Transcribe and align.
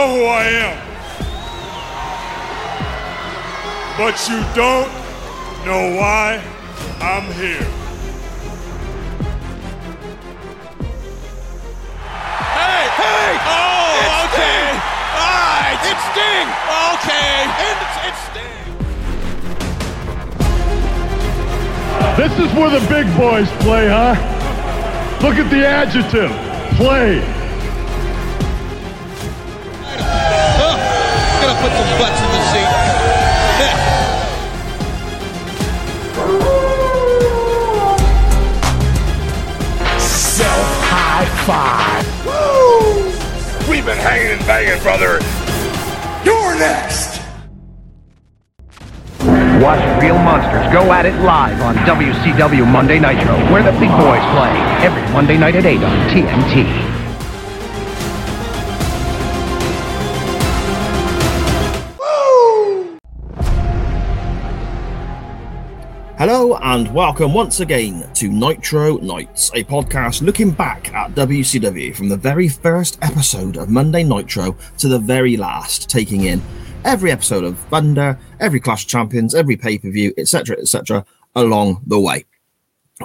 know 0.00 0.16
who 0.16 0.24
I 0.24 0.44
am. 0.66 0.76
But 3.98 4.16
you 4.28 4.38
don't 4.56 4.90
know 5.66 5.82
why 6.00 6.40
I'm 7.02 7.26
here. 7.34 7.68
Hey! 12.56 12.82
Hey! 13.00 13.30
Oh, 13.44 14.00
It's 14.00 14.20
okay. 14.24 14.60
Sting! 14.60 14.76
All 15.20 15.36
right. 15.60 15.80
It's 15.90 16.04
Sting! 16.12 16.48
Okay. 16.94 17.36
And 17.66 17.76
it's, 17.84 17.96
it's 18.08 18.22
Sting! 18.30 18.64
This 22.16 22.32
is 22.40 22.50
where 22.56 22.70
the 22.70 22.84
big 22.88 23.06
boys 23.18 23.50
play, 23.62 23.86
huh? 23.88 24.16
Look 25.22 25.36
at 25.36 25.50
the 25.50 25.66
adjective. 25.66 26.32
Play. 26.78 27.39
Put 31.60 31.72
some 31.72 31.92
butts 32.00 32.20
in 32.24 32.30
the 32.32 32.42
seat. 32.48 32.70
Self 40.00 40.68
high 40.88 41.28
five. 41.44 42.00
We've 43.68 43.84
been 43.84 43.98
hanging 43.98 44.32
and 44.32 44.46
banging, 44.46 44.82
brother. 44.82 45.20
You're 46.24 46.58
next. 46.58 47.20
Watch 49.62 50.02
Real 50.02 50.16
Monsters 50.16 50.72
go 50.72 50.90
at 50.92 51.04
it 51.04 51.14
live 51.20 51.60
on 51.60 51.76
WCW 51.84 52.66
Monday 52.66 52.98
Nitro, 52.98 53.36
where 53.52 53.62
the 53.62 53.72
big 53.78 53.90
boys 53.90 54.24
play 54.32 54.56
every 54.80 55.02
Monday 55.12 55.36
night 55.36 55.56
at 55.56 55.66
8 55.66 55.82
on 55.82 56.08
TNT. 56.08 56.89
Hello 66.20 66.54
and 66.56 66.92
welcome 66.92 67.32
once 67.32 67.60
again 67.60 68.06
to 68.12 68.28
Nitro 68.28 68.98
Nights, 68.98 69.50
a 69.54 69.64
podcast 69.64 70.20
looking 70.20 70.50
back 70.50 70.92
at 70.92 71.14
WCW 71.14 71.96
from 71.96 72.10
the 72.10 72.16
very 72.18 72.46
first 72.46 72.98
episode 73.00 73.56
of 73.56 73.70
Monday 73.70 74.02
Nitro 74.02 74.54
to 74.76 74.88
the 74.88 74.98
very 74.98 75.38
last, 75.38 75.88
taking 75.88 76.24
in 76.24 76.42
every 76.84 77.10
episode 77.10 77.42
of 77.42 77.58
Thunder, 77.58 78.18
every 78.38 78.60
Clash 78.60 78.84
of 78.84 78.90
Champions, 78.90 79.34
every 79.34 79.56
pay 79.56 79.78
per 79.78 79.88
view, 79.88 80.12
etc., 80.18 80.58
etc., 80.58 81.06
along 81.36 81.80
the 81.86 81.98
way. 81.98 82.26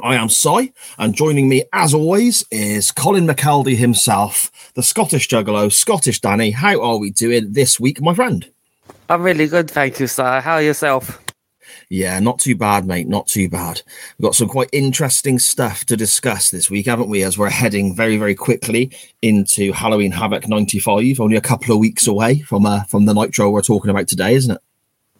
I 0.03 0.15
am 0.15 0.27
Si, 0.27 0.73
and 0.97 1.15
joining 1.15 1.47
me 1.47 1.63
as 1.71 1.93
always 1.93 2.43
is 2.51 2.91
Colin 2.91 3.25
McKeldy 3.25 3.77
himself, 3.77 4.73
the 4.73 4.83
Scottish 4.83 5.29
Juggalo, 5.29 5.71
Scottish 5.71 6.19
Danny. 6.19 6.51
How 6.51 6.81
are 6.81 6.97
we 6.97 7.11
doing 7.11 7.53
this 7.53 7.79
week, 7.79 8.01
my 8.01 8.13
friend? 8.13 8.51
I'm 9.07 9.21
really 9.21 9.47
good, 9.47 9.71
thank 9.71 10.01
you, 10.01 10.07
sir. 10.07 10.41
How 10.41 10.55
are 10.55 10.61
yourself? 10.61 11.24
Yeah, 11.89 12.19
not 12.19 12.39
too 12.39 12.55
bad, 12.55 12.85
mate. 12.85 13.07
Not 13.07 13.27
too 13.27 13.49
bad. 13.49 13.81
We've 14.17 14.25
got 14.25 14.35
some 14.35 14.47
quite 14.47 14.69
interesting 14.71 15.39
stuff 15.39 15.85
to 15.85 15.97
discuss 15.97 16.49
this 16.49 16.69
week, 16.69 16.87
haven't 16.87 17.09
we? 17.09 17.23
As 17.23 17.37
we're 17.37 17.49
heading 17.49 17.95
very, 17.95 18.17
very 18.17 18.35
quickly 18.35 18.91
into 19.21 19.71
Halloween 19.71 20.11
Havoc 20.11 20.47
'95, 20.47 21.19
only 21.19 21.37
a 21.37 21.41
couple 21.41 21.73
of 21.73 21.79
weeks 21.79 22.07
away 22.07 22.39
from 22.39 22.65
uh, 22.65 22.83
from 22.85 23.05
the 23.05 23.13
Nitro 23.13 23.49
we're 23.49 23.61
talking 23.61 23.91
about 23.91 24.07
today, 24.07 24.33
isn't 24.33 24.55
it? 24.55 24.61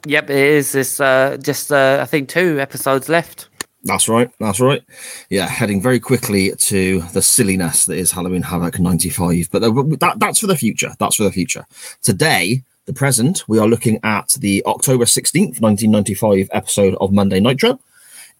Yep, 0.07 0.29
it 0.29 0.37
is. 0.37 0.75
It's 0.75 0.99
uh, 0.99 1.37
just 1.41 1.71
uh, 1.71 1.99
I 2.01 2.05
think 2.05 2.29
two 2.29 2.59
episodes 2.59 3.09
left. 3.09 3.49
That's 3.83 4.09
right. 4.09 4.31
That's 4.39 4.59
right. 4.59 4.83
Yeah, 5.29 5.47
heading 5.47 5.79
very 5.79 5.99
quickly 5.99 6.51
to 6.55 7.01
the 7.13 7.21
silliness 7.21 7.85
that 7.85 7.97
is 7.97 8.11
Halloween 8.11 8.41
Havoc 8.41 8.79
'95. 8.79 9.49
But 9.51 9.61
that 9.61 10.15
that's 10.17 10.39
for 10.39 10.47
the 10.47 10.57
future. 10.57 10.91
That's 10.99 11.17
for 11.17 11.23
the 11.23 11.31
future. 11.31 11.65
Today, 12.01 12.63
the 12.85 12.93
present, 12.93 13.43
we 13.47 13.59
are 13.59 13.67
looking 13.67 13.99
at 14.03 14.29
the 14.39 14.63
October 14.65 15.05
16th, 15.05 15.59
1995 15.59 16.49
episode 16.51 16.95
of 17.01 17.11
Monday 17.11 17.39
Nitro. 17.39 17.79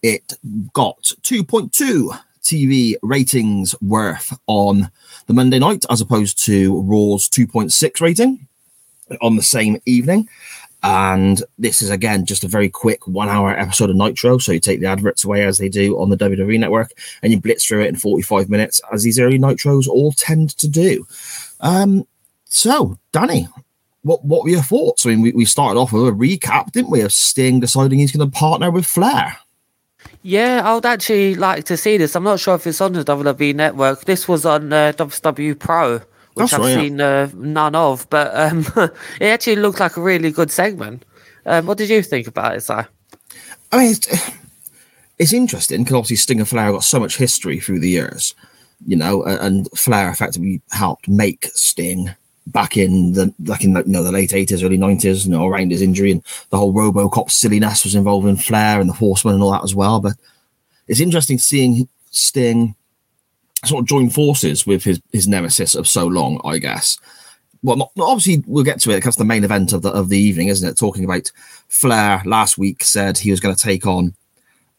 It 0.02 0.34
got 0.72 1.02
2.2 1.22 2.18
TV 2.42 2.94
ratings 3.02 3.74
worth 3.82 4.38
on 4.46 4.90
the 5.26 5.34
Monday 5.34 5.58
night, 5.58 5.84
as 5.90 6.00
opposed 6.00 6.44
to 6.44 6.80
Raw's 6.82 7.28
2.6 7.28 8.00
rating 8.00 8.46
on 9.20 9.36
the 9.36 9.42
same 9.42 9.80
evening. 9.84 10.28
And 10.82 11.42
this 11.58 11.82
is 11.82 11.90
again 11.90 12.26
just 12.26 12.44
a 12.44 12.48
very 12.48 12.68
quick 12.68 13.08
one 13.08 13.28
hour 13.28 13.50
episode 13.50 13.90
of 13.90 13.96
Nitro. 13.96 14.38
So 14.38 14.52
you 14.52 14.60
take 14.60 14.78
the 14.78 14.86
adverts 14.86 15.24
away 15.24 15.44
as 15.44 15.58
they 15.58 15.68
do 15.68 15.98
on 15.98 16.10
the 16.10 16.16
WWE 16.16 16.60
network 16.60 16.92
and 17.22 17.32
you 17.32 17.40
blitz 17.40 17.66
through 17.66 17.82
it 17.82 17.88
in 17.88 17.96
45 17.96 18.48
minutes, 18.48 18.80
as 18.92 19.02
these 19.02 19.18
early 19.18 19.38
Nitros 19.38 19.88
all 19.88 20.12
tend 20.12 20.56
to 20.58 20.68
do. 20.68 21.04
Um, 21.60 22.06
so, 22.44 22.96
Danny, 23.10 23.48
what 24.06 24.24
what 24.24 24.44
were 24.44 24.50
your 24.50 24.62
thoughts? 24.62 25.04
I 25.04 25.10
mean, 25.10 25.20
we, 25.20 25.32
we 25.32 25.44
started 25.44 25.78
off 25.78 25.92
with 25.92 26.06
a 26.06 26.12
recap, 26.12 26.70
didn't 26.70 26.90
we, 26.90 27.00
of 27.00 27.12
Sting 27.12 27.58
deciding 27.60 27.98
he's 27.98 28.12
going 28.12 28.30
to 28.30 28.38
partner 28.38 28.70
with 28.70 28.86
Flair. 28.86 29.36
Yeah, 30.22 30.62
I 30.64 30.74
would 30.74 30.86
actually 30.86 31.34
like 31.34 31.64
to 31.64 31.76
see 31.76 31.96
this. 31.96 32.14
I'm 32.14 32.22
not 32.22 32.38
sure 32.38 32.54
if 32.54 32.66
it's 32.66 32.80
on 32.80 32.92
the 32.92 33.04
WWE 33.04 33.54
network. 33.54 34.04
This 34.04 34.28
was 34.28 34.46
on 34.46 34.72
uh, 34.72 34.92
WCW 34.96 35.58
Pro, 35.58 35.94
which 35.98 36.04
That's 36.36 36.52
I've 36.54 36.60
right, 36.60 36.70
yeah. 36.70 36.76
seen 36.76 37.00
uh, 37.00 37.30
none 37.34 37.74
of, 37.74 38.08
but 38.08 38.34
um, 38.34 38.64
it 39.20 39.26
actually 39.26 39.56
looked 39.56 39.80
like 39.80 39.96
a 39.96 40.00
really 40.00 40.30
good 40.30 40.50
segment. 40.52 41.04
Um, 41.44 41.66
what 41.66 41.78
did 41.78 41.90
you 41.90 42.02
think 42.02 42.28
about 42.28 42.56
it, 42.56 42.60
Si? 42.62 42.74
I 42.74 42.86
mean, 43.72 43.90
it's, 43.90 44.30
it's 45.18 45.32
interesting 45.32 45.82
because 45.82 45.96
obviously 45.96 46.16
Sting 46.16 46.38
and 46.38 46.48
Flair 46.48 46.70
got 46.70 46.84
so 46.84 47.00
much 47.00 47.16
history 47.16 47.58
through 47.58 47.80
the 47.80 47.90
years, 47.90 48.34
you 48.86 48.96
know, 48.96 49.24
and 49.24 49.68
Flair 49.76 50.10
effectively 50.10 50.62
helped 50.70 51.08
make 51.08 51.46
Sting 51.54 52.14
back 52.46 52.76
in 52.76 53.12
the 53.12 53.32
like 53.44 53.64
in 53.64 53.72
the, 53.72 53.82
you 53.84 53.92
know 53.92 54.02
the 54.02 54.12
late 54.12 54.32
eighties, 54.32 54.62
early 54.62 54.76
nineties, 54.76 55.26
you 55.26 55.32
know, 55.32 55.46
around 55.46 55.70
his 55.70 55.82
injury 55.82 56.12
and 56.12 56.22
the 56.50 56.56
whole 56.56 56.72
RoboCop 56.72 57.30
silliness 57.30 57.84
was 57.84 57.94
involved 57.94 58.26
in 58.26 58.36
Flair 58.36 58.80
and 58.80 58.88
the 58.88 58.94
Horseman 58.94 59.34
and 59.34 59.42
all 59.42 59.52
that 59.52 59.64
as 59.64 59.74
well. 59.74 60.00
But 60.00 60.14
it's 60.86 61.00
interesting 61.00 61.38
seeing 61.38 61.88
Sting 62.10 62.74
sort 63.64 63.82
of 63.82 63.88
join 63.88 64.10
forces 64.10 64.66
with 64.66 64.84
his 64.84 65.00
his 65.12 65.28
nemesis 65.28 65.74
of 65.74 65.88
so 65.88 66.06
long, 66.06 66.40
I 66.44 66.58
guess. 66.58 66.98
Well, 67.62 67.76
not, 67.76 67.90
obviously 67.98 68.44
we'll 68.46 68.64
get 68.64 68.80
to 68.82 68.90
it 68.90 68.96
because 68.96 69.16
the 69.16 69.24
main 69.24 69.42
event 69.42 69.72
of 69.72 69.82
the 69.82 69.90
of 69.90 70.08
the 70.08 70.18
evening, 70.18 70.48
isn't 70.48 70.68
it? 70.68 70.78
Talking 70.78 71.04
about 71.04 71.30
Flair 71.68 72.22
last 72.24 72.58
week 72.58 72.84
said 72.84 73.18
he 73.18 73.30
was 73.30 73.40
going 73.40 73.54
to 73.54 73.62
take 73.62 73.86
on 73.86 74.14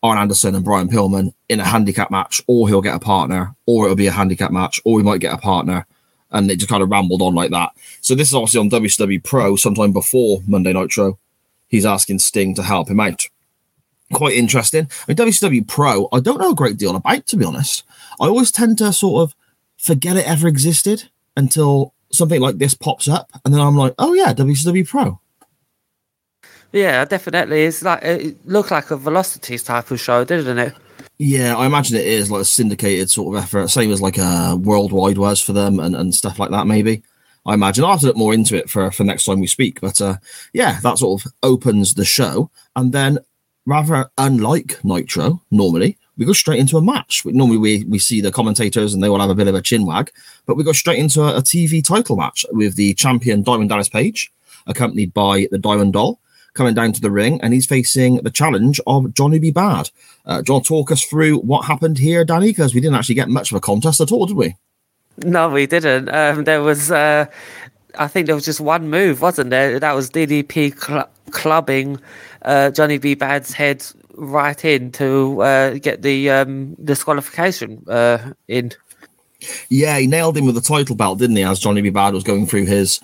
Arn 0.03 0.17
Anderson 0.17 0.55
and 0.55 0.63
Brian 0.63 0.87
Pillman 0.87 1.33
in 1.49 1.59
a 1.59 1.65
handicap 1.65 2.11
match, 2.11 2.41
or 2.47 2.67
he'll 2.67 2.81
get 2.81 2.95
a 2.95 2.99
partner, 2.99 3.55
or 3.65 3.85
it'll 3.85 3.95
be 3.95 4.07
a 4.07 4.11
handicap 4.11 4.51
match, 4.51 4.79
or 4.85 4.99
he 4.99 5.03
might 5.03 5.21
get 5.21 5.33
a 5.33 5.37
partner. 5.37 5.85
And 6.31 6.51
it 6.51 6.57
just 6.57 6.69
kind 6.69 6.83
of 6.83 6.89
rambled 6.89 7.21
on 7.21 7.35
like 7.35 7.51
that. 7.51 7.71
So 8.01 8.13
this 8.15 8.27
is 8.27 8.33
obviously 8.33 8.59
on 8.59 8.69
WCW 8.69 9.23
Pro 9.23 9.55
sometime 9.55 9.93
before 9.93 10.41
Monday 10.45 10.73
Nitro. 10.73 11.17
He's 11.67 11.85
asking 11.85 12.19
Sting 12.19 12.55
to 12.55 12.63
help 12.63 12.89
him 12.89 12.99
out. 12.99 13.27
Quite 14.13 14.35
interesting. 14.35 14.89
I 15.07 15.11
mean, 15.11 15.17
WCW 15.17 15.67
Pro, 15.67 16.07
I 16.11 16.19
don't 16.19 16.39
know 16.39 16.51
a 16.51 16.55
great 16.55 16.77
deal 16.77 16.95
about, 16.95 17.27
to 17.27 17.37
be 17.37 17.45
honest. 17.45 17.83
I 18.19 18.27
always 18.27 18.51
tend 18.51 18.77
to 18.79 18.93
sort 18.93 19.23
of 19.23 19.35
forget 19.77 20.17
it 20.17 20.27
ever 20.27 20.47
existed 20.47 21.09
until 21.35 21.93
something 22.11 22.41
like 22.41 22.57
this 22.57 22.73
pops 22.73 23.07
up. 23.07 23.29
And 23.43 23.53
then 23.53 23.61
I'm 23.61 23.75
like, 23.75 23.93
oh 23.97 24.13
yeah, 24.13 24.33
WCW 24.33 24.87
Pro. 24.87 25.19
Yeah, 26.71 27.05
definitely. 27.05 27.63
It's 27.63 27.83
like 27.83 28.03
it 28.03 28.45
looked 28.45 28.71
like 28.71 28.91
a 28.91 28.97
Velocities 28.97 29.63
type 29.63 29.91
of 29.91 29.99
show, 29.99 30.23
didn't 30.23 30.57
it? 30.57 30.73
Yeah, 31.19 31.55
I 31.55 31.65
imagine 31.65 31.97
it 31.97 32.05
is 32.05 32.29
like 32.29 32.41
a 32.41 32.45
syndicated 32.45 33.09
sort 33.09 33.35
of 33.35 33.43
effort, 33.43 33.69
same 33.69 33.91
as 33.91 34.01
like 34.01 34.19
a 34.19 34.55
worldwide 34.55 35.17
was 35.17 35.41
for 35.41 35.51
them 35.51 35.79
and, 35.79 35.95
and 35.95 36.13
stuff 36.13 36.37
like 36.37 36.51
that. 36.51 36.67
Maybe 36.67 37.01
I 37.45 37.55
imagine 37.55 37.83
I'll 37.83 37.91
have 37.91 38.01
to 38.01 38.07
look 38.07 38.17
more 38.17 38.33
into 38.33 38.55
it 38.55 38.69
for 38.69 38.91
for 38.91 39.03
next 39.03 39.25
time 39.25 39.39
we 39.39 39.47
speak. 39.47 39.81
But 39.81 39.99
uh, 39.99 40.17
yeah, 40.53 40.79
that 40.81 40.99
sort 40.99 41.25
of 41.25 41.31
opens 41.41 41.95
the 41.95 42.05
show, 42.05 42.51
and 42.75 42.93
then 42.93 43.17
rather 43.65 44.11
unlike 44.17 44.79
Nitro, 44.83 45.41
normally 45.49 45.97
we 46.17 46.25
go 46.25 46.33
straight 46.33 46.59
into 46.59 46.77
a 46.77 46.81
match. 46.83 47.23
Normally 47.25 47.57
we 47.57 47.83
we 47.85 47.97
see 47.97 48.21
the 48.21 48.31
commentators 48.31 48.93
and 48.93 49.01
they 49.01 49.09
will 49.09 49.19
have 49.19 49.31
a 49.31 49.35
bit 49.35 49.47
of 49.47 49.55
a 49.55 49.61
chin 49.61 49.87
wag, 49.87 50.11
but 50.45 50.55
we 50.55 50.63
go 50.63 50.71
straight 50.71 50.99
into 50.99 51.23
a, 51.23 51.37
a 51.37 51.41
TV 51.41 51.83
title 51.83 52.15
match 52.15 52.45
with 52.51 52.75
the 52.75 52.93
champion 52.93 53.41
Diamond 53.41 53.69
Dallas 53.69 53.89
Page, 53.89 54.31
accompanied 54.67 55.15
by 55.15 55.47
the 55.49 55.57
Diamond 55.57 55.93
Doll 55.93 56.19
coming 56.57 56.73
down 56.73 56.91
to 56.93 57.01
the 57.01 57.11
ring, 57.11 57.39
and 57.41 57.53
he's 57.53 57.65
facing 57.65 58.17
the 58.17 58.31
challenge 58.31 58.81
of 58.85 59.13
Johnny 59.13 59.39
B. 59.39 59.51
Badd. 59.51 59.91
Uh, 60.25 60.41
do 60.41 60.49
you 60.49 60.53
want 60.55 60.65
to 60.65 60.69
talk 60.69 60.91
us 60.91 61.03
through 61.03 61.37
what 61.39 61.65
happened 61.65 61.97
here, 61.97 62.25
Danny? 62.25 62.47
Because 62.47 62.73
we 62.73 62.81
didn't 62.81 62.95
actually 62.95 63.15
get 63.15 63.29
much 63.29 63.51
of 63.51 63.57
a 63.57 63.61
contest 63.61 64.01
at 64.01 64.11
all, 64.11 64.25
did 64.25 64.35
we? 64.35 64.55
No, 65.23 65.49
we 65.49 65.65
didn't. 65.65 66.09
Um, 66.09 66.43
there 66.43 66.61
was, 66.61 66.91
uh, 66.91 67.25
I 67.97 68.07
think 68.07 68.25
there 68.25 68.35
was 68.35 68.45
just 68.45 68.59
one 68.59 68.89
move, 68.89 69.21
wasn't 69.21 69.49
there? 69.49 69.79
That 69.79 69.93
was 69.93 70.09
DDP 70.09 70.79
cl- 70.79 71.09
clubbing 71.31 71.99
uh, 72.43 72.71
Johnny 72.71 72.97
B. 72.97 73.15
Badd's 73.15 73.53
head 73.53 73.85
right 74.13 74.63
in 74.65 74.91
to 74.93 75.41
uh, 75.41 75.73
get 75.75 76.01
the 76.01 76.29
um, 76.29 76.75
disqualification 76.83 77.83
uh, 77.87 78.33
in. 78.47 78.71
Yeah, 79.69 79.97
he 79.99 80.07
nailed 80.07 80.37
him 80.37 80.45
with 80.45 80.55
the 80.55 80.61
title 80.61 80.95
belt, 80.95 81.19
didn't 81.19 81.35
he? 81.35 81.43
As 81.43 81.59
Johnny 81.59 81.81
B. 81.81 81.91
Badd 81.91 82.13
was 82.13 82.23
going 82.23 82.47
through 82.47 82.65
his 82.65 82.99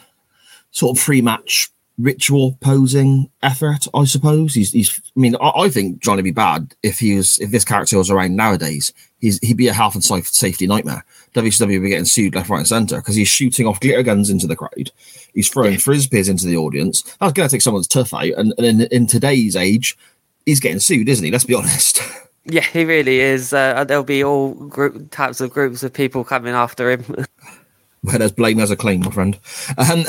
sort 0.71 0.97
of 0.97 1.03
pre-match 1.03 1.69
ritual 1.97 2.57
posing 2.61 3.29
effort, 3.41 3.87
I 3.93 4.05
suppose. 4.05 4.53
He's, 4.53 4.71
he's 4.71 4.99
I 5.15 5.19
mean, 5.19 5.35
I, 5.35 5.51
I 5.55 5.69
think 5.69 6.01
Johnny 6.01 6.21
B. 6.21 6.31
Badd, 6.31 6.73
if 6.81 6.99
he 6.99 7.15
was, 7.15 7.39
if 7.39 7.51
this 7.51 7.65
character 7.65 7.97
was 7.97 8.09
around 8.09 8.35
nowadays, 8.35 8.91
he's, 9.19 9.39
he'd 9.39 9.57
be 9.57 9.67
a 9.67 9.73
health 9.73 9.95
and 9.95 10.03
safety 10.03 10.67
nightmare. 10.67 11.05
WCW 11.33 11.67
would 11.67 11.83
be 11.83 11.89
getting 11.89 12.05
sued 12.05 12.35
left, 12.35 12.49
right, 12.49 12.59
and 12.59 12.67
center 12.67 12.97
because 12.97 13.15
he's 13.15 13.27
shooting 13.27 13.67
off 13.67 13.79
glitter 13.79 14.03
guns 14.03 14.29
into 14.29 14.47
the 14.47 14.55
crowd. 14.55 14.91
He's 15.33 15.49
throwing 15.49 15.75
frisbees 15.75 16.29
into 16.29 16.45
the 16.45 16.57
audience. 16.57 17.01
That's 17.19 17.33
going 17.33 17.47
to 17.47 17.53
take 17.53 17.61
someone's 17.61 17.87
tough 17.87 18.13
out. 18.13 18.23
And, 18.23 18.53
and 18.57 18.65
in, 18.65 18.81
in 18.81 19.07
today's 19.07 19.55
age, 19.55 19.97
he's 20.45 20.59
getting 20.59 20.79
sued, 20.79 21.09
isn't 21.09 21.25
he? 21.25 21.31
Let's 21.31 21.45
be 21.45 21.55
honest. 21.55 22.01
Yeah, 22.45 22.61
he 22.61 22.83
really 22.83 23.21
is. 23.21 23.53
Uh, 23.53 23.85
there'll 23.85 24.03
be 24.03 24.21
all 24.21 24.53
group 24.53 25.11
types 25.11 25.39
of 25.39 25.51
groups 25.51 25.81
of 25.81 25.93
people 25.93 26.25
coming 26.25 26.53
after 26.53 26.91
him. 26.91 27.25
where 28.03 28.19
there's 28.19 28.33
blame 28.33 28.57
there's 28.57 28.69
a 28.69 28.75
claim, 28.75 28.99
my 28.99 29.11
friend. 29.11 29.39
Um, 29.77 29.99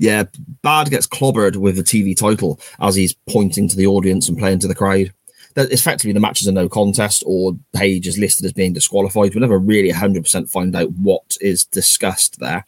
yeah, 0.00 0.24
Badd 0.64 0.90
gets 0.90 1.06
clobbered 1.06 1.56
with 1.56 1.76
the 1.76 1.82
TV 1.82 2.16
title 2.16 2.58
as 2.80 2.94
he's 2.94 3.14
pointing 3.28 3.68
to 3.68 3.76
the 3.76 3.86
audience 3.86 4.28
and 4.28 4.38
playing 4.38 4.60
to 4.60 4.68
the 4.68 4.74
crowd. 4.74 5.12
That 5.54 5.70
effectively 5.70 6.12
the 6.12 6.20
match 6.20 6.40
is 6.40 6.46
a 6.46 6.52
no 6.52 6.70
contest 6.70 7.22
or 7.26 7.52
Page 7.74 8.06
is 8.06 8.18
listed 8.18 8.46
as 8.46 8.54
being 8.54 8.72
disqualified. 8.72 9.34
We 9.34 9.40
never 9.40 9.58
really 9.58 9.92
100% 9.92 10.50
find 10.50 10.74
out 10.74 10.90
what 10.92 11.36
is 11.42 11.64
discussed 11.64 12.40
there. 12.40 12.64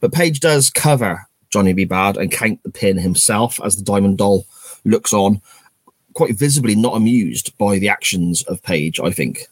But 0.00 0.12
Page 0.12 0.38
does 0.38 0.70
cover 0.70 1.26
Johnny 1.50 1.72
B. 1.72 1.84
Badd 1.84 2.16
and 2.16 2.30
count 2.30 2.62
the 2.62 2.70
pin 2.70 2.98
himself 2.98 3.60
as 3.64 3.76
the 3.76 3.82
Diamond 3.82 4.18
Doll 4.18 4.46
looks 4.84 5.12
on, 5.12 5.42
quite 6.14 6.38
visibly 6.38 6.76
not 6.76 6.96
amused 6.96 7.58
by 7.58 7.80
the 7.80 7.88
actions 7.88 8.42
of 8.42 8.62
Page, 8.62 9.00
I 9.00 9.10
think. 9.10 9.48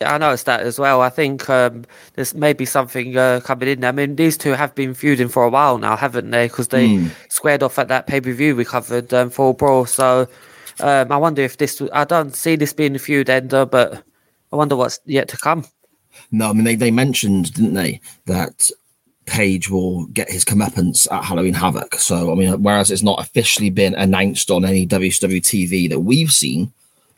Yeah, 0.00 0.14
I 0.14 0.18
noticed 0.18 0.44
that 0.44 0.60
as 0.60 0.78
well. 0.78 1.00
I 1.00 1.08
think 1.08 1.48
um, 1.48 1.84
there's 2.14 2.34
maybe 2.34 2.66
something 2.66 3.16
uh, 3.16 3.40
coming 3.42 3.68
in. 3.68 3.80
There. 3.80 3.88
I 3.88 3.92
mean, 3.92 4.16
these 4.16 4.36
two 4.36 4.52
have 4.52 4.74
been 4.74 4.92
feuding 4.92 5.28
for 5.28 5.44
a 5.44 5.48
while 5.48 5.78
now, 5.78 5.96
haven't 5.96 6.30
they? 6.30 6.48
Because 6.48 6.68
they 6.68 6.88
Mm. 6.88 7.10
squared 7.30 7.62
off 7.62 7.78
at 7.78 7.88
that 7.88 8.06
pay 8.06 8.20
per 8.20 8.32
view 8.32 8.54
we 8.54 8.64
covered 8.66 9.12
um, 9.14 9.30
Fall 9.30 9.54
Brawl. 9.54 9.86
So 9.86 10.28
um, 10.80 11.10
I 11.10 11.16
wonder 11.16 11.40
if 11.42 11.56
this. 11.56 11.80
I 11.94 12.04
don't 12.04 12.34
see 12.36 12.56
this 12.56 12.74
being 12.74 12.94
a 12.94 12.98
feud 12.98 13.30
ender, 13.30 13.64
but 13.64 14.02
I 14.52 14.56
wonder 14.56 14.76
what's 14.76 15.00
yet 15.06 15.28
to 15.28 15.38
come. 15.38 15.64
No, 16.30 16.50
I 16.50 16.52
mean 16.52 16.64
they, 16.64 16.74
they 16.74 16.90
mentioned, 16.90 17.54
didn't 17.54 17.74
they, 17.74 18.00
that 18.26 18.70
Page 19.24 19.70
will 19.70 20.04
get 20.06 20.30
his 20.30 20.44
comeuppance 20.44 21.10
at 21.10 21.24
Halloween 21.24 21.54
Havoc. 21.54 21.94
So 21.96 22.30
I 22.30 22.34
mean, 22.34 22.62
whereas 22.62 22.90
it's 22.90 23.02
not 23.02 23.18
officially 23.20 23.70
been 23.70 23.94
announced 23.94 24.50
on 24.50 24.64
any 24.66 24.86
WCW 24.86 25.40
TV 25.40 25.88
that 25.88 26.00
we've 26.00 26.30
seen, 26.32 26.70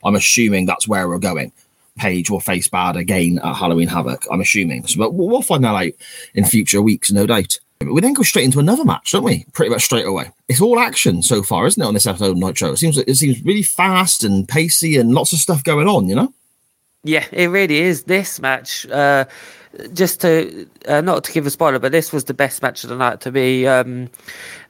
I'm 0.03 0.15
assuming 0.15 0.65
that's 0.65 0.87
where 0.87 1.07
we're 1.09 1.19
going. 1.19 1.51
Page 1.97 2.29
will 2.29 2.39
face 2.39 2.67
Badd 2.67 2.95
again 2.95 3.39
at 3.43 3.55
Halloween 3.55 3.87
Havoc. 3.87 4.25
I'm 4.31 4.41
assuming, 4.41 4.87
so, 4.87 4.99
but 4.99 5.13
we'll 5.13 5.41
find 5.41 5.63
that 5.63 5.75
out 5.75 5.91
in 6.33 6.45
future 6.45 6.81
weeks, 6.81 7.11
no 7.11 7.25
doubt. 7.25 7.59
We 7.81 8.01
then 8.01 8.13
go 8.13 8.23
straight 8.23 8.43
into 8.43 8.59
another 8.59 8.83
match, 8.83 9.13
don't 9.13 9.23
we? 9.23 9.45
Pretty 9.53 9.69
much 9.69 9.85
straight 9.85 10.05
away. 10.05 10.31
It's 10.49 10.59
all 10.59 10.79
action 10.79 11.23
so 11.23 11.41
far, 11.41 11.65
isn't 11.65 11.81
it? 11.81 11.85
On 11.85 11.93
this 11.93 12.07
episode 12.07 12.31
of 12.31 12.37
Nitro, 12.37 12.73
it 12.73 12.77
seems 12.77 12.97
it 12.97 13.15
seems 13.15 13.41
really 13.45 13.63
fast 13.63 14.25
and 14.25 14.47
pacey 14.47 14.97
and 14.97 15.13
lots 15.13 15.31
of 15.31 15.39
stuff 15.39 15.63
going 15.63 15.87
on. 15.87 16.09
You 16.09 16.15
know. 16.15 16.33
Yeah, 17.05 17.25
it 17.31 17.47
really 17.47 17.79
is. 17.79 18.03
This 18.03 18.41
match, 18.41 18.85
uh, 18.87 19.25
just 19.93 20.21
to 20.21 20.67
uh, 20.87 21.01
not 21.01 21.23
to 21.23 21.31
give 21.31 21.45
a 21.45 21.49
spoiler, 21.49 21.79
but 21.79 21.91
this 21.91 22.11
was 22.11 22.23
the 22.25 22.33
best 22.33 22.61
match 22.61 22.83
of 22.83 22.89
the 22.89 22.95
night 22.95 23.21
to 23.21 23.31
me. 23.31 23.67
Um, 23.67 24.09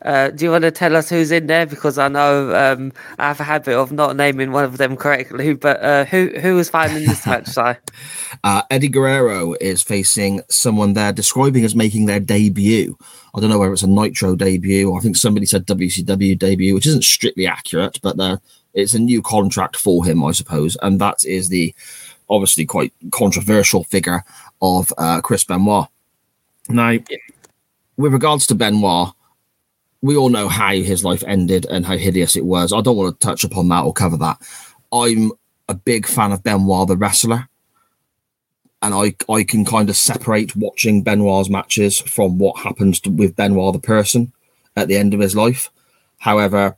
uh, 0.02 0.30
do 0.30 0.46
you 0.46 0.52
want 0.52 0.64
to 0.64 0.72
tell 0.72 0.96
us 0.96 1.10
who's 1.10 1.32
in 1.32 1.48
there? 1.48 1.66
Because 1.66 1.98
I 1.98 2.10
know 2.10 2.54
um, 2.56 2.92
I 3.18 3.28
have 3.28 3.40
a 3.40 3.44
habit 3.44 3.76
of 3.76 3.92
not 3.92 4.16
naming 4.16 4.52
one 4.52 4.66
of 4.66 4.78
them 4.78 4.98
correctly. 4.98 5.54
But 5.54 5.82
uh, 5.82 6.06
who 6.06 6.28
who 6.40 6.56
was 6.56 6.70
fighting 6.70 6.98
in 6.98 7.06
this 7.06 7.26
match, 7.26 7.48
Si? 7.48 7.74
Uh, 8.44 8.62
Eddie 8.70 8.90
Guerrero 8.90 9.56
is 9.62 9.82
facing 9.82 10.42
someone 10.50 10.94
they're 10.94 11.14
describing 11.14 11.64
as 11.64 11.76
making 11.76 12.06
their 12.06 12.20
debut. 12.20 12.98
I 13.34 13.40
don't 13.40 13.50
know 13.50 13.60
whether 13.60 13.74
it's 13.74 13.84
a 13.84 13.88
Nitro 13.88 14.36
debut. 14.36 14.96
I 14.96 15.00
think 15.00 15.16
somebody 15.16 15.46
said 15.46 15.66
WCW 15.66 16.38
debut, 16.38 16.74
which 16.74 16.88
isn't 16.88 17.04
strictly 17.04 17.48
accurate, 17.48 18.00
but 18.02 18.20
uh, 18.20 18.38
it's 18.74 18.94
a 18.94 19.00
new 19.00 19.22
contract 19.22 19.76
for 19.76 20.04
him, 20.04 20.24
I 20.24 20.32
suppose. 20.32 20.76
And 20.82 21.00
that 21.00 21.24
is 21.24 21.50
the 21.50 21.74
obviously 22.30 22.66
quite 22.66 22.94
controversial 23.12 23.84
figure 23.84 24.24
of 24.62 24.92
uh, 24.98 25.22
Chris 25.22 25.44
Benoit. 25.44 25.88
Now, 26.68 26.98
with 27.98 28.14
regards 28.14 28.48
to 28.48 28.56
Benoit, 28.56 29.14
we 30.02 30.16
all 30.16 30.30
know 30.30 30.48
how 30.48 30.72
his 30.72 31.04
life 31.04 31.24
ended 31.28 31.66
and 31.70 31.86
how 31.86 31.98
hideous 31.98 32.36
it 32.36 32.46
was. 32.46 32.72
I 32.72 32.82
don't 32.82 32.98
want 32.98 33.20
to 33.20 33.26
touch 33.26 33.44
upon 33.44 33.68
that 33.70 33.84
or 33.84 33.94
cover 33.94 34.18
that. 34.18 34.38
I'm 34.92 35.32
a 35.68 35.74
big 35.74 36.06
fan 36.06 36.32
of 36.32 36.44
Benoit 36.44 36.88
the 36.88 36.98
wrestler 36.98 37.50
and 38.82 38.94
I 38.94 39.16
I 39.32 39.44
can 39.44 39.66
kind 39.66 39.90
of 39.90 39.98
separate 39.98 40.56
watching 40.56 41.04
Benoit's 41.04 41.50
matches 41.50 42.00
from 42.00 42.38
what 42.38 42.60
happens 42.60 43.00
to, 43.02 43.10
with 43.10 43.36
Benoit 43.36 43.74
the 43.74 43.80
person 43.80 44.32
at 44.76 44.88
the 44.88 44.98
end 44.98 45.14
of 45.14 45.20
his 45.20 45.36
life. 45.36 45.70
However, 46.20 46.78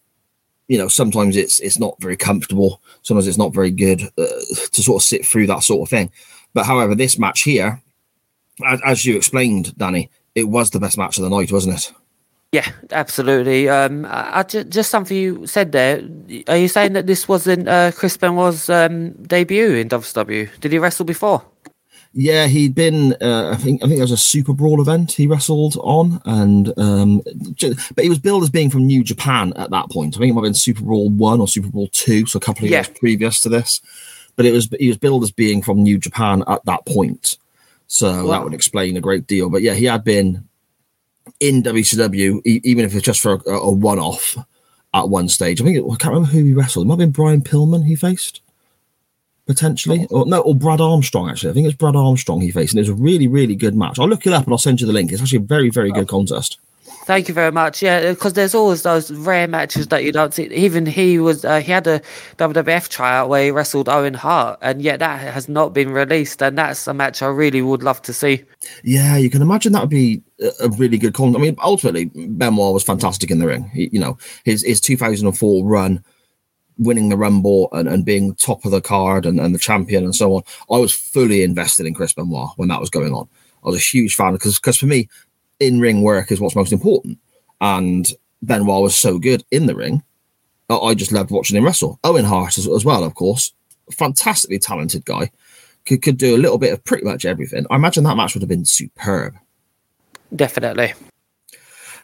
you 0.68 0.77
know 0.77 0.88
sometimes 0.88 1.36
it's 1.36 1.60
it's 1.60 1.80
not 1.80 2.00
very 2.01 2.18
comfortable. 2.18 2.81
Sometimes 3.04 3.27
it's 3.27 3.38
not 3.38 3.54
very 3.54 3.72
good 3.72 4.01
uh, 4.18 4.27
to 4.72 4.81
sort 4.81 5.01
of 5.01 5.06
sit 5.06 5.25
through 5.25 5.48
that 5.48 5.63
sort 5.63 5.81
of 5.81 5.89
thing. 5.89 6.12
But 6.53 6.65
however, 6.65 6.95
this 6.95 7.18
match 7.19 7.42
here, 7.44 7.81
as, 8.65 8.81
as 8.86 9.06
you 9.06 9.15
explained, 9.15 9.75
Danny, 9.77 10.09
it 10.36 10.45
was 10.45 10.69
the 10.71 10.80
best 10.80 10.98
match 10.98 11.18
of 11.18 11.24
the 11.24 11.30
night, 11.30 11.51
wasn't 11.51 11.75
it? 11.75 11.94
Yeah, 12.51 12.68
absolutely. 12.92 13.69
Um, 13.69 14.06
I, 14.06 14.39
I 14.39 14.44
ju- 14.44 14.65
just 14.65 14.89
something 14.92 15.15
you 15.15 15.48
said 15.48 15.71
there. 15.71 16.01
Are 16.50 16.57
you 16.57 16.68
saying 16.68 16.94
that 16.94 17.07
this 17.07 17.27
wasn't 17.27 17.68
uh, 17.69 17.92
Chris 17.94 18.18
Benoit's 18.18 18.69
um, 18.69 19.12
debut 19.24 19.75
in 19.75 19.88
WCW? 19.88 20.50
Did 20.59 20.71
he 20.74 20.77
wrestle 20.77 21.06
before? 21.06 21.45
Yeah, 22.13 22.48
he'd 22.48 22.75
been. 22.75 23.13
Uh, 23.21 23.51
I 23.53 23.56
think. 23.56 23.81
I 23.81 23.86
think 23.88 23.95
there 24.00 24.03
was 24.03 24.12
a 24.12 24.18
Super 24.18 24.51
Brawl 24.51 24.81
event 24.81 25.13
he 25.13 25.27
wrestled 25.27 25.77
on, 25.77 26.21
and 26.25 26.74
um, 26.77 27.21
ju- 27.53 27.74
but 27.95 28.03
he 28.03 28.09
was 28.09 28.19
billed 28.19 28.44
as 28.44 28.50
being 28.50 28.69
from 28.69 28.86
New 28.86 29.01
Japan 29.01 29.53
at 29.56 29.69
that 29.69 29.89
point. 29.89 30.18
I 30.18 30.19
think 30.19 30.31
it 30.31 30.33
might 30.33 30.42
have 30.42 30.48
been 30.50 30.53
Super 30.53 30.81
Brawl 30.83 31.09
one 31.09 31.39
or 31.39 31.48
Super 31.48 31.69
Brawl 31.69 31.88
two, 31.94 32.25
so 32.25 32.36
a 32.36 32.42
couple 32.42 32.65
of 32.65 32.71
Yeah. 32.71 32.80
years 32.80 32.89
previous 32.89 33.39
to 33.42 33.50
this. 33.50 33.80
But 34.41 34.47
it 34.47 34.53
was 34.53 34.69
he 34.79 34.88
was 34.88 34.97
billed 34.97 35.21
as 35.21 35.29
being 35.29 35.61
from 35.61 35.83
New 35.83 35.99
Japan 35.99 36.43
at 36.47 36.65
that 36.65 36.83
point, 36.88 37.38
so 37.85 38.27
that 38.29 38.43
would 38.43 38.55
explain 38.55 38.97
a 38.97 38.99
great 38.99 39.27
deal. 39.27 39.51
But 39.51 39.61
yeah, 39.61 39.75
he 39.75 39.85
had 39.85 40.03
been 40.03 40.49
in 41.39 41.61
WCW, 41.61 42.41
even 42.43 42.83
if 42.83 42.95
it's 42.95 43.05
just 43.05 43.21
for 43.21 43.33
a, 43.45 43.51
a 43.51 43.71
one 43.71 43.99
off 43.99 44.35
at 44.95 45.09
one 45.09 45.29
stage. 45.29 45.61
I 45.61 45.63
think 45.63 45.77
it, 45.77 45.83
I 45.83 45.95
can't 45.95 46.15
remember 46.15 46.29
who 46.29 46.43
he 46.43 46.53
wrestled. 46.53 46.88
It 46.88 46.88
might 46.88 46.93
have 46.93 46.99
been 47.01 47.11
Brian 47.11 47.41
Pillman 47.41 47.85
he 47.85 47.95
faced 47.95 48.41
potentially, 49.45 50.07
oh. 50.09 50.21
or 50.21 50.25
no, 50.25 50.41
or 50.41 50.55
Brad 50.55 50.81
Armstrong. 50.81 51.29
Actually, 51.29 51.51
I 51.51 51.53
think 51.53 51.67
it's 51.67 51.77
Brad 51.77 51.95
Armstrong 51.95 52.41
he 52.41 52.49
faced, 52.49 52.73
and 52.73 52.79
it 52.79 52.89
was 52.89 52.99
a 52.99 52.99
really, 52.99 53.27
really 53.27 53.55
good 53.55 53.75
match. 53.75 53.99
I'll 53.99 54.09
look 54.09 54.25
it 54.25 54.33
up 54.33 54.45
and 54.45 54.53
I'll 54.55 54.57
send 54.57 54.81
you 54.81 54.88
the 54.88 54.93
link. 54.93 55.11
It's 55.11 55.21
actually 55.21 55.38
a 55.38 55.41
very, 55.41 55.69
very 55.69 55.91
oh. 55.91 55.93
good 55.93 56.07
contest. 56.07 56.57
Thank 57.06 57.27
you 57.27 57.33
very 57.33 57.51
much. 57.51 57.81
Yeah, 57.81 58.12
because 58.12 58.33
there's 58.33 58.53
always 58.53 58.83
those 58.83 59.12
rare 59.12 59.48
matches 59.48 59.88
that 59.88 60.03
you 60.03 60.12
don't 60.12 60.34
see. 60.34 60.43
Even 60.46 60.86
he 60.86 61.17
was 61.17 61.43
uh, 61.43 61.60
he 61.60 61.72
had 61.72 61.88
a 61.88 62.00
WWF 62.38 62.89
tryout 62.89 63.27
where 63.27 63.46
he 63.46 63.51
wrestled 63.51 63.89
Owen 63.89 64.13
Hart, 64.13 64.60
and 64.62 64.81
yet 64.81 65.00
that 65.00 65.20
has 65.20 65.50
not 65.50 65.74
been 65.74 65.91
released. 65.91 66.43
And 66.43 66.58
that's 66.58 66.88
a 66.88 66.93
match 66.93 67.22
I 67.22 67.27
really 67.27 67.62
would 67.62 67.81
love 67.81 68.01
to 68.03 68.13
see. 68.13 68.43
Yeah, 68.84 69.17
you 69.17 69.29
can 69.31 69.41
imagine 69.41 69.74
that 69.74 69.81
would 69.81 69.89
be 69.89 70.22
a, 70.60 70.70
really 70.70 71.00
good 71.00 71.15
con. 71.15 71.36
I 71.36 71.39
mean, 71.39 71.55
ultimately, 71.63 72.05
Benoit 72.05 72.74
was 72.74 72.84
fantastic 72.84 73.31
in 73.31 73.39
the 73.39 73.48
ring. 73.48 73.70
He, 73.74 73.89
you 73.91 74.00
know, 74.00 74.17
his 74.46 74.63
his 74.63 74.79
2004 74.79 75.65
run, 75.65 76.03
winning 76.77 77.10
the 77.10 77.17
Rumble 77.17 77.70
and, 77.72 77.89
and 77.89 78.05
being 78.05 78.36
top 78.36 78.63
of 78.63 78.72
the 78.72 78.81
card 78.81 79.25
and, 79.25 79.39
and 79.39 79.55
the 79.55 79.60
champion 79.60 80.03
and 80.03 80.15
so 80.15 80.36
on. 80.36 80.43
I 80.70 80.77
was 80.77 80.93
fully 80.93 81.41
invested 81.41 81.88
in 81.88 81.96
Chris 81.96 82.13
Benoit 82.13 82.50
when 82.58 82.70
that 82.70 82.79
was 82.79 82.91
going 82.91 83.13
on. 83.13 83.27
I 83.63 83.70
was 83.70 83.75
a 83.75 83.79
huge 83.79 84.15
fan 84.15 84.34
because 84.34 84.60
because 84.60 84.77
for 84.77 84.86
me, 84.86 85.10
in 85.62 85.80
ring 85.80 86.01
work 86.01 86.32
is 86.32 86.41
what's 86.41 86.56
most 86.56 86.74
important. 86.74 87.18
And 87.62 88.12
Benoit 88.41 88.82
was 88.82 88.98
so 88.98 89.20
good 89.20 89.46
in 89.51 89.68
the 89.68 89.75
ring. 89.75 90.03
I- 90.70 90.96
just 90.96 91.12
loved 91.12 91.32
watching 91.32 91.58
him 91.58 91.65
wrestle. 91.65 92.00
Owen 92.03 92.25
Hart 92.25 92.58
as, 92.58 92.68
as 92.68 92.86
well, 92.86 93.03
of 93.03 93.13
course, 93.13 93.53
fantastically 93.91 94.60
talented 94.60 95.06
guy. 95.06 95.32
Could, 95.86 96.01
could 96.01 96.18
do 96.18 96.36
a 96.36 96.38
little 96.38 96.58
bit 96.58 96.74
of 96.74 96.84
pretty 96.84 97.03
much 97.03 97.25
everything. 97.25 97.65
I 97.70 97.75
imagine 97.75 98.03
that 98.03 98.15
match 98.15 98.34
would 98.34 98.41
have 98.41 98.50
been 98.50 98.65
superb. 98.65 99.36
Definitely. 100.36 100.94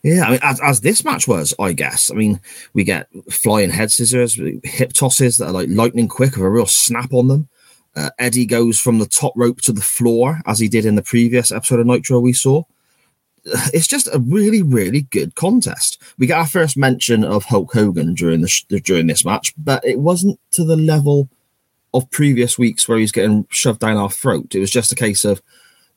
Yeah, 0.04 0.26
I 0.26 0.32
mean, 0.32 0.40
as, 0.44 0.60
as 0.62 0.82
this 0.82 1.06
match 1.06 1.28
was, 1.28 1.54
I 1.60 1.74
guess. 1.74 2.12
I 2.12 2.16
mean, 2.16 2.40
we 2.74 2.84
get 2.84 3.08
flying 3.32 3.70
head 3.70 3.92
scissors, 3.92 4.40
hip 4.64 4.94
tosses 4.94 5.38
that 5.38 5.48
are 5.48 5.52
like 5.54 5.70
lightning 5.70 6.08
quick 6.08 6.36
with 6.36 6.46
a 6.46 6.50
real 6.50 6.66
snap 6.66 7.14
on 7.14 7.28
them. 7.28 7.50
Uh, 7.96 8.10
Eddie 8.20 8.46
goes 8.46 8.80
from 8.80 9.00
the 9.00 9.08
top 9.08 9.34
rope 9.36 9.62
to 9.62 9.72
the 9.72 9.82
floor 9.82 10.40
as 10.46 10.60
he 10.60 10.68
did 10.68 10.86
in 10.86 10.96
the 10.96 11.02
previous 11.02 11.52
episode 11.52 11.80
of 11.80 11.88
Nitro 11.88 12.20
we 12.20 12.34
saw. 12.34 12.64
It's 13.74 13.88
just 13.88 14.08
a 14.12 14.20
really, 14.20 14.62
really 14.62 15.02
good 15.02 15.36
contest. 15.36 16.02
We 16.18 16.28
get 16.28 16.38
our 16.38 16.48
first 16.48 16.78
mention 16.78 17.24
of 17.24 17.46
Hulk 17.46 17.74
Hogan 17.74 18.14
during 18.14 18.42
the 18.42 18.48
sh- 18.48 18.66
during 18.84 19.08
this 19.08 19.24
match, 19.24 19.54
but 19.58 19.86
it 19.86 20.00
wasn't 20.00 20.40
to 20.52 20.64
the 20.64 20.76
level 20.76 21.30
of 21.94 22.10
previous 22.12 22.58
weeks 22.58 22.88
where 22.88 22.98
he's 22.98 23.12
getting 23.12 23.48
shoved 23.50 23.80
down 23.80 23.98
our 23.98 24.10
throat. 24.10 24.54
It 24.54 24.60
was 24.60 24.72
just 24.72 24.92
a 24.92 24.96
case 24.96 25.24
of 25.24 25.42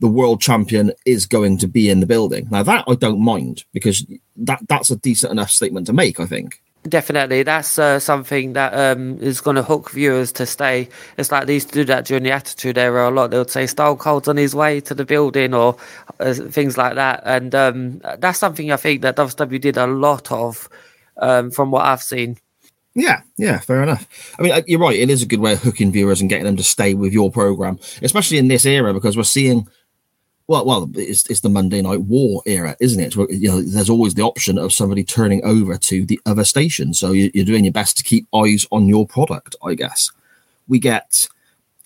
the 0.01 0.09
world 0.09 0.41
champion 0.41 0.93
is 1.05 1.27
going 1.27 1.59
to 1.59 1.67
be 1.67 1.91
in 1.91 2.01
the 2.01 2.07
building. 2.07 2.49
Now 2.51 2.63
that 2.63 2.85
I 2.89 2.95
don't 2.95 3.21
mind 3.21 3.65
because 3.73 4.07
that 4.37 4.61
that's 4.69 4.91
a 4.91 4.97
decent 4.97 5.33
enough 5.33 5.51
statement 5.51 5.87
to 5.87 5.93
make. 5.93 6.21
I 6.21 6.27
think. 6.27 6.63
Definitely, 6.89 7.43
that's 7.43 7.79
uh, 7.79 8.01
something 8.01 8.55
that 8.55 8.73
um, 8.73 9.19
is 9.19 9.43
going 9.43 9.57
to 9.57 9.63
hook 9.63 9.91
viewers 9.91 10.33
to 10.33 10.47
stay. 10.47 10.89
It's 11.19 11.31
like 11.31 11.47
they 11.47 11.55
used 11.55 11.69
to 11.69 11.75
do 11.75 11.85
that 11.85 12.07
during 12.07 12.23
the 12.23 12.31
Attitude 12.31 12.79
Era 12.79 13.11
a 13.11 13.13
lot. 13.13 13.31
They 13.31 13.37
would 13.39 13.51
say 13.51 13.67
Stone 13.67 13.99
Cold's 13.99 14.29
on 14.29 14.39
his 14.39 14.55
way 14.55 14.81
to 14.81 14.95
the 14.95 15.05
building 15.05 15.53
or 15.53 15.77
uh, 16.21 16.33
things 16.33 16.79
like 16.79 16.95
that, 16.95 17.23
and 17.27 17.55
um, 17.55 18.01
that's 18.19 18.39
something 18.39 18.73
I 18.73 18.79
think 18.79 19.03
that 19.03 19.17
WWE 19.17 19.61
did 19.61 19.77
a 19.77 19.87
lot 19.87 20.33
of, 20.33 20.71
um, 21.19 21.51
from 21.51 21.71
what 21.71 21.85
I've 21.85 22.03
seen. 22.03 22.39
Yeah, 22.95 23.21
yeah, 23.37 23.59
fair 23.59 23.83
enough. 23.83 24.35
I 24.39 24.43
mean, 24.43 24.53
uh, 24.53 24.63
you're 24.67 24.81
right. 24.81 24.99
It 24.99 25.11
is 25.11 25.23
a 25.23 25.27
good 25.27 25.41
way 25.41 25.53
of 25.53 25.63
hooking 25.63 25.93
viewers 25.93 26.23
and 26.23 26.31
getting 26.31 26.47
them 26.47 26.57
to 26.57 26.65
stay 26.65 26.95
with 26.95 27.13
your 27.13 27.31
program, 27.31 27.79
especially 28.01 28.39
in 28.39 28.49
this 28.49 28.65
era 28.65 28.95
because 28.95 29.19
we're 29.19 29.23
seeing 29.25 29.69
well, 30.51 30.65
well, 30.65 30.91
it's, 30.97 31.31
it's 31.31 31.43
the 31.43 31.49
Monday 31.49 31.81
Night 31.81 32.01
War 32.01 32.43
era, 32.45 32.77
isn't 32.81 32.99
it? 32.99 33.15
You 33.15 33.49
know, 33.49 33.63
there's 33.63 33.89
always 33.89 34.15
the 34.15 34.25
option 34.25 34.59
of 34.59 34.73
somebody 34.73 35.05
turning 35.05 35.45
over 35.45 35.79
to 35.79 36.05
the 36.05 36.19
other 36.27 36.43
station, 36.43 36.93
so 36.93 37.13
you, 37.13 37.31
you're 37.33 37.45
doing 37.45 37.65
your 37.65 37.73
best 37.73 37.97
to 37.99 38.03
keep 38.03 38.27
eyes 38.35 38.67
on 38.73 38.89
your 38.89 39.07
product. 39.07 39.55
I 39.65 39.75
guess 39.75 40.11
we 40.67 40.81
get 40.81 41.29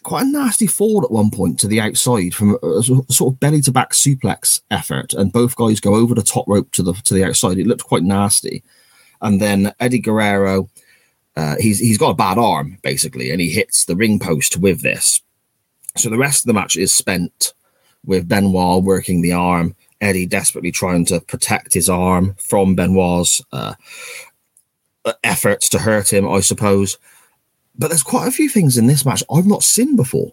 quite 0.02 0.24
a 0.24 0.30
nasty 0.30 0.66
fall 0.66 1.04
at 1.04 1.10
one 1.10 1.30
point 1.30 1.60
to 1.60 1.68
the 1.68 1.78
outside 1.78 2.32
from 2.32 2.56
a 2.62 2.82
sort 2.82 3.34
of 3.34 3.38
belly 3.38 3.60
to 3.60 3.70
back 3.70 3.92
suplex 3.92 4.62
effort, 4.70 5.12
and 5.12 5.30
both 5.30 5.56
guys 5.56 5.78
go 5.78 5.96
over 5.96 6.14
the 6.14 6.22
top 6.22 6.48
rope 6.48 6.72
to 6.72 6.82
the 6.82 6.94
to 6.94 7.12
the 7.12 7.24
outside. 7.24 7.58
It 7.58 7.66
looked 7.66 7.84
quite 7.84 8.02
nasty, 8.02 8.64
and 9.20 9.42
then 9.42 9.74
Eddie 9.78 9.98
Guerrero, 9.98 10.70
uh, 11.36 11.56
he's 11.60 11.80
he's 11.80 11.98
got 11.98 12.12
a 12.12 12.14
bad 12.14 12.38
arm 12.38 12.78
basically, 12.80 13.30
and 13.30 13.42
he 13.42 13.50
hits 13.50 13.84
the 13.84 13.94
ring 13.94 14.18
post 14.18 14.56
with 14.56 14.80
this. 14.80 15.20
So 15.98 16.08
the 16.08 16.16
rest 16.16 16.44
of 16.44 16.46
the 16.46 16.54
match 16.54 16.78
is 16.78 16.94
spent 16.94 17.52
with 18.06 18.28
Benoit 18.28 18.82
working 18.82 19.22
the 19.22 19.32
arm, 19.32 19.74
Eddie 20.00 20.26
desperately 20.26 20.70
trying 20.70 21.04
to 21.06 21.20
protect 21.20 21.74
his 21.74 21.88
arm 21.88 22.34
from 22.38 22.74
Benoit's 22.74 23.42
uh, 23.52 23.74
efforts 25.22 25.68
to 25.70 25.78
hurt 25.78 26.12
him, 26.12 26.28
I 26.28 26.40
suppose. 26.40 26.98
But 27.76 27.88
there's 27.88 28.02
quite 28.02 28.28
a 28.28 28.32
few 28.32 28.48
things 28.48 28.78
in 28.78 28.86
this 28.86 29.04
match 29.04 29.22
I've 29.32 29.46
not 29.46 29.62
seen 29.62 29.96
before. 29.96 30.32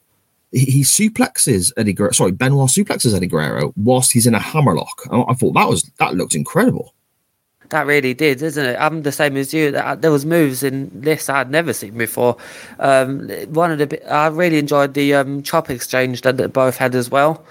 He, 0.52 0.66
he 0.66 0.82
suplexes 0.82 1.72
Eddie 1.78 1.94
Guerrero, 1.94 2.12
sorry, 2.12 2.32
Benoit 2.32 2.70
suplexes 2.70 3.16
Eddie 3.16 3.28
Guerrero 3.28 3.74
whilst 3.76 4.12
he's 4.12 4.28
in 4.28 4.36
a 4.36 4.40
hammerlock. 4.40 5.02
I, 5.10 5.22
I 5.22 5.34
thought 5.34 5.54
that 5.54 5.70
was 5.70 5.84
that 6.00 6.16
looked 6.16 6.36
incredible. 6.36 6.94
That 7.72 7.88
really 7.88 8.14
did, 8.14 8.42
isn't 8.42 8.66
it? 8.66 8.76
I'm 8.78 9.04
the 9.04 9.14
same 9.14 9.38
as 9.38 9.54
you. 9.54 9.72
There 9.72 10.12
was 10.12 10.26
moves 10.26 10.62
in 10.62 10.92
this 10.94 11.30
I'd 11.30 11.50
never 11.50 11.72
seen 11.72 11.98
before. 11.98 12.36
Um, 12.80 13.30
one 13.48 13.72
of 13.72 13.78
the 13.80 14.14
I 14.14 14.28
really 14.28 14.58
enjoyed 14.58 14.94
the 14.94 15.14
um, 15.16 15.42
chop 15.42 15.70
exchange 15.70 16.22
that, 16.22 16.36
that 16.36 16.52
both 16.52 16.76
had 16.76 16.96
as 16.96 17.10
well. 17.10 17.46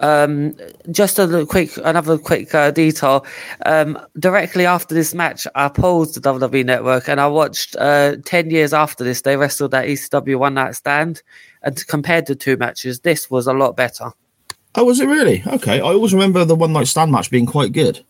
Um, 0.00 0.56
just 0.90 1.20
a 1.20 1.46
quick, 1.48 1.76
another 1.76 2.18
quick 2.18 2.52
uh, 2.52 2.72
detail. 2.72 3.24
Um, 3.64 4.00
directly 4.18 4.66
after 4.66 4.96
this 4.96 5.14
match, 5.14 5.46
I 5.54 5.68
paused 5.68 6.20
the 6.20 6.20
WWE 6.20 6.64
Network 6.64 7.08
and 7.08 7.20
I 7.20 7.28
watched. 7.28 7.76
Uh, 7.76 8.16
Ten 8.24 8.50
years 8.50 8.72
after 8.72 9.04
this, 9.04 9.22
they 9.22 9.36
wrestled 9.36 9.70
that 9.70 9.86
ECW 9.86 10.40
One 10.40 10.54
Night 10.54 10.74
Stand, 10.74 11.22
and 11.62 11.86
compared 11.86 12.26
the 12.26 12.34
two 12.34 12.56
matches, 12.56 13.00
this 13.00 13.30
was 13.30 13.46
a 13.46 13.52
lot 13.52 13.76
better. 13.76 14.10
Oh, 14.74 14.84
was 14.84 14.98
it 14.98 15.06
really? 15.06 15.44
Okay, 15.46 15.76
I 15.76 15.92
always 15.92 16.12
remember 16.12 16.44
the 16.44 16.56
One 16.56 16.72
Night 16.72 16.88
Stand 16.88 17.12
match 17.12 17.30
being 17.30 17.46
quite 17.46 17.72
good 17.72 18.04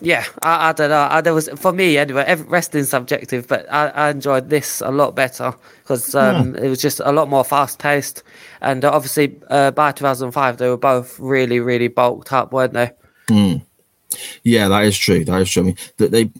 yeah, 0.00 0.24
I, 0.42 0.68
I 0.68 0.72
don't 0.72 0.90
know. 0.90 1.08
I, 1.10 1.20
there 1.20 1.34
was 1.34 1.48
for 1.56 1.72
me 1.72 1.98
anyway. 1.98 2.24
Every, 2.26 2.46
wrestling's 2.46 2.90
subjective, 2.90 3.46
but 3.46 3.70
I, 3.72 3.88
I 3.88 4.10
enjoyed 4.10 4.50
this 4.50 4.80
a 4.80 4.90
lot 4.90 5.14
better 5.14 5.54
because 5.82 6.14
um, 6.14 6.54
yeah. 6.54 6.62
it 6.62 6.68
was 6.68 6.80
just 6.80 7.00
a 7.04 7.12
lot 7.12 7.28
more 7.28 7.44
fast 7.44 7.78
paced, 7.78 8.22
and 8.60 8.84
uh, 8.84 8.90
obviously 8.92 9.38
uh, 9.48 9.70
by 9.70 9.92
2005 9.92 10.58
they 10.58 10.68
were 10.68 10.76
both 10.76 11.18
really, 11.18 11.60
really 11.60 11.88
bulked 11.88 12.32
up, 12.32 12.52
weren't 12.52 12.72
they? 12.72 12.90
Mm. 13.28 13.62
Yeah, 14.42 14.68
that 14.68 14.84
is 14.84 14.96
true. 14.96 15.24
That 15.24 15.40
is 15.42 15.50
true. 15.50 15.62
I 15.62 15.66
mean, 15.66 15.76
that 15.98 16.10
they. 16.10 16.30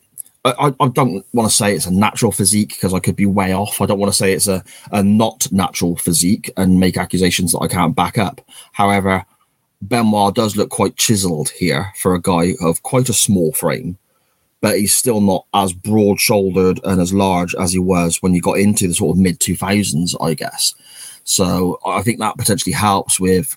I, 0.45 0.73
I 0.81 0.88
don't 0.88 1.27
want 1.35 1.50
to 1.50 1.55
say 1.55 1.75
it's 1.75 1.85
a 1.85 1.93
natural 1.93 2.33
physique 2.33 2.71
because 2.71 2.95
I 2.95 3.00
could 3.00 3.17
be 3.17 3.27
way 3.27 3.53
off. 3.53 3.83
I 3.83 3.87
don't 3.87 3.99
want 3.99 4.11
to 4.12 4.17
say 4.17 4.33
it's 4.33 4.47
a, 4.47 4.65
a 4.93 5.03
not 5.03 5.50
natural 5.53 5.97
physique 5.97 6.50
and 6.57 6.81
make 6.81 6.97
accusations 6.97 7.53
that 7.53 7.59
I 7.59 7.69
can't 7.69 7.95
back 7.95 8.17
up. 8.17 8.41
However, 8.73 9.27
Benoit 9.80 10.35
does 10.35 10.56
look 10.56 10.70
quite 10.70 10.97
chiseled 10.97 11.50
here 11.50 11.92
for 11.97 12.14
a 12.14 12.20
guy 12.20 12.54
of 12.61 12.82
quite 12.82 13.08
a 13.08 13.14
small 13.14 13.52
frame, 13.52 13.97
but 14.61 14.78
he's 14.78 14.97
still 14.97 15.20
not 15.20 15.47
as 15.54 15.73
broad 15.73 16.18
shouldered 16.18 16.80
and 16.85 17.00
as 17.00 17.12
large 17.12 17.54
as 17.54 17.73
he 17.73 17.78
was 17.78 18.20
when 18.23 18.35
you 18.35 18.40
got 18.40 18.58
into 18.58 18.88
the 18.88 18.94
sort 18.94 19.16
of 19.16 19.23
mid 19.23 19.38
2000s, 19.38 20.16
I 20.20 20.35
guess. 20.35 20.75
So 21.25 21.78
I 21.87 22.02
think 22.02 22.18
that 22.18 22.38
potentially 22.38 22.73
helps 22.73 23.20
with 23.20 23.56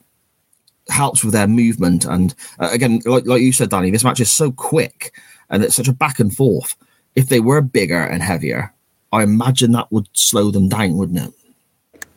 helps 0.89 1.23
with 1.23 1.33
their 1.33 1.47
movement. 1.47 2.05
And 2.05 2.35
uh, 2.59 2.69
again, 2.71 3.01
like, 3.05 3.25
like 3.25 3.41
you 3.41 3.53
said, 3.53 3.69
Danny, 3.69 3.91
this 3.91 4.03
match 4.03 4.19
is 4.19 4.31
so 4.31 4.51
quick 4.51 5.13
and 5.49 5.63
it's 5.63 5.75
such 5.75 5.87
a 5.87 5.93
back 5.93 6.19
and 6.19 6.35
forth. 6.35 6.75
If 7.15 7.29
they 7.29 7.39
were 7.39 7.61
bigger 7.61 8.01
and 8.01 8.21
heavier, 8.21 8.73
I 9.11 9.23
imagine 9.23 9.71
that 9.71 9.91
would 9.91 10.07
slow 10.13 10.51
them 10.51 10.69
down, 10.69 10.97
wouldn't 10.97 11.19
it? 11.19 11.33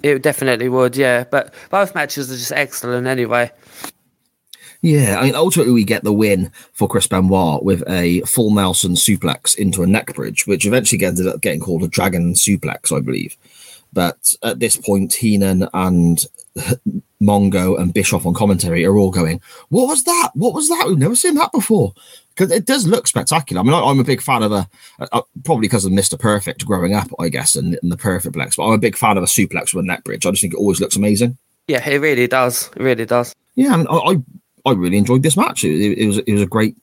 It 0.04 0.20
definitely 0.20 0.68
would, 0.68 0.96
yeah. 0.96 1.24
But 1.24 1.54
both 1.70 1.94
matches 1.94 2.30
are 2.30 2.36
just 2.36 2.52
excellent 2.52 3.06
anyway. 3.06 3.50
Yeah, 4.82 5.18
I 5.18 5.24
mean, 5.24 5.34
ultimately, 5.34 5.72
we 5.72 5.82
get 5.82 6.04
the 6.04 6.12
win 6.12 6.52
for 6.74 6.86
Chris 6.86 7.06
Benoit 7.06 7.64
with 7.64 7.82
a 7.88 8.20
full 8.20 8.50
Nelson 8.50 8.96
suplex 8.96 9.56
into 9.56 9.82
a 9.82 9.86
neck 9.86 10.14
bridge, 10.14 10.46
which 10.46 10.66
eventually 10.66 11.02
ended 11.02 11.26
up 11.26 11.40
getting 11.40 11.60
called 11.60 11.84
a 11.84 11.88
dragon 11.88 12.34
suplex, 12.34 12.94
I 12.94 13.00
believe. 13.00 13.34
But 13.94 14.34
at 14.42 14.60
this 14.60 14.76
point, 14.76 15.14
Heenan 15.14 15.68
and 15.72 16.26
Mongo 17.22 17.80
and 17.80 17.94
Bischoff 17.94 18.26
on 18.26 18.34
commentary 18.34 18.84
are 18.84 18.96
all 18.96 19.10
going, 19.10 19.40
What 19.68 19.88
was 19.88 20.04
that? 20.04 20.30
What 20.34 20.54
was 20.54 20.68
that? 20.68 20.84
We've 20.86 20.98
never 20.98 21.16
seen 21.16 21.36
that 21.36 21.52
before. 21.52 21.94
Because 22.34 22.50
it 22.50 22.66
does 22.66 22.86
look 22.86 23.06
spectacular. 23.06 23.60
I 23.60 23.62
mean, 23.62 23.74
I, 23.74 23.88
am 23.88 24.00
a 24.00 24.04
big 24.04 24.20
fan 24.20 24.42
of 24.42 24.50
a, 24.50 24.68
a 24.98 25.22
probably 25.44 25.62
because 25.68 25.84
of 25.84 25.92
Mr. 25.92 26.18
Perfect 26.18 26.66
growing 26.66 26.92
up, 26.92 27.08
I 27.20 27.28
guess, 27.28 27.54
and, 27.54 27.78
and 27.80 27.92
the 27.92 27.96
Perfect 27.96 28.34
Plex, 28.34 28.56
but 28.56 28.64
I'm 28.64 28.72
a 28.72 28.78
big 28.78 28.96
fan 28.96 29.16
of 29.16 29.22
a 29.22 29.26
suplex 29.26 29.72
with 29.72 29.84
a 29.84 29.86
neck 29.86 30.02
bridge. 30.02 30.26
I 30.26 30.30
just 30.30 30.42
think 30.42 30.52
it 30.52 30.58
always 30.58 30.80
looks 30.80 30.96
amazing. 30.96 31.38
Yeah, 31.68 31.88
it 31.88 31.98
really 31.98 32.26
does. 32.26 32.70
It 32.76 32.82
really 32.82 33.06
does. 33.06 33.32
Yeah, 33.54 33.84
I, 33.88 33.96
I 33.96 34.16
I 34.66 34.72
really 34.72 34.96
enjoyed 34.96 35.22
this 35.22 35.36
match. 35.36 35.64
It, 35.64 35.98
it, 35.98 36.06
was 36.06 36.18
it 36.18 36.32
was 36.32 36.42
a 36.42 36.46
great 36.46 36.76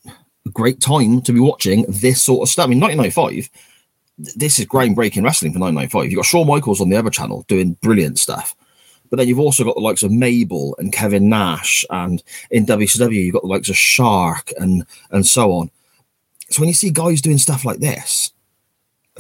great 0.54 0.80
time 0.80 1.22
to 1.22 1.34
be 1.34 1.40
watching 1.40 1.86
this 1.88 2.22
sort 2.22 2.44
of 2.44 2.50
stuff. 2.50 2.66
I 2.66 2.70
mean, 2.70 2.80
1995. 2.80 3.50
This 4.36 4.60
is 4.60 4.66
groundbreaking 4.66 5.24
wrestling 5.24 5.54
for 5.54 5.60
995. 5.60 6.06
You've 6.12 6.18
got 6.18 6.26
Shawn 6.26 6.48
Michaels 6.48 6.82
on 6.82 6.90
the 6.90 6.98
other 6.98 7.10
channel 7.10 7.46
doing 7.48 7.74
brilliant 7.82 8.20
stuff. 8.20 8.56
But 9.10 9.18
then 9.18 9.28
you've 9.28 9.40
also 9.40 9.66
got 9.66 9.76
the 9.76 9.82
likes 9.82 10.04
of 10.04 10.12
Mabel 10.12 10.76
and 10.80 10.94
Kevin 10.94 11.28
Nash, 11.28 11.84
and 11.90 12.24
in 12.50 12.66
WCW 12.66 13.26
you've 13.26 13.34
got 13.34 13.42
the 13.42 13.50
likes 13.50 13.70
of 13.70 13.76
Shark 13.76 14.54
and 14.58 14.86
and 15.12 15.26
so 15.26 15.52
on. 15.52 15.70
So 16.50 16.62
when 16.62 16.70
you 16.70 16.74
see 16.74 16.92
guys 16.92 17.22
doing 17.22 17.38
stuff 17.38 17.66
like 17.66 17.80
this 17.80 18.32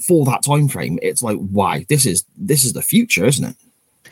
for 0.02 0.26
that 0.26 0.44
time 0.44 0.68
frame, 0.70 0.98
it's 1.02 1.22
like, 1.22 1.38
why? 1.38 1.86
This 1.90 2.06
is 2.06 2.26
this 2.38 2.64
is 2.64 2.74
the 2.74 2.82
future, 2.82 3.26
isn't 3.26 3.44
it? 3.44 3.56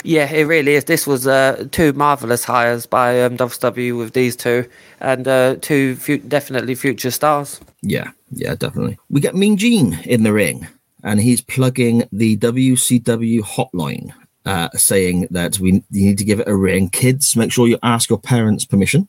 Yeah, 0.03 0.31
it 0.31 0.43
really 0.43 0.75
is. 0.75 0.85
This 0.85 1.05
was 1.05 1.27
uh, 1.27 1.67
two 1.71 1.91
marvelous 1.93 2.45
hires 2.45 2.85
by 2.85 3.21
um, 3.21 3.35
WCW 3.37 3.97
with 3.97 4.13
these 4.13 4.35
two, 4.35 4.69
and 5.01 5.27
uh, 5.27 5.55
two 5.59 5.95
fu- 5.97 6.19
definitely 6.19 6.75
future 6.75 7.11
stars. 7.11 7.59
Yeah, 7.81 8.11
yeah, 8.31 8.55
definitely. 8.55 8.97
We 9.09 9.19
get 9.19 9.35
Mean 9.35 9.57
Gene 9.57 9.99
in 10.05 10.23
the 10.23 10.31
ring, 10.31 10.67
and 11.03 11.19
he's 11.19 11.41
plugging 11.41 12.03
the 12.11 12.37
WCW 12.37 13.41
hotline, 13.41 14.13
uh, 14.45 14.69
saying 14.73 15.27
that 15.31 15.59
we 15.59 15.83
you 15.91 16.05
need 16.05 16.17
to 16.17 16.25
give 16.25 16.39
it 16.39 16.47
a 16.47 16.55
ring. 16.55 16.89
Kids, 16.89 17.35
make 17.35 17.51
sure 17.51 17.67
you 17.67 17.79
ask 17.83 18.09
your 18.09 18.19
parents' 18.19 18.65
permission. 18.65 19.07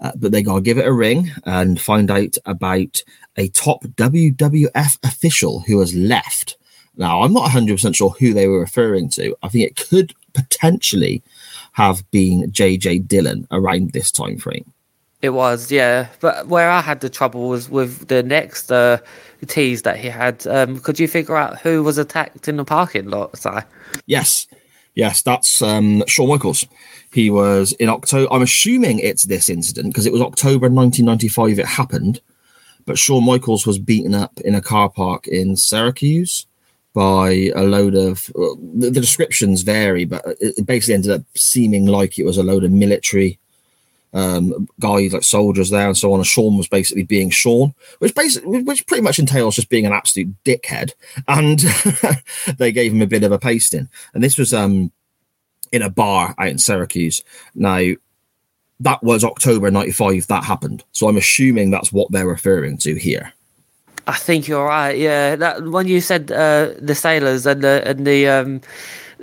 Uh, 0.00 0.10
but 0.16 0.32
they 0.32 0.42
gotta 0.42 0.60
give 0.60 0.76
it 0.76 0.86
a 0.86 0.92
ring 0.92 1.30
and 1.44 1.80
find 1.80 2.10
out 2.10 2.36
about 2.44 3.02
a 3.36 3.48
top 3.48 3.84
WWF 3.84 4.98
official 5.04 5.60
who 5.60 5.78
has 5.78 5.94
left 5.94 6.56
now, 6.96 7.22
I'm 7.22 7.32
not 7.32 7.50
100% 7.50 7.94
sure 7.94 8.10
who 8.10 8.32
they 8.32 8.46
were 8.46 8.60
referring 8.60 9.08
to. 9.10 9.36
I 9.42 9.48
think 9.48 9.64
it 9.64 9.76
could 9.76 10.14
potentially 10.32 11.22
have 11.72 12.08
been 12.10 12.50
JJ 12.52 13.08
Dillon 13.08 13.46
around 13.50 13.92
this 13.92 14.12
time 14.12 14.38
frame. 14.38 14.72
It 15.24 15.32
was, 15.32 15.72
yeah. 15.72 16.08
But 16.20 16.48
where 16.48 16.68
I 16.68 16.82
had 16.82 17.00
the 17.00 17.08
trouble 17.08 17.48
was 17.48 17.70
with 17.70 18.08
the 18.08 18.22
next 18.22 18.70
uh, 18.70 18.98
tease 19.46 19.80
that 19.80 19.98
he 19.98 20.08
had. 20.08 20.46
Um, 20.46 20.78
could 20.80 21.00
you 21.00 21.08
figure 21.08 21.34
out 21.34 21.58
who 21.60 21.82
was 21.82 21.96
attacked 21.96 22.46
in 22.46 22.58
the 22.58 22.64
parking 22.64 23.08
lot, 23.08 23.38
Si? 23.38 23.48
Yes. 24.04 24.46
Yes, 24.94 25.22
that's 25.22 25.62
um, 25.62 26.04
Shawn 26.06 26.28
Michaels. 26.28 26.66
He 27.10 27.30
was 27.30 27.72
in 27.80 27.88
October. 27.88 28.30
I'm 28.30 28.42
assuming 28.42 28.98
it's 28.98 29.24
this 29.24 29.48
incident 29.48 29.94
because 29.94 30.04
it 30.04 30.12
was 30.12 30.20
October 30.20 30.68
1995 30.68 31.58
it 31.58 31.64
happened. 31.64 32.20
But 32.84 32.98
Shawn 32.98 33.24
Michaels 33.24 33.66
was 33.66 33.78
beaten 33.78 34.14
up 34.14 34.38
in 34.40 34.54
a 34.54 34.60
car 34.60 34.90
park 34.90 35.26
in 35.26 35.56
Syracuse 35.56 36.46
by 36.92 37.50
a 37.56 37.62
load 37.62 37.94
of 37.94 38.26
the, 38.34 38.90
the, 38.92 39.00
descriptions 39.00 39.62
vary, 39.62 40.04
but 40.04 40.22
it 40.38 40.66
basically 40.66 40.94
ended 40.94 41.12
up 41.12 41.22
seeming 41.34 41.86
like 41.86 42.18
it 42.18 42.24
was 42.24 42.36
a 42.36 42.42
load 42.42 42.62
of 42.62 42.72
military 42.72 43.38
um, 44.14 44.68
guys, 44.80 45.12
like 45.12 45.24
soldiers 45.24 45.70
there, 45.70 45.88
and 45.88 45.98
so 45.98 46.12
on. 46.12 46.20
And 46.20 46.26
Shawn 46.26 46.56
was 46.56 46.68
basically 46.68 47.02
being 47.02 47.30
Shawn, 47.30 47.74
which 47.98 48.14
basically, 48.14 48.62
which 48.62 48.86
pretty 48.86 49.02
much 49.02 49.18
entails 49.18 49.56
just 49.56 49.68
being 49.68 49.84
an 49.84 49.92
absolute 49.92 50.32
dickhead. 50.44 50.92
And 51.28 51.58
they 52.58 52.72
gave 52.72 52.92
him 52.92 53.02
a 53.02 53.06
bit 53.06 53.24
of 53.24 53.32
a 53.32 53.38
pasting. 53.38 53.88
And 54.14 54.22
this 54.22 54.38
was 54.38 54.54
um, 54.54 54.92
in 55.72 55.82
a 55.82 55.90
bar 55.90 56.34
out 56.38 56.48
in 56.48 56.58
Syracuse. 56.58 57.22
Now, 57.54 57.90
that 58.80 59.02
was 59.02 59.24
October 59.24 59.70
'95 59.70 60.28
that 60.28 60.44
happened. 60.44 60.84
So 60.92 61.08
I'm 61.08 61.16
assuming 61.16 61.70
that's 61.70 61.92
what 61.92 62.10
they're 62.12 62.26
referring 62.26 62.78
to 62.78 62.94
here. 62.94 63.32
I 64.06 64.16
think 64.16 64.46
you're 64.46 64.66
right. 64.66 64.96
Yeah, 64.96 65.34
that 65.36 65.64
when 65.64 65.88
you 65.88 66.00
said 66.00 66.30
uh, 66.30 66.74
the 66.78 66.94
sailors 66.94 67.46
and 67.46 67.62
the 67.62 67.82
and 67.86 68.06
the 68.06 68.28
um, 68.28 68.60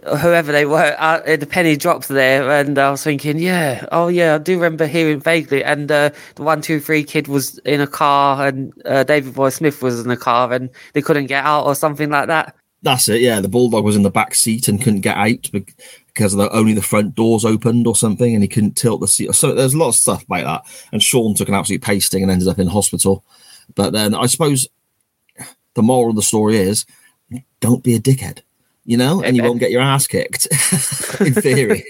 whoever 0.03 0.51
they 0.51 0.65
were, 0.65 0.95
uh, 0.97 1.35
the 1.35 1.45
penny 1.45 1.75
dropped 1.75 2.07
there, 2.07 2.49
and 2.51 2.77
I 2.77 2.91
was 2.91 3.03
thinking, 3.03 3.37
yeah, 3.37 3.85
oh 3.91 4.07
yeah, 4.07 4.35
I 4.35 4.37
do 4.37 4.55
remember 4.55 4.87
hearing 4.87 5.19
vaguely. 5.19 5.63
And 5.63 5.91
uh, 5.91 6.11
the 6.35 6.43
one 6.43 6.61
two 6.61 6.79
three 6.79 7.03
kid 7.03 7.27
was 7.27 7.57
in 7.59 7.81
a 7.81 7.87
car, 7.87 8.47
and 8.47 8.73
uh, 8.85 9.03
Davey 9.03 9.31
Boy 9.31 9.49
Smith 9.49 9.81
was 9.81 9.99
in 9.99 10.11
a 10.11 10.17
car, 10.17 10.51
and 10.53 10.69
they 10.93 11.01
couldn't 11.01 11.27
get 11.27 11.43
out 11.45 11.65
or 11.65 11.75
something 11.75 12.09
like 12.09 12.27
that. 12.27 12.55
That's 12.83 13.07
it. 13.09 13.21
Yeah, 13.21 13.41
the 13.41 13.47
bulldog 13.47 13.83
was 13.83 13.95
in 13.95 14.01
the 14.01 14.09
back 14.09 14.33
seat 14.33 14.67
and 14.67 14.81
couldn't 14.81 15.01
get 15.01 15.15
out 15.15 15.51
because 15.51 16.33
the, 16.33 16.49
only 16.51 16.73
the 16.73 16.81
front 16.81 17.13
doors 17.13 17.45
opened 17.45 17.85
or 17.85 17.95
something, 17.95 18.33
and 18.33 18.43
he 18.43 18.47
couldn't 18.47 18.75
tilt 18.75 19.01
the 19.01 19.07
seat. 19.07 19.35
So 19.35 19.53
there's 19.53 19.75
a 19.75 19.77
lot 19.77 19.89
of 19.89 19.95
stuff 19.95 20.25
like 20.29 20.45
that. 20.45 20.63
And 20.91 21.03
Shawn 21.03 21.35
took 21.35 21.47
an 21.47 21.53
absolute 21.53 21.83
pasting 21.83 22.23
and 22.23 22.31
ended 22.31 22.47
up 22.47 22.57
in 22.57 22.67
hospital. 22.67 23.23
But 23.75 23.93
then 23.93 24.15
I 24.15 24.25
suppose 24.25 24.67
the 25.75 25.83
moral 25.83 26.09
of 26.09 26.15
the 26.15 26.23
story 26.23 26.57
is, 26.57 26.85
don't 27.59 27.83
be 27.83 27.93
a 27.93 27.99
dickhead, 27.99 28.39
you 28.85 28.97
know, 28.97 29.21
and 29.21 29.35
you 29.35 29.43
won't 29.43 29.59
get 29.59 29.71
your 29.71 29.81
ass 29.81 30.07
kicked. 30.07 30.47
in 31.21 31.33
theory. 31.33 31.83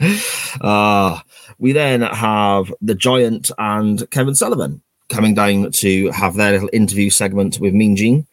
uh, 0.60 1.18
we 1.58 1.72
then 1.72 2.02
have 2.02 2.72
the 2.82 2.94
Giant 2.94 3.50
and 3.58 4.08
Kevin 4.10 4.34
Sullivan 4.34 4.82
coming 5.08 5.34
down 5.34 5.70
to 5.70 6.10
have 6.10 6.34
their 6.34 6.52
little 6.52 6.70
interview 6.72 7.10
segment 7.10 7.58
with 7.60 7.74
Mean 7.74 7.96
Gene 7.96 8.26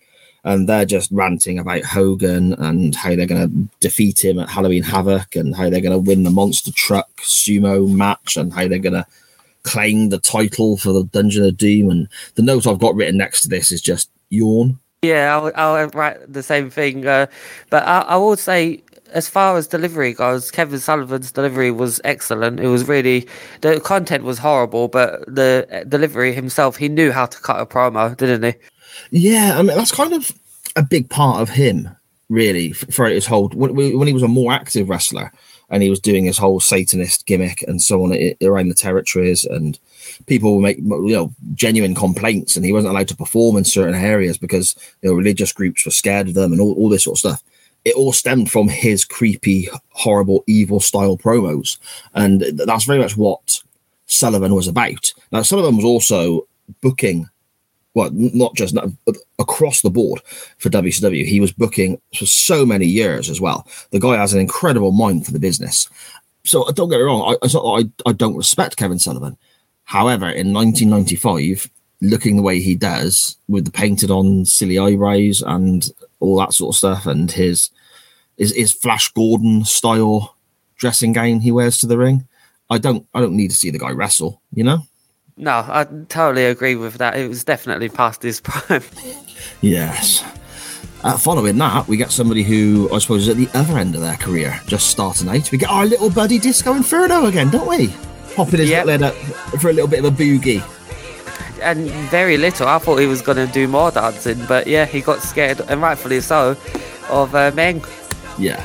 and 0.44 0.68
they're 0.68 0.86
just 0.86 1.12
ranting 1.12 1.60
about 1.60 1.84
Hogan 1.84 2.54
and 2.54 2.96
how 2.96 3.16
they're 3.16 3.28
going 3.28 3.48
to 3.48 3.70
defeat 3.80 4.24
him 4.24 4.40
at 4.40 4.50
Halloween 4.50 4.84
Havoc 4.84 5.36
and 5.36 5.56
how 5.56 5.70
they're 5.70 5.82
going 5.82 5.92
to 5.92 6.00
win 6.00 6.24
the 6.24 6.32
monster 6.32 6.72
truck 6.72 7.10
sumo 7.18 7.88
match 7.88 8.38
and 8.38 8.52
how 8.52 8.68
they're 8.68 8.80
going 8.80 8.94
to 8.94 9.06
claim 9.64 10.10
the 10.10 10.18
title 10.18 10.78
for 10.78 10.94
the 10.94 11.04
Dungeon 11.04 11.46
of 11.46 11.58
Doom. 11.58 11.92
And 11.92 12.08
the 12.36 12.42
note 12.42 12.66
I've 12.66 12.80
got 12.80 12.96
written 12.96 13.18
next 13.18 13.42
to 13.42 13.50
this 13.50 13.72
is 13.72 13.82
just 13.82 14.10
yawn. 14.30 14.80
Yeah, 15.02 15.36
I'll, 15.36 15.52
I'll 15.56 15.88
write 15.90 16.32
the 16.32 16.44
same 16.44 16.70
thing. 16.70 17.08
Uh, 17.08 17.26
but 17.72 17.88
I, 17.88 18.02
I 18.02 18.16
will 18.18 18.38
say, 18.38 18.84
as 19.14 19.28
far 19.28 19.58
as 19.58 19.68
delivery 19.68 20.14
goes, 20.14 20.52
Kevin 20.52 20.80
Sullivan's 20.80 21.32
delivery 21.32 21.72
was 21.72 22.00
excellent. 22.04 22.60
It 22.60 22.68
was 22.68 22.88
really 22.88 23.28
the 23.62 23.80
content 23.80 24.24
was 24.24 24.38
horrible, 24.38 24.88
but 24.90 25.26
the 25.26 25.86
delivery 25.88 26.34
himself, 26.34 26.78
he 26.78 26.88
knew 26.88 27.12
how 27.12 27.26
to 27.26 27.40
cut 27.40 27.60
a 27.60 27.66
promo, 27.66 28.16
didn't 28.16 28.44
he? 28.44 28.54
Yeah, 29.10 29.58
I 29.58 29.64
mean 29.64 29.76
that's 29.76 29.92
kind 29.92 30.14
of 30.14 30.32
a 30.76 30.84
big 30.84 31.10
part 31.10 31.42
of 31.42 31.50
him, 31.50 31.90
really, 32.30 32.72
for 32.74 33.08
his 33.08 33.26
whole 33.26 33.50
when, 33.50 33.74
when 33.76 34.08
he 34.08 34.14
was 34.14 34.24
a 34.24 34.28
more 34.28 34.54
active 34.54 34.88
wrestler 34.88 35.32
and 35.72 35.82
he 35.82 35.90
was 35.90 36.00
doing 36.00 36.26
his 36.26 36.38
whole 36.38 36.60
Satanist 36.60 37.26
gimmick 37.26 37.64
and 37.64 37.82
so 37.82 38.04
on 38.04 38.14
around 38.44 38.68
the 38.68 38.76
territories, 38.76 39.46
and 39.46 39.80
people 40.28 40.56
would 40.56 40.62
make 40.62 40.78
you 40.78 41.14
know 41.14 41.34
genuine 41.56 41.96
complaints, 41.96 42.56
and 42.56 42.66
he 42.66 42.74
wasn't 42.74 42.94
allowed 42.94 43.08
to 43.08 43.16
perform 43.16 43.58
in 43.58 43.64
certain 43.64 43.96
areas 43.96 44.38
because 44.38 44.76
you 45.02 45.10
know 45.10 45.16
religious 45.16 45.52
groups 45.52 45.86
were 45.86 45.92
scared 45.92 46.28
of 46.28 46.34
them 46.36 46.52
and 46.52 46.62
all, 46.62 46.74
all 46.74 46.90
this 46.90 47.06
sort 47.06 47.16
of 47.16 47.20
stuff. 47.20 47.44
It 47.84 47.96
all 47.96 48.14
stemmed 48.14 48.52
from 48.52 48.68
his 48.68 49.04
creepy, 49.04 49.68
horrible, 49.90 50.44
evil 50.46 50.80
style 50.80 51.18
promos, 51.18 51.78
and 52.14 52.42
that's 52.42 52.86
very 52.86 53.00
much 53.00 53.18
what 53.18 53.64
Sullivan 54.06 54.54
was 54.54 54.68
about. 54.68 55.14
Now, 55.32 55.42
Sullivan 55.42 55.78
was 55.78 55.86
also 55.86 56.48
booking 56.82 57.28
well, 57.94 58.10
not 58.14 58.56
just 58.56 58.74
not, 58.74 58.90
across 59.40 59.82
the 59.82 59.90
board 59.90 60.22
for 60.58 60.70
WCW. 60.70 61.26
He 61.26 61.40
was 61.40 61.52
booking 61.52 62.02
for 62.18 62.26
so 62.26 62.66
many 62.66 62.86
years 62.86 63.30
as 63.30 63.42
well. 63.42 63.68
The 63.92 64.00
guy 64.00 64.16
has 64.16 64.34
an 64.34 64.40
incredible 64.40 64.92
mind 64.92 65.26
for 65.26 65.32
the 65.32 65.40
business. 65.40 65.90
So 66.44 66.64
uh, 66.64 66.72
don't 66.72 66.90
get 66.90 66.98
me 66.98 67.04
wrong, 67.04 67.34
I, 67.34 67.46
it's 67.46 67.54
not 67.54 67.66
I, 67.66 68.10
I 68.10 68.14
don't 68.14 68.38
respect 68.38 68.78
Kevin 68.78 69.00
Sullivan. 69.00 69.38
However, 69.84 70.30
in 70.30 70.54
1995, 70.54 71.70
looking 72.02 72.38
the 72.38 72.42
way 72.42 72.60
he 72.60 72.76
does 72.76 73.38
with 73.48 73.66
the 73.66 73.72
painted 73.72 74.10
on 74.10 74.46
silly 74.46 74.80
eyebrows 74.80 75.42
and 75.42 75.88
all 76.20 76.38
that 76.40 76.54
sort 76.54 76.74
of 76.74 76.78
stuff, 76.78 77.06
and 77.06 77.32
his 77.32 77.70
his, 78.38 78.56
his 78.56 78.72
Flash 78.72 79.12
Gordon 79.12 79.66
style 79.66 80.36
dressing 80.78 81.14
gown 81.14 81.42
he 81.42 81.52
wears 81.52 81.78
to 81.80 81.88
the 81.88 81.98
ring, 81.98 82.28
I 82.70 82.78
don't 82.78 83.06
I 83.14 83.20
don't 83.20 83.36
need 83.36 83.52
to 83.52 83.56
see 83.56 83.70
the 83.70 83.80
guy 83.80 83.92
wrestle. 83.92 84.42
You 84.54 84.64
know. 84.64 84.84
No, 85.42 85.66
I 85.68 85.88
totally 86.08 86.46
agree 86.46 86.76
with 86.76 87.00
that. 87.00 87.18
It 87.18 87.28
was 87.28 87.44
definitely 87.44 87.90
past 87.90 88.22
his 88.22 88.40
prime. 88.42 88.84
yes. 89.60 90.24
Uh, 91.04 91.18
following 91.18 91.58
that, 91.58 91.88
we 91.88 91.98
get 91.98 92.12
somebody 92.12 92.44
who 92.44 92.88
I 92.94 93.00
suppose 93.00 93.28
is 93.28 93.30
at 93.30 93.38
the 93.38 93.50
other 93.58 93.80
end 93.80 93.96
of 93.96 94.02
their 94.02 94.18
career, 94.18 94.62
just 94.68 94.92
starting 94.92 95.28
out. 95.30 95.52
We 95.52 95.58
get 95.58 95.72
our 95.72 95.88
little 95.88 96.12
buddy 96.12 96.38
Disco 96.38 96.76
Inferno 96.76 97.26
again, 97.26 97.50
don't 97.50 97.68
we? 97.68 97.88
Popping 98.36 98.60
his 98.60 98.70
yep. 98.70 98.86
little 98.86 99.08
head 99.08 99.16
up 99.16 99.60
for 99.60 99.72
a 99.72 99.74
little 99.74 99.88
bit 99.90 100.06
of 100.06 100.14
a 100.14 100.16
boogie. 100.16 100.62
And 101.60 101.90
very 102.12 102.38
little. 102.38 102.68
I 102.68 102.78
thought 102.78 102.98
he 102.98 103.08
was 103.08 103.24
going 103.24 103.38
to 103.38 103.52
do 103.52 103.68
more 103.68 103.90
dancing, 103.90 104.46
but 104.46 104.68
yeah, 104.68 104.86
he 104.86 105.02
got 105.02 105.24
scared, 105.24 105.60
and 105.62 105.82
rightfully 105.82 106.22
so, 106.22 106.56
of 107.10 107.34
uh, 107.34 107.52
Meng. 107.56 107.84
Yeah. 108.38 108.64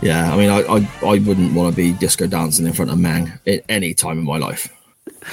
Yeah, 0.00 0.32
I 0.32 0.36
mean, 0.36 0.50
I, 0.50 0.60
I, 0.60 0.88
I 1.04 1.18
wouldn't 1.18 1.54
want 1.54 1.74
to 1.74 1.76
be 1.76 1.92
disco 1.92 2.28
dancing 2.28 2.66
in 2.66 2.72
front 2.72 2.92
of 2.92 3.00
Meng 3.00 3.32
at 3.48 3.64
any 3.68 3.94
time 3.94 4.20
in 4.20 4.24
my 4.24 4.38
life. 4.38 4.68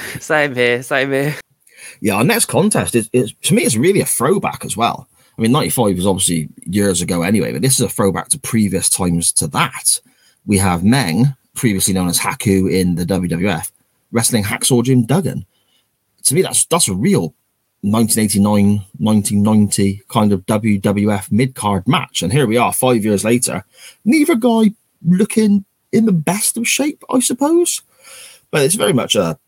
same 0.20 0.54
here, 0.54 0.82
same 0.82 1.10
here. 1.10 1.36
Yeah, 2.00 2.16
our 2.16 2.24
next 2.24 2.46
contest 2.46 2.94
is, 2.94 3.08
is 3.12 3.32
to 3.42 3.54
me, 3.54 3.62
it's 3.62 3.76
really 3.76 4.00
a 4.00 4.06
throwback 4.06 4.64
as 4.64 4.76
well. 4.76 5.08
I 5.38 5.42
mean, 5.42 5.52
95 5.52 5.96
was 5.96 6.06
obviously 6.06 6.48
years 6.64 7.00
ago 7.00 7.22
anyway, 7.22 7.52
but 7.52 7.62
this 7.62 7.74
is 7.74 7.80
a 7.80 7.88
throwback 7.88 8.28
to 8.30 8.38
previous 8.38 8.88
times 8.88 9.32
to 9.32 9.46
that. 9.48 10.00
We 10.44 10.58
have 10.58 10.84
Meng, 10.84 11.34
previously 11.54 11.94
known 11.94 12.08
as 12.08 12.18
Haku 12.18 12.70
in 12.70 12.96
the 12.96 13.04
WWF, 13.04 13.70
wrestling 14.10 14.44
Hacksaw 14.44 14.84
Jim 14.84 15.04
Duggan. 15.04 15.46
To 16.24 16.34
me, 16.34 16.42
that's 16.42 16.64
that's 16.66 16.88
a 16.88 16.94
real 16.94 17.34
1989 17.82 18.84
1990 18.98 20.02
kind 20.08 20.32
of 20.32 20.46
WWF 20.46 21.32
mid 21.32 21.54
card 21.54 21.88
match. 21.88 22.22
And 22.22 22.32
here 22.32 22.46
we 22.46 22.56
are, 22.56 22.72
five 22.72 23.04
years 23.04 23.24
later. 23.24 23.64
Neither 24.04 24.36
guy 24.36 24.72
looking 25.04 25.64
in 25.90 26.06
the 26.06 26.12
best 26.12 26.56
of 26.56 26.68
shape, 26.68 27.02
I 27.10 27.20
suppose. 27.20 27.82
But 28.50 28.62
it's 28.62 28.74
very 28.74 28.92
much 28.92 29.14
a 29.14 29.38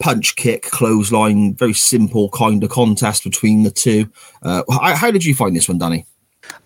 punch, 0.00 0.34
kick, 0.36 0.62
clothesline, 0.62 1.54
very 1.54 1.74
simple 1.74 2.30
kind 2.30 2.64
of 2.64 2.70
contest 2.70 3.22
between 3.22 3.62
the 3.62 3.70
two. 3.70 4.10
Uh, 4.42 4.62
how, 4.70 4.96
how 4.96 5.10
did 5.10 5.24
you 5.24 5.34
find 5.34 5.54
this 5.54 5.68
one, 5.68 5.78
Danny? 5.78 6.06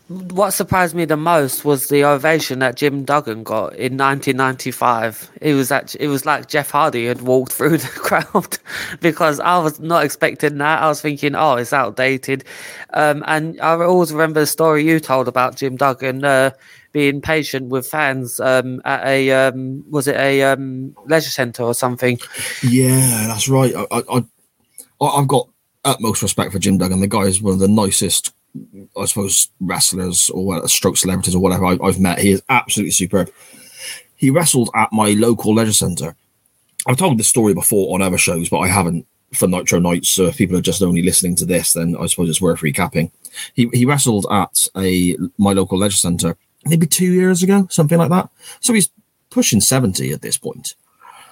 What 0.09 0.51
surprised 0.51 0.95
me 0.95 1.07
the 1.07 1.17
most 1.17 1.65
was 1.65 1.89
the 1.89 2.05
ovation 2.05 2.59
that 2.59 2.77
Jim 2.77 3.05
Duggan 3.05 3.43
got 3.43 3.73
in 3.73 3.97
1995. 3.97 5.31
It 5.41 5.55
was 5.55 5.73
actually, 5.73 6.05
it 6.05 6.09
was 6.09 6.27
like 6.27 6.47
Jeff 6.47 6.71
Hardy 6.71 7.07
had 7.07 7.23
walked 7.23 7.53
through 7.55 7.79
the 7.79 7.89
crowd 7.89 8.59
because 9.01 9.41
I 9.41 9.59
was 9.59 9.81
not 9.81 10.05
expecting 10.05 10.59
that. 10.59 10.83
I 10.83 10.89
was 10.89 11.01
thinking, 11.01 11.35
oh, 11.35 11.55
it's 11.55 11.73
outdated. 11.73 12.45
Um, 12.93 13.25
and 13.27 13.59
I 13.61 13.77
always 13.77 14.13
remember 14.13 14.41
the 14.41 14.47
story 14.47 14.85
you 14.85 15.01
told 15.01 15.27
about 15.27 15.57
Jim 15.57 15.77
Duggan 15.77 16.23
uh, 16.23 16.51
being 16.95 17.21
patient 17.21 17.69
with 17.69 17.89
fans 17.89 18.39
um, 18.39 18.81
at 18.85 19.05
a 19.05 19.31
um, 19.33 19.85
was 19.91 20.07
it 20.07 20.15
a 20.17 20.45
um, 20.45 20.95
leisure 21.07 21.29
centre 21.29 21.65
or 21.65 21.75
something? 21.75 22.19
Yeah, 22.63 23.27
that's 23.27 23.49
right. 23.49 23.75
I, 23.75 24.03
I, 24.09 24.25
I 25.01 25.17
have 25.19 25.29
got 25.29 25.49
utmost 25.85 26.23
respect 26.23 26.53
for 26.53 26.61
Jim 26.61 26.79
Duggan. 26.79 27.01
The 27.01 27.09
guy 27.09 27.23
is 27.23 27.43
one 27.43 27.53
of 27.53 27.59
the 27.59 27.69
nicest, 27.69 28.33
I 28.97 29.07
suppose, 29.07 29.49
wrestlers 29.61 30.31
or 30.31 30.67
stroke 30.69 30.97
celebrities 30.97 31.35
or 31.35 31.41
whatever 31.41 31.67
I, 31.67 31.79
I've 31.83 31.99
met. 31.99 32.21
He 32.21 32.31
is 32.31 32.43
absolutely 32.49 32.93
superb. 32.93 33.31
He 34.15 34.31
wrestled 34.31 34.71
at 34.77 34.93
my 34.93 35.11
local 35.11 35.53
leisure 35.53 35.73
centre. 35.73 36.15
I've 36.87 36.97
told 36.97 37.19
this 37.19 37.29
story 37.29 37.55
before 37.55 37.93
on 37.93 38.03
other 38.03 38.19
shows, 38.19 38.49
but 38.49 38.61
I 38.61 38.69
haven't 38.69 39.05
for 39.33 39.49
Nitro 39.49 39.81
Nights. 39.81 40.11
So 40.11 40.27
if 40.27 40.37
people 40.37 40.57
are 40.57 40.63
just 40.63 40.81
only 40.81 41.03
listening 41.03 41.35
to 41.37 41.45
this, 41.45 41.73
then 41.73 41.97
I 41.99 42.07
suppose 42.07 42.29
it's 42.29 42.41
worth 42.41 42.61
recapping. 42.61 43.11
He 43.55 43.69
he 43.73 43.85
wrestled 43.85 44.27
at 44.31 44.69
a 44.77 45.17
my 45.39 45.55
local 45.55 45.77
leisure 45.77 45.97
centre 45.97 46.37
maybe 46.67 46.87
two 46.87 47.13
years 47.13 47.43
ago, 47.43 47.67
something 47.71 47.99
like 47.99 48.11
that. 48.11 48.29
So 48.61 48.73
he's 48.73 48.91
pushing 49.31 49.61
70 49.61 50.13
at 50.13 50.23
this 50.23 50.37
point. 50.37 50.75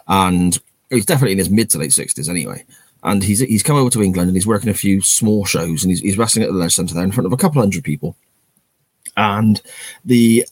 And 0.08 0.58
he's 0.90 1.06
definitely 1.06 1.32
in 1.32 1.38
his 1.38 1.50
mid 1.50 1.70
to 1.70 1.78
late 1.78 1.90
60s 1.90 2.28
anyway. 2.28 2.64
And 3.04 3.22
he's 3.22 3.40
he's 3.40 3.64
come 3.64 3.76
over 3.76 3.90
to 3.90 4.02
England 4.02 4.28
and 4.28 4.36
he's 4.36 4.46
working 4.46 4.70
a 4.70 4.74
few 4.74 5.00
small 5.00 5.44
shows 5.44 5.82
and 5.82 5.90
he's, 5.90 6.00
he's 6.00 6.18
wrestling 6.18 6.44
at 6.44 6.52
the 6.52 6.56
Leisure 6.56 6.70
Centre 6.70 6.94
there 6.94 7.02
in 7.02 7.10
front 7.10 7.26
of 7.26 7.32
a 7.32 7.36
couple 7.36 7.60
hundred 7.60 7.82
people. 7.82 8.16
And 9.16 9.60
the 10.04 10.46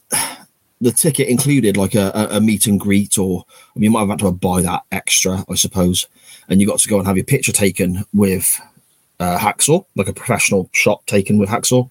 the 0.81 0.91
ticket 0.91 1.29
included 1.29 1.77
like 1.77 1.93
a, 1.95 2.27
a, 2.31 2.41
meet 2.41 2.65
and 2.65 2.79
greet, 2.79 3.17
or 3.19 3.45
I 3.47 3.79
mean, 3.79 3.83
you 3.85 3.91
might 3.91 3.99
have 4.01 4.09
had 4.09 4.19
to 4.19 4.31
buy 4.31 4.63
that 4.63 4.81
extra, 4.91 5.45
I 5.47 5.53
suppose. 5.53 6.07
And 6.49 6.59
you 6.59 6.65
got 6.67 6.79
to 6.79 6.89
go 6.89 6.97
and 6.97 7.07
have 7.07 7.15
your 7.15 7.23
picture 7.23 7.51
taken 7.51 8.03
with 8.13 8.59
uh, 9.19 9.37
Hacksaw, 9.37 9.85
like 9.95 10.07
a 10.07 10.13
professional 10.13 10.69
shot 10.73 11.05
taken 11.05 11.37
with 11.37 11.49
Hacksaw, 11.49 11.89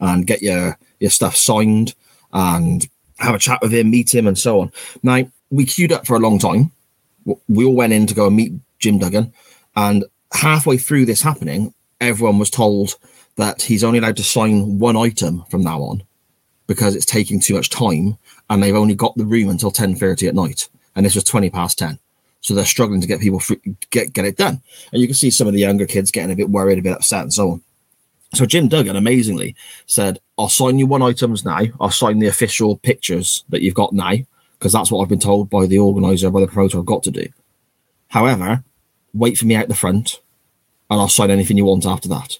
and 0.00 0.26
get 0.26 0.40
your 0.40 0.78
your 1.00 1.10
stuff 1.10 1.36
signed 1.36 1.94
and 2.32 2.88
have 3.18 3.34
a 3.34 3.38
chat 3.38 3.60
with 3.60 3.72
him, 3.72 3.90
meet 3.90 4.14
him, 4.14 4.26
and 4.26 4.38
so 4.38 4.60
on. 4.60 4.72
Now, 5.02 5.24
we 5.50 5.66
queued 5.66 5.92
up 5.92 6.06
for 6.06 6.16
a 6.16 6.20
long 6.20 6.38
time. 6.38 6.70
We 7.48 7.64
all 7.64 7.74
went 7.74 7.92
in 7.92 8.06
to 8.06 8.14
go 8.14 8.26
and 8.26 8.36
meet 8.36 8.52
Jim 8.78 8.98
Duggan. 8.98 9.32
And 9.76 10.04
halfway 10.32 10.78
through 10.78 11.06
this 11.06 11.22
happening, 11.22 11.74
everyone 12.00 12.38
was 12.38 12.50
told 12.50 12.94
that 13.36 13.62
he's 13.62 13.84
only 13.84 13.98
allowed 13.98 14.16
to 14.16 14.24
sign 14.24 14.78
one 14.78 14.96
item 14.96 15.44
from 15.50 15.62
now 15.62 15.80
on 15.80 16.02
because 16.66 16.94
it's 16.94 17.06
taking 17.06 17.40
too 17.40 17.54
much 17.54 17.70
time 17.70 18.18
and 18.50 18.62
they've 18.62 18.74
only 18.74 18.94
got 18.94 19.16
the 19.16 19.24
room 19.24 19.48
until 19.48 19.70
10.30 19.70 20.28
at 20.28 20.34
night. 20.34 20.68
And 20.96 21.06
this 21.06 21.14
was 21.14 21.24
20 21.24 21.50
past 21.50 21.78
10. 21.78 21.98
So 22.40 22.54
they're 22.54 22.64
struggling 22.64 23.00
to 23.00 23.06
get 23.06 23.20
people 23.20 23.42
get 23.90 24.12
get 24.12 24.24
it 24.24 24.36
done, 24.36 24.62
and 24.92 25.00
you 25.00 25.08
can 25.08 25.14
see 25.14 25.30
some 25.30 25.48
of 25.48 25.52
the 25.52 25.60
younger 25.60 25.86
kids 25.86 26.10
getting 26.10 26.30
a 26.30 26.36
bit 26.36 26.50
worried, 26.50 26.78
a 26.78 26.82
bit 26.82 26.92
upset, 26.92 27.22
and 27.22 27.32
so 27.32 27.50
on. 27.50 27.62
So 28.34 28.46
Jim 28.46 28.68
Duggan 28.68 28.96
amazingly 28.96 29.56
said, 29.86 30.20
"I'll 30.38 30.48
sign 30.48 30.78
you 30.78 30.86
one 30.86 31.02
items 31.02 31.44
now. 31.44 31.60
I'll 31.80 31.90
sign 31.90 32.18
the 32.20 32.28
official 32.28 32.76
pictures 32.76 33.44
that 33.48 33.62
you've 33.62 33.74
got 33.74 33.92
now, 33.92 34.14
because 34.58 34.72
that's 34.72 34.90
what 34.90 35.02
I've 35.02 35.08
been 35.08 35.18
told 35.18 35.50
by 35.50 35.66
the 35.66 35.78
organizer, 35.78 36.30
by 36.30 36.40
the 36.40 36.46
promoter, 36.46 36.78
I've 36.78 36.86
got 36.86 37.02
to 37.04 37.10
do. 37.10 37.28
However, 38.08 38.64
wait 39.12 39.36
for 39.36 39.46
me 39.46 39.56
out 39.56 39.68
the 39.68 39.74
front, 39.74 40.20
and 40.88 41.00
I'll 41.00 41.08
sign 41.08 41.30
anything 41.30 41.56
you 41.56 41.64
want 41.64 41.86
after 41.86 42.08
that." 42.08 42.38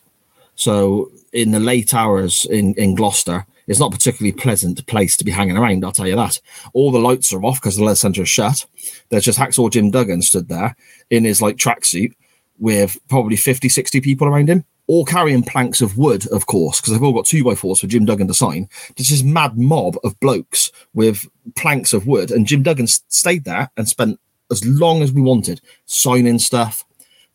So 0.54 1.10
in 1.32 1.50
the 1.50 1.60
late 1.60 1.92
hours 1.92 2.46
in 2.46 2.74
in 2.74 2.94
Gloucester, 2.94 3.46
it's 3.66 3.78
not 3.78 3.92
particularly 3.92 4.32
pleasant 4.32 4.84
place 4.86 5.16
to 5.16 5.24
be 5.24 5.30
hanging 5.30 5.58
around. 5.58 5.84
I'll 5.84 5.92
tell 5.92 6.08
you 6.08 6.16
that. 6.16 6.40
All 6.72 6.90
the 6.90 6.98
lights 6.98 7.32
are 7.32 7.44
off 7.44 7.60
because 7.60 7.76
the 7.76 7.84
leather 7.84 7.96
centre 7.96 8.22
is 8.22 8.28
shut. 8.28 8.64
There's 9.10 9.24
just 9.24 9.38
Hacksaw 9.38 9.70
Jim 9.70 9.90
Duggan 9.90 10.22
stood 10.22 10.48
there 10.48 10.74
in 11.10 11.24
his 11.24 11.42
like 11.42 11.56
tracksuit 11.56 12.14
with 12.58 12.98
probably 13.08 13.36
50, 13.36 13.68
60 13.68 14.00
people 14.00 14.26
around 14.26 14.48
him, 14.48 14.64
all 14.88 15.04
carrying 15.04 15.42
planks 15.42 15.80
of 15.80 15.96
wood, 15.96 16.26
of 16.28 16.46
course, 16.46 16.80
because 16.80 16.92
they've 16.92 17.02
all 17.02 17.12
got 17.12 17.26
two 17.26 17.44
by 17.44 17.54
fours 17.54 17.80
for 17.80 17.86
Jim 17.86 18.06
Duggan 18.06 18.26
to 18.26 18.34
sign. 18.34 18.68
This 18.96 19.22
mad 19.22 19.56
mob 19.56 19.96
of 20.02 20.18
blokes 20.18 20.72
with 20.94 21.28
planks 21.54 21.92
of 21.92 22.06
wood, 22.06 22.30
and 22.30 22.46
Jim 22.46 22.62
Duggan 22.62 22.86
stayed 22.86 23.44
there 23.44 23.70
and 23.76 23.86
spent 23.86 24.18
as 24.50 24.64
long 24.66 25.02
as 25.02 25.12
we 25.12 25.20
wanted 25.20 25.60
signing 25.84 26.38
stuff, 26.38 26.84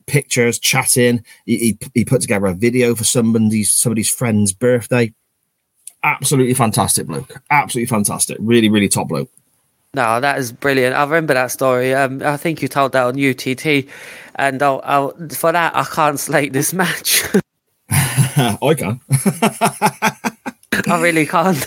pictures, 0.07 0.57
chatting. 0.57 1.23
He, 1.45 1.57
he, 1.57 1.77
he 1.93 2.05
put 2.05 2.21
together 2.21 2.47
a 2.47 2.53
video 2.53 2.95
for 2.95 3.03
somebody's 3.03 3.71
somebody's 3.71 4.09
friend's 4.09 4.51
birthday. 4.51 5.13
Absolutely 6.03 6.55
fantastic 6.55 7.07
bloke. 7.07 7.41
Absolutely 7.51 7.87
fantastic. 7.87 8.37
Really, 8.41 8.67
really 8.67 8.89
top 8.89 9.07
bloke. 9.07 9.29
No, 9.95 10.19
that 10.19 10.39
is 10.39 10.51
brilliant. 10.51 10.95
I 10.95 11.03
remember 11.03 11.35
that 11.35 11.51
story. 11.51 11.93
Um, 11.93 12.21
I 12.23 12.37
think 12.37 12.61
you 12.61 12.67
told 12.67 12.93
that 12.93 13.05
on 13.05 13.19
UTT, 13.19 13.87
and 14.35 14.63
I'll, 14.63 14.81
I'll, 14.83 15.13
for 15.29 15.51
that 15.51 15.75
I 15.75 15.83
can't 15.83 16.19
slate 16.19 16.53
this 16.53 16.73
match. 16.73 17.23
I 17.89 18.73
can. 18.75 18.99
I 20.87 20.99
really 21.01 21.27
can't. 21.27 21.63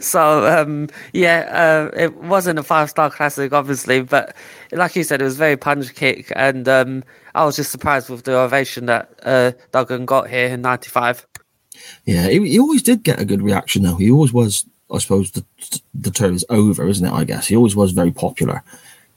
so 0.00 0.46
um, 0.46 0.88
yeah, 1.12 1.90
uh, 1.92 1.96
it 1.96 2.16
wasn't 2.16 2.58
a 2.58 2.62
five 2.62 2.88
star 2.88 3.10
classic, 3.10 3.52
obviously, 3.52 4.00
but 4.00 4.34
like 4.72 4.96
you 4.96 5.04
said, 5.04 5.20
it 5.20 5.24
was 5.24 5.36
very 5.36 5.58
punch 5.58 5.94
kick, 5.94 6.32
and 6.34 6.66
um, 6.68 7.04
I 7.34 7.44
was 7.44 7.56
just 7.56 7.70
surprised 7.70 8.08
with 8.08 8.24
the 8.24 8.38
ovation 8.38 8.86
that 8.86 9.12
uh, 9.24 9.52
Duggan 9.72 10.06
got 10.06 10.30
here 10.30 10.48
in 10.48 10.62
'95. 10.62 11.26
Yeah, 12.06 12.28
he, 12.28 12.48
he 12.48 12.58
always 12.58 12.82
did 12.82 13.02
get 13.02 13.20
a 13.20 13.24
good 13.24 13.42
reaction, 13.42 13.82
though. 13.82 13.96
He 13.96 14.10
always 14.10 14.32
was, 14.32 14.66
I 14.92 14.98
suppose, 14.98 15.30
the, 15.32 15.44
the 15.94 16.10
term 16.10 16.34
is 16.34 16.44
over, 16.48 16.86
isn't 16.86 17.06
it? 17.06 17.12
I 17.12 17.24
guess. 17.24 17.48
He 17.48 17.56
always 17.56 17.76
was 17.76 17.92
very 17.92 18.12
popular, 18.12 18.62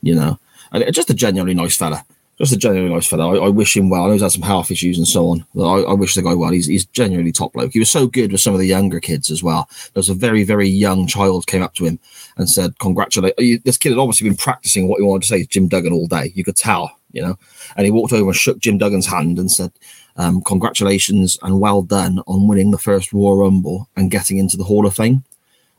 you 0.02 0.16
know. 0.16 0.40
And 0.72 0.94
just 0.94 1.10
a 1.10 1.14
genuinely 1.14 1.54
nice 1.54 1.76
fella. 1.76 2.06
Just 2.38 2.54
a 2.54 2.58
genuinely 2.58 2.94
nice 2.94 3.08
fella. 3.08 3.34
I, 3.34 3.46
I 3.46 3.50
wish 3.50 3.76
him 3.76 3.90
well. 3.90 4.04
I 4.04 4.08
know 4.08 4.14
he's 4.14 4.22
had 4.22 4.32
some 4.32 4.44
health 4.44 4.72
issues 4.72 4.98
and 4.98 5.08
so 5.08 5.28
on. 5.28 5.46
But 5.54 5.70
I, 5.70 5.82
I 5.82 5.94
wish 5.94 6.16
the 6.16 6.22
guy 6.22 6.34
well. 6.34 6.52
He's, 6.52 6.68
he's 6.68 6.86
genuinely 6.86 7.34
top 7.34 7.52
bloke. 7.52 7.74
He 7.74 7.80
was 7.80 7.92
so 7.92 8.08
good 8.08 8.32
with 8.32 8.40
some 8.40 8.54
of 8.54 8.60
the 8.60 8.68
younger 8.68 9.02
kids 9.02 9.30
as 9.30 9.44
well. 9.44 9.68
There 9.94 10.00
was 10.00 10.10
a 10.10 10.14
very, 10.14 10.44
very 10.44 10.70
young 10.70 11.06
child 11.06 11.48
came 11.48 11.62
up 11.62 11.74
to 11.76 11.86
him 11.86 12.00
and 12.38 12.50
said, 12.50 12.80
Congratulate. 12.80 13.36
This 13.66 13.78
kid 13.78 13.90
had 13.90 13.98
obviously 13.98 14.30
been 14.30 14.38
practicing 14.38 14.88
what 14.88 15.00
he 15.00 15.06
wanted 15.06 15.24
to 15.24 15.28
say 15.28 15.42
to 15.42 15.50
Jim 15.50 15.68
Duggan 15.68 15.92
all 15.92 16.08
day. 16.08 16.32
You 16.34 16.46
could 16.46 16.56
tell, 16.56 16.90
you 17.12 17.22
know. 17.22 17.38
And 17.76 17.86
he 17.86 17.92
walked 17.92 18.14
over 18.14 18.30
and 18.30 18.36
shook 18.36 18.60
Jim 18.60 18.78
Duggan's 18.78 19.08
hand 19.08 19.38
and 19.38 19.52
said, 19.52 19.74
um, 20.16 20.42
congratulations 20.42 21.38
and 21.44 21.60
well 21.60 21.82
done 21.82 22.20
on 22.28 22.48
winning 22.48 22.72
the 22.72 22.78
first 22.78 23.12
Royal 23.12 23.38
Rumble 23.38 23.90
and 23.96 24.12
getting 24.12 24.38
into 24.38 24.56
the 24.56 24.64
Hall 24.64 24.86
of 24.86 24.96
Fame. 24.96 25.24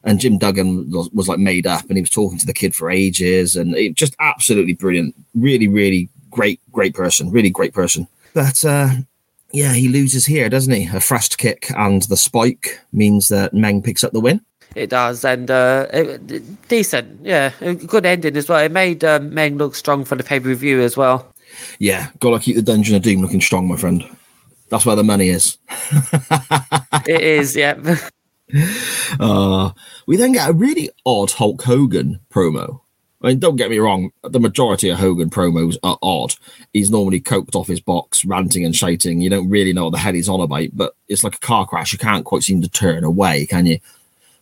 And 0.03 0.19
Jim 0.19 0.39
Duggan 0.39 0.91
was, 0.91 1.11
was 1.11 1.29
like 1.29 1.39
made 1.39 1.67
up 1.67 1.85
and 1.89 1.97
he 1.97 2.03
was 2.03 2.11
talking 2.11 2.39
to 2.39 2.47
the 2.47 2.55
kid 2.55 2.75
for 2.75 2.91
ages 2.91 3.57
and 3.57 3.75
it 3.77 3.95
just 3.95 4.17
absolutely 4.19 4.73
brilliant. 4.73 5.15
Really, 5.35 5.69
really 5.69 6.09
great, 6.31 6.61
great 6.73 6.95
person. 6.95 7.31
Really 7.31 7.51
great 7.51 7.75
person. 7.75 8.09
But 8.33 8.65
uh, 8.65 8.91
yeah, 9.53 9.75
he 9.75 9.89
loses 9.89 10.27
here, 10.27 10.49
doesn't 10.49 10.73
he? 10.73 10.87
A 10.87 11.01
thrust 11.01 11.39
kick 11.39 11.71
and 11.77 12.03
the 12.03 12.17
spike 12.17 12.81
means 12.93 13.29
that 13.29 13.53
Meng 13.53 13.83
picks 13.83 14.05
up 14.05 14.13
the 14.13 14.21
win. 14.21 14.41
It 14.77 14.91
does, 14.91 15.25
and 15.25 15.51
uh, 15.51 15.89
it, 15.93 16.69
decent, 16.69 17.25
yeah, 17.25 17.51
good 17.59 18.07
ending 18.07 18.37
as 18.37 18.49
well. 18.49 18.61
It 18.61 18.71
made 18.71 19.03
um, 19.03 19.35
Meng 19.35 19.59
look 19.59 19.75
strong 19.75 20.05
for 20.05 20.15
the 20.15 20.23
pay 20.23 20.39
per 20.39 20.55
view 20.55 20.81
as 20.81 20.97
well. 20.97 21.35
Yeah, 21.81 22.11
gotta 22.21 22.39
keep 22.39 22.55
the 22.55 22.63
Dungeon 22.63 22.95
of 22.95 23.03
Doom 23.03 23.21
looking 23.21 23.41
strong, 23.41 23.67
my 23.67 23.77
friend. 23.77 24.05
That's 24.69 24.87
where 24.87 24.95
the 24.97 25.05
money 25.05 25.29
is. 25.29 25.59
It 27.07 27.23
is, 27.23 27.57
yeah. 27.57 27.75
Uh, 29.19 29.73
we 30.07 30.17
then 30.17 30.33
get 30.33 30.49
a 30.49 30.53
really 30.53 30.89
odd 31.05 31.33
Hulk 31.33 31.63
Hogan 31.63 32.21
promo. 32.31 32.81
I 33.23 33.29
mean, 33.29 33.39
don't 33.39 33.57
get 33.57 33.71
me 33.71 33.79
wrong, 33.79 34.13
the 34.23 34.41
majority 34.41 34.89
of 34.89 34.99
Hogan 34.99 35.29
promos 35.29 35.77
are 35.83 35.99
odd. 36.01 36.35
He's 36.73 36.91
normally 36.91 37.21
coked 37.21 37.55
off 37.55 37.67
his 37.67 37.81
box, 37.81 38.25
ranting 38.25 38.65
and 38.65 38.75
shouting. 38.75 39.21
You 39.21 39.29
don't 39.29 39.51
really 39.51 39.75
know 39.75 39.85
what 39.85 39.91
the 39.91 39.99
hell 39.99 40.15
he's 40.15 40.29
on 40.29 40.41
about, 40.41 40.69
but 40.73 40.95
it's 41.09 41.23
like 41.23 41.35
a 41.35 41.41
car 41.41 41.67
crash. 41.67 41.93
You 41.93 41.99
can't 41.99 42.25
quite 42.25 42.45
seem 42.45 42.63
to 42.63 42.69
turn 42.69 43.05
away, 43.05 43.47
can 43.47 43.67
you? 43.67 43.79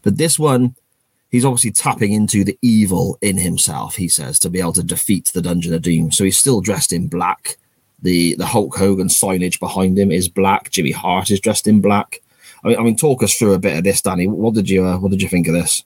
But 0.02 0.16
this 0.16 0.38
one, 0.38 0.76
he's 1.28 1.44
obviously 1.44 1.72
tapping 1.72 2.12
into 2.12 2.44
the 2.44 2.56
evil 2.62 3.18
in 3.20 3.38
himself, 3.38 3.96
he 3.96 4.08
says, 4.08 4.38
to 4.40 4.50
be 4.50 4.60
able 4.60 4.74
to 4.74 4.84
defeat 4.84 5.30
the 5.34 5.42
Dungeon 5.42 5.74
of 5.74 5.82
Doom. 5.82 6.12
So 6.12 6.22
he's 6.22 6.38
still 6.38 6.60
dressed 6.60 6.92
in 6.92 7.08
black. 7.08 7.56
The 8.00 8.36
the 8.36 8.46
Hulk 8.46 8.76
Hogan 8.76 9.08
signage 9.08 9.58
behind 9.58 9.98
him 9.98 10.12
is 10.12 10.28
black. 10.28 10.70
Jimmy 10.70 10.92
Hart 10.92 11.32
is 11.32 11.40
dressed 11.40 11.66
in 11.66 11.80
black. 11.80 12.20
I 12.64 12.68
mean, 12.68 12.78
I 12.78 12.82
mean, 12.82 12.96
talk 12.96 13.22
us 13.22 13.34
through 13.34 13.54
a 13.54 13.58
bit 13.58 13.76
of 13.76 13.84
this, 13.84 14.02
Danny. 14.02 14.26
What 14.26 14.54
did 14.54 14.68
you 14.68 14.84
uh, 14.84 14.98
What 14.98 15.10
did 15.10 15.22
you 15.22 15.28
think 15.28 15.46
of 15.48 15.54
this? 15.54 15.84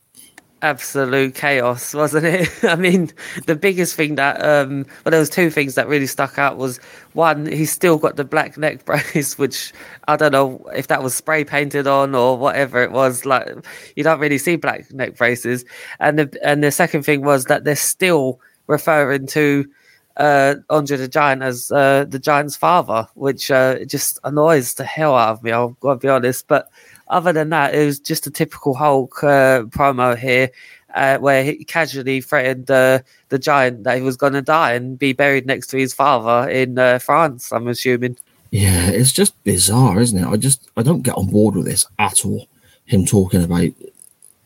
absolute 0.62 1.34
chaos, 1.34 1.92
wasn't 2.02 2.24
it? 2.24 2.48
I 2.64 2.76
mean, 2.76 3.10
the 3.46 3.56
biggest 3.56 3.94
thing 3.94 4.14
that 4.14 4.42
um 4.42 4.86
well 5.04 5.10
there 5.10 5.20
was 5.20 5.28
two 5.28 5.50
things 5.50 5.74
that 5.74 5.88
really 5.88 6.06
stuck 6.06 6.38
out 6.38 6.56
was 6.56 6.78
one, 7.12 7.46
he's 7.46 7.70
still 7.72 7.98
got 7.98 8.16
the 8.16 8.24
black 8.24 8.56
neck 8.56 8.84
brace, 8.86 9.36
which 9.36 9.72
I 10.08 10.16
don't 10.16 10.32
know 10.32 10.64
if 10.74 10.86
that 10.86 11.02
was 11.02 11.14
spray 11.14 11.44
painted 11.44 11.86
on 11.86 12.14
or 12.14 12.38
whatever 12.38 12.82
it 12.82 12.92
was. 12.92 13.26
Like 13.26 13.48
you 13.96 14.04
don't 14.04 14.20
really 14.20 14.38
see 14.38 14.56
black 14.56 14.90
neck 14.92 15.16
braces. 15.16 15.64
And 16.00 16.18
the 16.18 16.38
and 16.42 16.64
the 16.64 16.70
second 16.70 17.02
thing 17.02 17.22
was 17.22 17.46
that 17.46 17.64
they're 17.64 17.76
still 17.76 18.40
referring 18.68 19.26
to 19.26 19.68
uh 20.16 20.56
Andre 20.70 20.96
the 20.96 21.08
Giant 21.08 21.42
as 21.42 21.70
uh 21.72 22.04
the 22.08 22.18
Giant's 22.18 22.56
father, 22.56 23.06
which 23.14 23.50
uh 23.50 23.84
just 23.84 24.18
annoys 24.24 24.74
the 24.74 24.84
hell 24.84 25.14
out 25.14 25.30
of 25.30 25.42
me, 25.42 25.52
I'll 25.52 25.70
gotta 25.80 25.98
be 25.98 26.08
honest. 26.08 26.46
But 26.48 26.68
other 27.08 27.32
than 27.32 27.50
that, 27.50 27.74
it 27.74 27.84
was 27.84 27.98
just 27.98 28.26
a 28.26 28.30
typical 28.30 28.74
Hulk 28.74 29.22
uh, 29.22 29.62
promo 29.64 30.16
here, 30.16 30.50
uh, 30.94 31.18
where 31.18 31.44
he 31.44 31.64
casually 31.64 32.20
threatened 32.22 32.70
uh, 32.70 33.00
the 33.28 33.38
giant 33.38 33.84
that 33.84 33.96
he 33.96 34.02
was 34.02 34.16
going 34.16 34.32
to 34.32 34.42
die 34.42 34.72
and 34.72 34.98
be 34.98 35.12
buried 35.12 35.46
next 35.46 35.66
to 35.68 35.76
his 35.78 35.92
father 35.92 36.48
in 36.48 36.76
France. 37.00 37.52
I'm 37.52 37.68
assuming. 37.68 38.16
Yeah, 38.50 38.88
it's 38.90 39.12
just 39.12 39.42
bizarre, 39.44 40.00
isn't 40.00 40.18
it? 40.18 40.26
I 40.26 40.36
just 40.36 40.70
I 40.76 40.82
don't 40.82 41.02
get 41.02 41.16
on 41.16 41.26
board 41.26 41.54
with 41.54 41.66
this 41.66 41.86
at 41.98 42.24
all. 42.24 42.48
Him 42.84 43.06
talking 43.06 43.42
about 43.42 43.70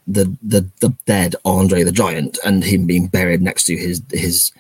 the 0.07 0.37
the 0.43 0.69
the 0.81 0.95
dead 1.07 1.35
Andre 1.45 1.83
the 1.83 1.93
Giant 1.93 2.39
and 2.45 2.63
him 2.63 2.87
being 2.87 3.09
buried 3.09 3.43
next 3.43 3.65
to 3.65 3.77
his 3.77 4.01
his 4.13 4.53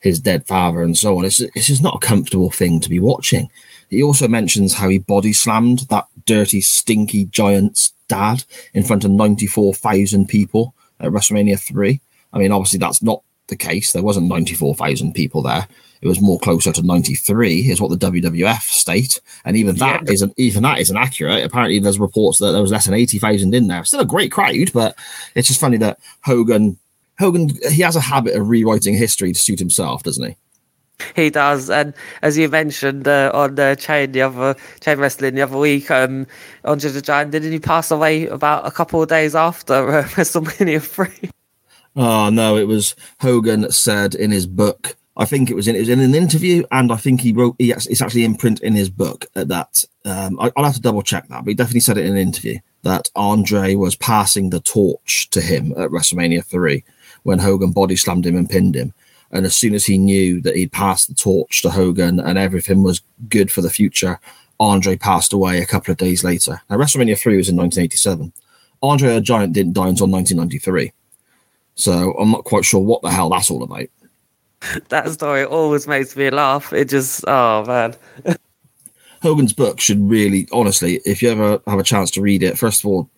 his 0.00 0.18
dead 0.20 0.46
father 0.46 0.82
and 0.82 0.96
so 0.96 1.18
on. 1.18 1.24
It's 1.24 1.40
it's 1.40 1.66
just 1.66 1.82
not 1.82 1.96
a 1.96 2.06
comfortable 2.06 2.50
thing 2.50 2.80
to 2.80 2.88
be 2.88 2.98
watching. 2.98 3.50
He 3.88 4.02
also 4.02 4.28
mentions 4.28 4.74
how 4.74 4.88
he 4.88 4.98
body 4.98 5.32
slammed 5.32 5.80
that 5.90 6.06
dirty, 6.26 6.60
stinky 6.60 7.24
giant's 7.26 7.92
dad 8.08 8.44
in 8.74 8.82
front 8.84 9.04
of 9.04 9.10
ninety 9.10 9.46
four 9.46 9.74
thousand 9.74 10.28
people 10.28 10.74
at 11.00 11.10
WrestleMania 11.10 11.58
three. 11.60 12.00
I 12.32 12.38
mean, 12.38 12.52
obviously 12.52 12.78
that's 12.78 13.02
not 13.02 13.22
the 13.48 13.56
case. 13.56 13.92
There 13.92 14.02
wasn't 14.02 14.28
ninety 14.28 14.54
four 14.54 14.74
thousand 14.74 15.14
people 15.14 15.42
there. 15.42 15.66
It 16.02 16.08
was 16.08 16.20
more 16.20 16.38
closer 16.38 16.72
to 16.72 16.82
ninety 16.82 17.14
three, 17.14 17.70
is 17.70 17.78
what 17.80 17.90
the 17.90 18.10
WWF 18.10 18.62
state, 18.62 19.20
and 19.44 19.54
even 19.56 19.76
that 19.76 20.08
Yeah. 20.08 20.14
not 20.26 20.38
even 20.38 20.62
that 20.62 20.78
isn't 20.78 20.96
accurate. 20.96 21.44
Apparently, 21.44 21.78
there's 21.78 21.98
reports 21.98 22.38
that 22.38 22.52
there 22.52 22.62
was 22.62 22.70
less 22.70 22.86
than 22.86 22.94
eighty 22.94 23.18
thousand 23.18 23.54
in 23.54 23.66
there. 23.66 23.84
Still 23.84 24.00
a 24.00 24.06
great 24.06 24.32
crowd, 24.32 24.72
but 24.72 24.96
it's 25.34 25.48
just 25.48 25.60
funny 25.60 25.76
that 25.78 25.98
Hogan 26.24 26.78
Hogan 27.20 27.50
he 27.70 27.82
has 27.82 27.96
a 27.96 28.00
habit 28.00 28.34
of 28.34 28.48
rewriting 28.48 28.94
history 28.94 29.32
to 29.32 29.38
suit 29.38 29.58
himself, 29.58 30.02
doesn't 30.02 30.26
he? 30.26 30.36
He 31.14 31.30
does, 31.30 31.70
and 31.70 31.94
as 32.22 32.36
you 32.36 32.48
mentioned 32.48 33.06
uh, 33.06 33.30
on 33.32 33.58
uh, 33.58 33.74
chain 33.74 34.12
the 34.12 34.22
other 34.22 34.56
chain 34.80 34.98
wrestling 34.98 35.34
the 35.34 35.42
other 35.42 35.58
week, 35.58 35.90
um, 35.90 36.26
Andre 36.64 36.90
the 36.90 37.02
Giant 37.02 37.30
didn't 37.30 37.52
he 37.52 37.58
pass 37.58 37.90
away 37.90 38.26
about 38.26 38.66
a 38.66 38.70
couple 38.70 39.02
of 39.02 39.08
days 39.08 39.34
after 39.34 39.74
uh, 39.74 40.02
WrestleMania 40.16 40.82
three? 40.82 41.30
Oh 41.94 42.30
no, 42.30 42.56
it 42.56 42.66
was 42.66 42.96
Hogan 43.20 43.70
said 43.70 44.14
in 44.14 44.30
his 44.30 44.46
book. 44.46 44.96
I 45.16 45.26
think 45.26 45.50
it 45.50 45.54
was 45.54 45.68
in 45.68 45.76
it 45.76 45.80
was 45.80 45.88
in 45.90 46.00
an 46.00 46.14
interview, 46.14 46.64
and 46.70 46.90
I 46.90 46.96
think 46.96 47.20
he 47.20 47.32
wrote. 47.32 47.56
He, 47.58 47.72
it's 47.72 48.00
actually 48.00 48.24
in 48.24 48.36
print 48.36 48.60
in 48.60 48.74
his 48.74 48.88
book 48.88 49.26
uh, 49.36 49.44
that 49.44 49.84
um, 50.06 50.40
I, 50.40 50.50
I'll 50.56 50.64
have 50.64 50.74
to 50.74 50.80
double 50.80 51.02
check 51.02 51.28
that, 51.28 51.44
but 51.44 51.50
he 51.50 51.54
definitely 51.54 51.80
said 51.80 51.98
it 51.98 52.06
in 52.06 52.12
an 52.12 52.18
interview 52.18 52.58
that 52.82 53.10
Andre 53.14 53.74
was 53.74 53.94
passing 53.94 54.48
the 54.48 54.60
torch 54.60 55.28
to 55.30 55.42
him 55.42 55.72
at 55.72 55.90
WrestleMania 55.90 56.42
three 56.44 56.84
when 57.22 57.38
Hogan 57.38 57.72
body 57.72 57.96
slammed 57.96 58.26
him 58.26 58.36
and 58.36 58.48
pinned 58.48 58.74
him. 58.74 58.92
And 59.32 59.46
as 59.46 59.56
soon 59.56 59.74
as 59.74 59.86
he 59.86 59.96
knew 59.96 60.40
that 60.40 60.56
he'd 60.56 60.72
passed 60.72 61.08
the 61.08 61.14
torch 61.14 61.62
to 61.62 61.70
Hogan 61.70 62.18
and 62.18 62.36
everything 62.36 62.82
was 62.82 63.02
good 63.28 63.50
for 63.52 63.60
the 63.60 63.70
future, 63.70 64.18
Andre 64.58 64.96
passed 64.96 65.32
away 65.32 65.60
a 65.60 65.66
couple 65.66 65.92
of 65.92 65.98
days 65.98 66.24
later. 66.24 66.60
Now 66.68 66.76
WrestleMania 66.76 67.18
three 67.18 67.36
was 67.36 67.48
in 67.48 67.56
1987. 67.56 68.32
Andre 68.82 69.14
the 69.14 69.20
Giant 69.20 69.52
didn't 69.52 69.74
die 69.74 69.88
until 69.88 70.08
1993. 70.08 70.92
So 71.76 72.12
I'm 72.18 72.30
not 72.30 72.44
quite 72.44 72.64
sure 72.64 72.80
what 72.80 73.02
the 73.02 73.10
hell 73.10 73.30
that's 73.30 73.50
all 73.50 73.62
about. 73.62 73.86
that 74.88 75.10
story 75.10 75.44
always 75.44 75.86
makes 75.86 76.16
me 76.16 76.30
laugh. 76.30 76.72
It 76.72 76.88
just, 76.88 77.24
oh 77.26 77.64
man. 77.64 77.94
Hogan's 79.22 79.52
book 79.52 79.80
should 79.80 80.00
really, 80.00 80.48
honestly, 80.50 81.00
if 81.04 81.22
you 81.22 81.30
ever 81.30 81.60
have 81.66 81.78
a 81.78 81.84
chance 81.84 82.10
to 82.12 82.22
read 82.22 82.42
it, 82.42 82.58
first 82.58 82.80
of 82.80 82.86
all, 82.86 83.08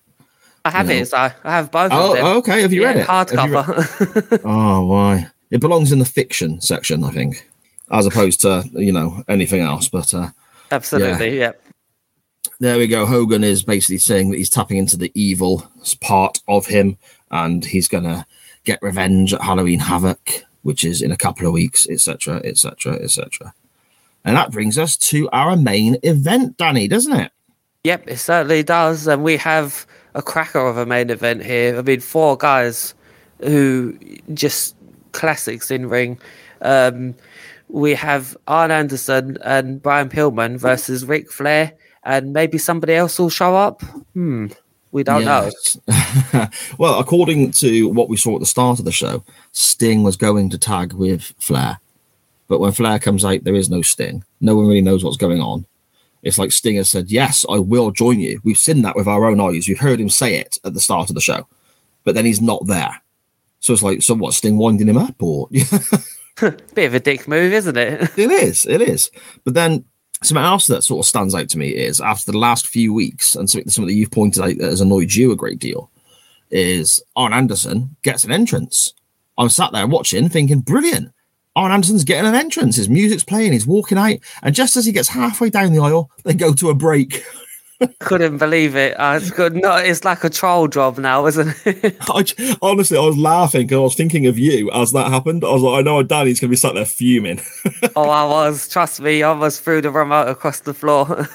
I 0.64 0.70
have 0.70 0.88
You 0.88 0.96
know. 0.96 1.02
it. 1.02 1.06
So 1.08 1.16
I 1.16 1.32
have 1.44 1.70
both 1.70 1.90
Oh, 1.92 2.10
of 2.12 2.16
them. 2.16 2.26
Oh, 2.26 2.38
okay. 2.38 2.62
Have 2.62 2.72
you 2.72 2.84
read 2.84 2.96
it? 2.96 3.06
Have 3.06 3.30
you 3.32 3.38
read- 3.38 3.64
Hardcover. 3.64 4.40
oh, 4.44 4.86
why? 4.86 5.26
It 5.50 5.60
belongs 5.60 5.92
in 5.92 5.98
the 5.98 6.04
fiction 6.04 6.60
section, 6.60 7.04
I 7.04 7.10
think, 7.10 7.48
as 7.90 8.06
opposed 8.06 8.40
to 8.42 8.64
you 8.72 8.92
know 8.92 9.22
anything 9.28 9.60
else. 9.60 9.88
But 9.88 10.14
uh, 10.14 10.28
Absolutely. 10.70 11.38
Yeah. 11.38 11.52
there 12.60 12.78
we 12.78 12.86
go. 12.86 13.04
Hogan 13.06 13.44
is 13.44 13.62
basically 13.62 13.98
saying 13.98 14.30
that 14.30 14.38
he's 14.38 14.50
tapping 14.50 14.78
into 14.78 14.96
the 14.96 15.12
evil 15.14 15.66
part 16.00 16.40
of 16.48 16.66
him, 16.66 16.96
and 17.30 17.64
he's 17.64 17.88
gonna 17.88 18.26
get 18.64 18.80
revenge 18.82 19.34
at 19.34 19.42
Halloween 19.42 19.80
Havoc, 19.80 20.44
which 20.62 20.84
is 20.84 21.02
in 21.02 21.10
a 21.12 21.16
couple 21.16 21.46
of 21.46 21.52
weeks, 21.52 21.88
etc., 21.90 22.40
etc., 22.44 22.94
etc. 22.94 23.52
And 24.24 24.36
that 24.36 24.52
brings 24.52 24.78
us 24.78 24.96
to 25.08 25.28
our 25.30 25.56
main 25.56 25.96
event, 26.04 26.56
Danny, 26.56 26.86
doesn't 26.86 27.12
it? 27.12 27.32
Yep, 27.84 28.04
it 28.06 28.18
certainly 28.18 28.62
does. 28.62 29.08
And 29.08 29.24
we 29.24 29.36
have 29.38 29.84
a 30.14 30.22
cracker 30.22 30.66
of 30.66 30.76
a 30.76 30.86
main 30.86 31.10
event 31.10 31.44
here. 31.44 31.78
I 31.78 31.82
mean, 31.82 32.00
four 32.00 32.36
guys 32.36 32.94
who 33.40 33.98
just 34.34 34.76
classics 35.12 35.70
in 35.70 35.88
ring. 35.88 36.18
Um, 36.60 37.14
we 37.68 37.94
have 37.94 38.36
Arn 38.46 38.70
Anderson 38.70 39.38
and 39.42 39.82
Brian 39.82 40.08
Pillman 40.08 40.58
versus 40.58 41.04
Ric 41.04 41.30
Flair, 41.30 41.72
and 42.04 42.32
maybe 42.32 42.58
somebody 42.58 42.94
else 42.94 43.18
will 43.18 43.30
show 43.30 43.56
up. 43.56 43.82
Hmm, 44.14 44.48
we 44.90 45.02
don't 45.02 45.24
know. 45.24 45.50
Well, 46.78 46.98
according 46.98 47.52
to 47.52 47.88
what 47.88 48.08
we 48.08 48.16
saw 48.16 48.34
at 48.34 48.40
the 48.40 48.46
start 48.46 48.78
of 48.78 48.84
the 48.84 48.92
show, 48.92 49.24
Sting 49.52 50.02
was 50.02 50.16
going 50.16 50.50
to 50.50 50.58
tag 50.58 50.92
with 50.92 51.22
Flair. 51.38 51.80
But 52.48 52.60
when 52.60 52.72
Flair 52.72 52.98
comes 52.98 53.24
out, 53.24 53.44
there 53.44 53.54
is 53.54 53.70
no 53.70 53.80
Sting. 53.80 54.24
No 54.40 54.56
one 54.56 54.66
really 54.66 54.82
knows 54.82 55.04
what's 55.04 55.16
going 55.16 55.40
on. 55.40 55.64
It's 56.22 56.38
like 56.38 56.52
Sting 56.52 56.76
has 56.76 56.88
said, 56.88 57.10
Yes, 57.10 57.44
I 57.48 57.58
will 57.58 57.90
join 57.90 58.20
you. 58.20 58.40
We've 58.44 58.56
seen 58.56 58.82
that 58.82 58.96
with 58.96 59.08
our 59.08 59.26
own 59.26 59.40
eyes. 59.40 59.68
We've 59.68 59.78
heard 59.78 60.00
him 60.00 60.08
say 60.08 60.36
it 60.36 60.58
at 60.64 60.74
the 60.74 60.80
start 60.80 61.10
of 61.10 61.14
the 61.14 61.20
show. 61.20 61.46
But 62.04 62.14
then 62.14 62.24
he's 62.24 62.40
not 62.40 62.66
there. 62.66 63.00
So 63.60 63.72
it's 63.72 63.82
like, 63.82 64.02
so 64.02 64.14
what, 64.14 64.34
Sting 64.34 64.58
winding 64.58 64.88
him 64.88 64.98
up? 64.98 65.22
Or 65.22 65.48
a 65.52 66.50
Bit 66.74 66.86
of 66.86 66.94
a 66.94 67.00
dick 67.00 67.28
move, 67.28 67.52
isn't 67.52 67.76
it? 67.76 68.10
It 68.18 68.30
is. 68.30 68.66
It 68.66 68.80
is. 68.82 69.10
But 69.44 69.54
then 69.54 69.84
something 70.22 70.44
else 70.44 70.66
that 70.66 70.82
sort 70.82 71.04
of 71.04 71.08
stands 71.08 71.34
out 71.34 71.48
to 71.50 71.58
me 71.58 71.68
is 71.68 72.00
after 72.00 72.32
the 72.32 72.38
last 72.38 72.66
few 72.66 72.92
weeks, 72.92 73.34
and 73.34 73.48
something, 73.48 73.70
something 73.70 73.88
that 73.88 73.94
you've 73.94 74.10
pointed 74.10 74.42
out 74.42 74.58
that 74.58 74.70
has 74.70 74.80
annoyed 74.80 75.12
you 75.12 75.32
a 75.32 75.36
great 75.36 75.58
deal, 75.58 75.90
is 76.50 77.02
Arn 77.16 77.32
Anderson 77.32 77.96
gets 78.02 78.24
an 78.24 78.32
entrance. 78.32 78.94
I'm 79.38 79.48
sat 79.48 79.72
there 79.72 79.86
watching, 79.86 80.28
thinking, 80.28 80.60
brilliant. 80.60 81.12
Arn 81.54 81.72
Anderson's 81.72 82.04
getting 82.04 82.26
an 82.26 82.34
entrance. 82.34 82.76
His 82.76 82.88
music's 82.88 83.24
playing. 83.24 83.52
He's 83.52 83.66
walking 83.66 83.98
out, 83.98 84.16
and 84.42 84.54
just 84.54 84.76
as 84.76 84.86
he 84.86 84.92
gets 84.92 85.08
halfway 85.08 85.50
down 85.50 85.72
the 85.72 85.82
aisle, 85.82 86.10
they 86.24 86.34
go 86.34 86.52
to 86.54 86.70
a 86.70 86.74
break. 86.74 87.24
Couldn't 87.98 88.38
believe 88.38 88.76
it. 88.76 88.98
I 88.98 89.18
could 89.18 89.56
not. 89.56 89.86
It's 89.86 90.04
like 90.04 90.22
a 90.24 90.30
troll 90.30 90.68
job 90.68 90.98
now, 90.98 91.26
isn't 91.26 91.54
it? 91.66 91.96
I, 92.02 92.56
honestly, 92.62 92.96
I 92.96 93.00
was 93.00 93.18
laughing 93.18 93.62
because 93.62 93.76
I 93.76 93.80
was 93.80 93.94
thinking 93.94 94.26
of 94.26 94.38
you 94.38 94.70
as 94.70 94.92
that 94.92 95.10
happened. 95.10 95.44
I 95.44 95.50
was 95.50 95.62
like, 95.62 95.80
I 95.80 95.82
know 95.82 96.02
Danny's 96.02 96.40
going 96.40 96.48
to 96.48 96.52
be 96.52 96.56
sat 96.56 96.74
there 96.74 96.84
fuming. 96.84 97.40
oh, 97.96 98.08
I 98.08 98.24
was. 98.24 98.68
Trust 98.68 99.00
me, 99.00 99.22
I 99.22 99.32
was 99.32 99.58
threw 99.58 99.80
the 99.80 99.90
remote 99.90 100.28
across 100.28 100.60
the 100.60 100.74
floor. 100.74 101.28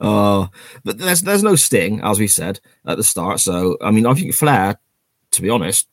oh, 0.00 0.48
but 0.84 0.98
there's 0.98 1.22
there's 1.22 1.42
no 1.42 1.56
sting, 1.56 2.00
as 2.02 2.18
we 2.18 2.28
said 2.28 2.60
at 2.86 2.96
the 2.96 3.04
start. 3.04 3.40
So 3.40 3.78
I 3.80 3.90
mean, 3.90 4.06
I 4.06 4.14
think 4.14 4.34
Flair, 4.34 4.78
to 5.32 5.42
be 5.42 5.50
honest, 5.50 5.88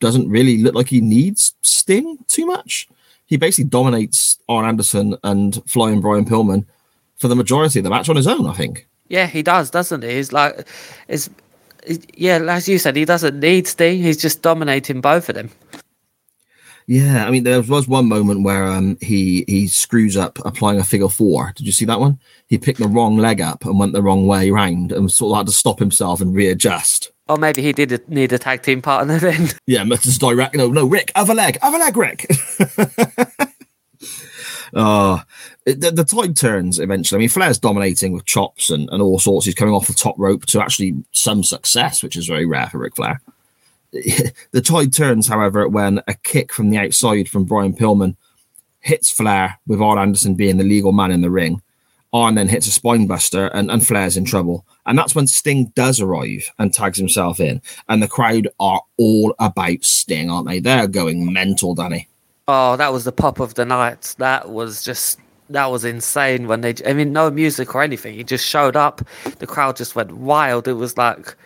doesn't 0.00 0.28
really 0.28 0.58
look 0.58 0.74
like 0.74 0.88
he 0.88 1.00
needs 1.00 1.54
Sting 1.62 2.18
too 2.28 2.46
much. 2.46 2.88
He 3.26 3.36
basically 3.36 3.68
dominates 3.68 4.38
Arn 4.48 4.64
Anderson 4.66 5.16
and 5.22 5.62
Flying 5.68 6.00
Brian 6.00 6.24
Pillman 6.24 6.64
for 7.18 7.28
the 7.28 7.36
majority 7.36 7.78
of 7.78 7.84
the 7.84 7.90
match 7.90 8.08
on 8.08 8.16
his 8.16 8.26
own. 8.26 8.46
I 8.46 8.54
think. 8.54 8.86
Yeah, 9.08 9.26
he 9.26 9.42
does, 9.42 9.70
doesn't 9.70 10.02
he? 10.02 10.10
He's 10.14 10.32
like, 10.32 10.66
it's, 11.08 11.28
it- 11.86 12.10
yeah, 12.18 12.36
as 12.48 12.68
you 12.68 12.78
said, 12.78 12.96
he 12.96 13.04
doesn't 13.04 13.38
need 13.38 13.66
Sting. 13.68 14.02
He's 14.02 14.20
just 14.20 14.42
dominating 14.42 15.00
both 15.00 15.28
of 15.28 15.34
them. 15.34 15.50
Yeah, 16.86 17.24
I 17.24 17.30
mean, 17.30 17.44
there 17.44 17.62
was 17.62 17.86
one 17.86 18.08
moment 18.08 18.42
where 18.42 18.66
um, 18.66 18.98
he 19.00 19.44
he 19.46 19.68
screws 19.68 20.16
up 20.16 20.40
applying 20.44 20.80
a 20.80 20.84
figure 20.84 21.08
four. 21.08 21.52
Did 21.54 21.66
you 21.66 21.72
see 21.72 21.84
that 21.84 22.00
one? 22.00 22.18
He 22.48 22.58
picked 22.58 22.80
the 22.80 22.88
wrong 22.88 23.16
leg 23.16 23.40
up 23.40 23.64
and 23.64 23.78
went 23.78 23.92
the 23.92 24.02
wrong 24.02 24.26
way 24.26 24.50
round, 24.50 24.90
and 24.90 25.10
sort 25.10 25.30
of 25.32 25.36
had 25.38 25.46
to 25.46 25.52
stop 25.52 25.78
himself 25.78 26.20
and 26.20 26.34
readjust. 26.34 27.12
Or 27.30 27.36
maybe 27.36 27.62
he 27.62 27.72
did 27.72 28.08
need 28.08 28.32
a 28.32 28.38
tag 28.38 28.62
team 28.62 28.82
partner 28.82 29.18
then. 29.20 29.50
Yeah, 29.64 29.84
just 29.84 30.20
direct. 30.20 30.56
No, 30.56 30.68
no, 30.68 30.84
Ric, 30.84 31.12
other 31.14 31.32
leg, 31.32 31.58
other 31.62 31.78
leg, 31.78 31.96
Ric. 31.96 32.26
Oh, 34.72 35.20
the, 35.66 35.90
the 35.90 36.04
tide 36.04 36.36
turns 36.36 36.78
eventually. 36.78 37.16
I 37.16 37.18
mean, 37.18 37.28
Flair's 37.28 37.58
dominating 37.58 38.12
with 38.12 38.24
chops 38.24 38.70
and, 38.70 38.88
and 38.90 39.02
all 39.02 39.18
sorts. 39.18 39.44
He's 39.44 39.56
coming 39.56 39.74
off 39.74 39.88
the 39.88 39.94
top 39.94 40.14
rope 40.16 40.46
to 40.46 40.62
actually 40.62 40.94
some 41.10 41.42
success, 41.42 42.04
which 42.04 42.16
is 42.16 42.28
very 42.28 42.46
rare 42.46 42.68
for 42.68 42.78
Ric 42.78 42.94
Flair. 42.94 43.20
the 43.92 44.62
tide 44.64 44.92
turns, 44.92 45.26
however, 45.26 45.68
when 45.68 46.00
a 46.06 46.14
kick 46.14 46.52
from 46.52 46.70
the 46.70 46.78
outside 46.78 47.28
from 47.28 47.46
Brian 47.46 47.74
Pillman 47.74 48.14
hits 48.78 49.10
Flair, 49.10 49.58
with 49.66 49.80
Arn 49.80 49.98
Anderson 49.98 50.36
being 50.36 50.56
the 50.56 50.62
legal 50.62 50.92
man 50.92 51.10
in 51.10 51.20
the 51.20 51.30
ring. 51.30 51.60
Arn 52.12 52.34
then 52.34 52.48
hits 52.48 52.66
a 52.66 52.72
spine 52.72 53.06
buster, 53.06 53.46
and, 53.48 53.70
and 53.70 53.86
Flair's 53.86 54.16
in 54.16 54.24
trouble. 54.24 54.66
And 54.86 54.98
that's 54.98 55.14
when 55.14 55.26
Sting 55.26 55.66
does 55.76 56.00
arrive 56.00 56.50
and 56.58 56.74
tags 56.74 56.98
himself 56.98 57.38
in. 57.38 57.62
And 57.88 58.02
the 58.02 58.08
crowd 58.08 58.48
are 58.58 58.82
all 58.96 59.34
about 59.38 59.84
Sting, 59.84 60.30
aren't 60.30 60.48
they? 60.48 60.58
They're 60.58 60.88
going 60.88 61.32
mental, 61.32 61.74
Danny. 61.74 62.08
Oh, 62.48 62.76
that 62.76 62.92
was 62.92 63.04
the 63.04 63.12
pop 63.12 63.38
of 63.38 63.54
the 63.54 63.64
night. 63.64 64.16
That 64.18 64.48
was 64.48 64.82
just 64.82 65.20
that 65.50 65.66
was 65.70 65.84
insane 65.84 66.48
when 66.48 66.62
they. 66.62 66.74
I 66.84 66.92
mean, 66.94 67.12
no 67.12 67.30
music 67.30 67.74
or 67.76 67.82
anything. 67.82 68.14
He 68.14 68.24
just 68.24 68.44
showed 68.44 68.74
up. 68.74 69.02
The 69.38 69.46
crowd 69.46 69.76
just 69.76 69.94
went 69.94 70.12
wild. 70.12 70.66
It 70.66 70.72
was 70.72 70.98
like 70.98 71.36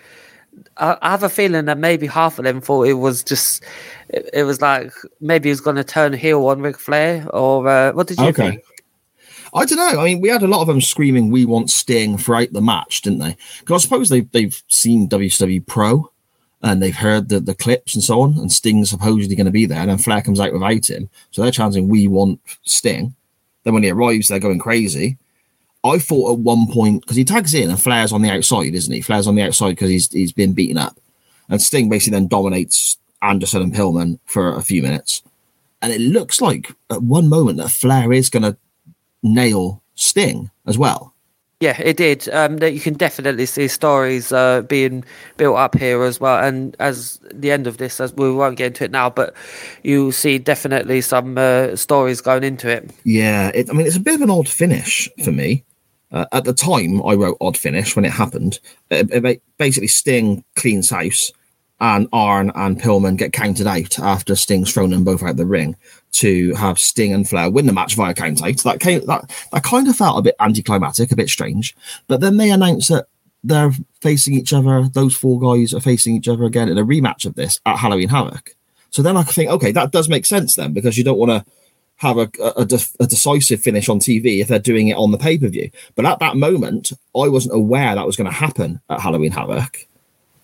I, 0.78 0.96
I 1.02 1.10
have 1.10 1.22
a 1.22 1.28
feeling 1.28 1.66
that 1.66 1.76
maybe 1.78 2.06
half 2.06 2.38
of 2.38 2.44
them 2.44 2.62
thought 2.62 2.86
it 2.86 2.94
was 2.94 3.22
just. 3.22 3.62
It, 4.08 4.30
it 4.32 4.42
was 4.44 4.62
like 4.62 4.92
maybe 5.20 5.48
he 5.48 5.52
was 5.52 5.60
going 5.60 5.76
to 5.76 5.84
turn 5.84 6.14
heel 6.14 6.46
on 6.46 6.62
Ric 6.62 6.78
Flair, 6.78 7.28
or 7.30 7.68
uh, 7.68 7.92
what 7.92 8.06
did 8.06 8.18
you 8.18 8.26
Okay. 8.28 8.52
think? 8.52 8.64
I 9.54 9.64
don't 9.64 9.78
know. 9.78 10.00
I 10.00 10.04
mean, 10.04 10.20
we 10.20 10.28
had 10.28 10.42
a 10.42 10.48
lot 10.48 10.62
of 10.62 10.66
them 10.66 10.80
screaming, 10.80 11.30
"We 11.30 11.46
want 11.46 11.70
Sting" 11.70 12.18
throughout 12.18 12.52
the 12.52 12.60
match, 12.60 13.02
didn't 13.02 13.20
they? 13.20 13.36
Because 13.60 13.82
I 13.82 13.84
suppose 13.84 14.08
they've 14.08 14.30
they've 14.32 14.60
seen 14.66 15.08
WCW 15.08 15.64
Pro, 15.64 16.10
and 16.60 16.82
they've 16.82 16.96
heard 16.96 17.28
the, 17.28 17.38
the 17.38 17.54
clips 17.54 17.94
and 17.94 18.02
so 18.02 18.20
on, 18.20 18.36
and 18.38 18.50
Sting's 18.50 18.90
supposedly 18.90 19.36
going 19.36 19.46
to 19.46 19.52
be 19.52 19.66
there, 19.66 19.78
and 19.78 19.90
then 19.90 19.98
Flair 19.98 20.22
comes 20.22 20.40
out 20.40 20.52
without 20.52 20.90
him, 20.90 21.08
so 21.30 21.42
they're 21.42 21.52
chanting, 21.52 21.88
"We 21.88 22.08
want 22.08 22.40
Sting." 22.62 23.14
Then 23.62 23.74
when 23.74 23.84
he 23.84 23.90
arrives, 23.90 24.28
they're 24.28 24.40
going 24.40 24.58
crazy. 24.58 25.18
I 25.84 25.98
thought 25.98 26.32
at 26.32 26.38
one 26.38 26.66
point 26.66 27.02
because 27.02 27.16
he 27.16 27.24
tags 27.24 27.54
in 27.54 27.70
and 27.70 27.80
Flair's 27.80 28.12
on 28.12 28.22
the 28.22 28.30
outside, 28.30 28.74
isn't 28.74 28.92
he? 28.92 29.02
Flair's 29.02 29.26
on 29.26 29.36
the 29.36 29.42
outside 29.42 29.70
because 29.70 29.90
he's 29.90 30.10
he's 30.10 30.32
been 30.32 30.52
beaten 30.52 30.78
up, 30.78 30.98
and 31.48 31.62
Sting 31.62 31.88
basically 31.88 32.18
then 32.18 32.26
dominates 32.26 32.98
Anderson 33.22 33.62
and 33.62 33.74
Pillman 33.74 34.18
for 34.24 34.56
a 34.56 34.62
few 34.62 34.82
minutes, 34.82 35.22
and 35.80 35.92
it 35.92 36.00
looks 36.00 36.40
like 36.40 36.72
at 36.90 37.02
one 37.04 37.28
moment 37.28 37.58
that 37.58 37.70
Flair 37.70 38.12
is 38.12 38.28
going 38.30 38.42
to 38.42 38.56
nail 39.24 39.82
Sting 39.94 40.50
as 40.66 40.78
well. 40.78 41.14
Yeah, 41.60 41.80
it 41.80 41.96
did. 41.96 42.28
Um, 42.28 42.58
that 42.58 42.74
you 42.74 42.80
can 42.80 42.94
definitely 42.94 43.46
see 43.46 43.68
stories 43.68 44.32
uh, 44.32 44.62
being 44.62 45.04
built 45.38 45.56
up 45.56 45.74
here 45.74 46.02
as 46.02 46.20
well. 46.20 46.44
And 46.44 46.76
as 46.78 47.18
the 47.32 47.50
end 47.50 47.66
of 47.66 47.78
this, 47.78 48.00
as 48.00 48.12
we 48.12 48.30
won't 48.30 48.58
get 48.58 48.66
into 48.66 48.84
it 48.84 48.90
now, 48.90 49.08
but 49.08 49.34
you 49.82 50.12
see 50.12 50.38
definitely 50.38 51.00
some 51.00 51.38
uh, 51.38 51.74
stories 51.74 52.20
going 52.20 52.44
into 52.44 52.68
it. 52.68 52.90
Yeah, 53.04 53.50
it, 53.54 53.70
I 53.70 53.72
mean, 53.72 53.86
it's 53.86 53.96
a 53.96 54.00
bit 54.00 54.16
of 54.16 54.20
an 54.20 54.30
odd 54.30 54.48
finish 54.48 55.08
for 55.24 55.32
me. 55.32 55.64
Uh, 56.12 56.26
at 56.32 56.44
the 56.44 56.52
time, 56.52 57.00
I 57.02 57.14
wrote 57.14 57.38
odd 57.40 57.56
finish 57.56 57.96
when 57.96 58.04
it 58.04 58.12
happened. 58.12 58.60
It, 58.90 59.10
it 59.10 59.42
basically, 59.56 59.88
Sting 59.88 60.44
cleans 60.56 60.90
house, 60.90 61.32
and 61.80 62.08
Arn 62.12 62.52
and 62.54 62.80
Pillman 62.80 63.16
get 63.16 63.32
counted 63.32 63.66
out 63.66 63.98
after 63.98 64.36
Sting's 64.36 64.72
thrown 64.72 64.90
them 64.90 65.04
both 65.04 65.22
out 65.22 65.36
the 65.36 65.46
ring 65.46 65.76
to 66.14 66.54
have 66.54 66.78
Sting 66.78 67.12
and 67.12 67.28
Flair 67.28 67.50
win 67.50 67.66
the 67.66 67.72
match 67.72 67.96
via 67.96 68.14
count 68.14 68.42
out. 68.42 68.56
That 68.58 68.80
came 68.80 69.04
that 69.06 69.30
that 69.52 69.62
kind 69.62 69.88
of 69.88 69.96
felt 69.96 70.18
a 70.18 70.22
bit 70.22 70.36
anticlimactic, 70.40 71.12
a 71.12 71.16
bit 71.16 71.28
strange. 71.28 71.76
But 72.06 72.20
then 72.20 72.36
they 72.36 72.50
announce 72.50 72.88
that 72.88 73.06
they're 73.42 73.72
facing 74.00 74.34
each 74.34 74.52
other. 74.52 74.88
Those 74.88 75.14
four 75.14 75.38
guys 75.40 75.74
are 75.74 75.80
facing 75.80 76.16
each 76.16 76.28
other 76.28 76.44
again 76.44 76.68
in 76.68 76.78
a 76.78 76.84
rematch 76.84 77.24
of 77.24 77.34
this 77.34 77.60
at 77.66 77.78
Halloween 77.78 78.08
Havoc. 78.08 78.54
So 78.90 79.02
then 79.02 79.16
I 79.16 79.22
think, 79.24 79.50
okay, 79.50 79.72
that 79.72 79.90
does 79.90 80.08
make 80.08 80.24
sense 80.24 80.54
then 80.54 80.72
because 80.72 80.96
you 80.96 81.04
don't 81.04 81.18
want 81.18 81.30
to 81.30 81.52
have 81.96 82.16
a, 82.16 82.30
a, 82.40 82.62
a 82.62 82.78
a 83.00 83.06
decisive 83.06 83.60
finish 83.60 83.88
on 83.88 83.98
TV 83.98 84.40
if 84.40 84.48
they're 84.48 84.58
doing 84.58 84.88
it 84.88 84.96
on 84.96 85.10
the 85.10 85.18
pay 85.18 85.36
per 85.36 85.48
view. 85.48 85.70
But 85.94 86.06
at 86.06 86.20
that 86.20 86.36
moment, 86.36 86.92
I 87.14 87.28
wasn't 87.28 87.56
aware 87.56 87.94
that 87.94 88.06
was 88.06 88.16
going 88.16 88.30
to 88.30 88.36
happen 88.36 88.80
at 88.88 89.00
Halloween 89.00 89.32
Havoc. 89.32 89.86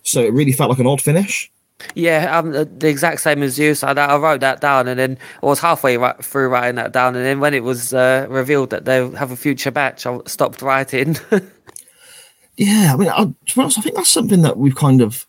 So 0.03 0.21
it 0.23 0.33
really 0.33 0.53
felt 0.53 0.71
like 0.71 0.79
an 0.79 0.87
odd 0.87 1.01
finish. 1.01 1.51
Yeah, 1.95 2.39
um, 2.39 2.53
the 2.53 2.89
exact 2.89 3.21
same 3.21 3.43
as 3.43 3.59
you. 3.59 3.75
So 3.75 3.89
I, 3.89 4.17
wrote 4.17 4.41
that 4.41 4.61
down, 4.61 4.89
and 4.89 4.99
then 4.99 5.19
I 5.43 5.47
was 5.47 5.61
halfway 5.61 5.97
ri- 5.97 6.13
through 6.23 6.49
writing 6.49 6.77
that 6.77 6.93
down, 6.93 7.17
and 7.17 7.25
then 7.25 7.41
when 7.41 7.55
it 7.55 7.65
was 7.65 7.95
uh, 7.95 8.27
revealed 8.29 8.71
that 8.71 8.85
they 8.85 9.09
have 9.11 9.31
a 9.31 9.37
future 9.37 9.71
batch, 9.71 10.07
I 10.07 10.19
stopped 10.27 10.63
writing. 10.63 11.17
Yeah, 12.61 12.93
I 12.93 12.97
mean, 12.99 13.09
I, 13.09 13.25
to 13.25 13.55
be 13.55 13.61
honest, 13.63 13.79
I 13.79 13.81
think 13.81 13.97
that's 13.97 14.11
something 14.11 14.43
that 14.43 14.59
we've 14.59 14.77
kind 14.77 15.01
of 15.01 15.27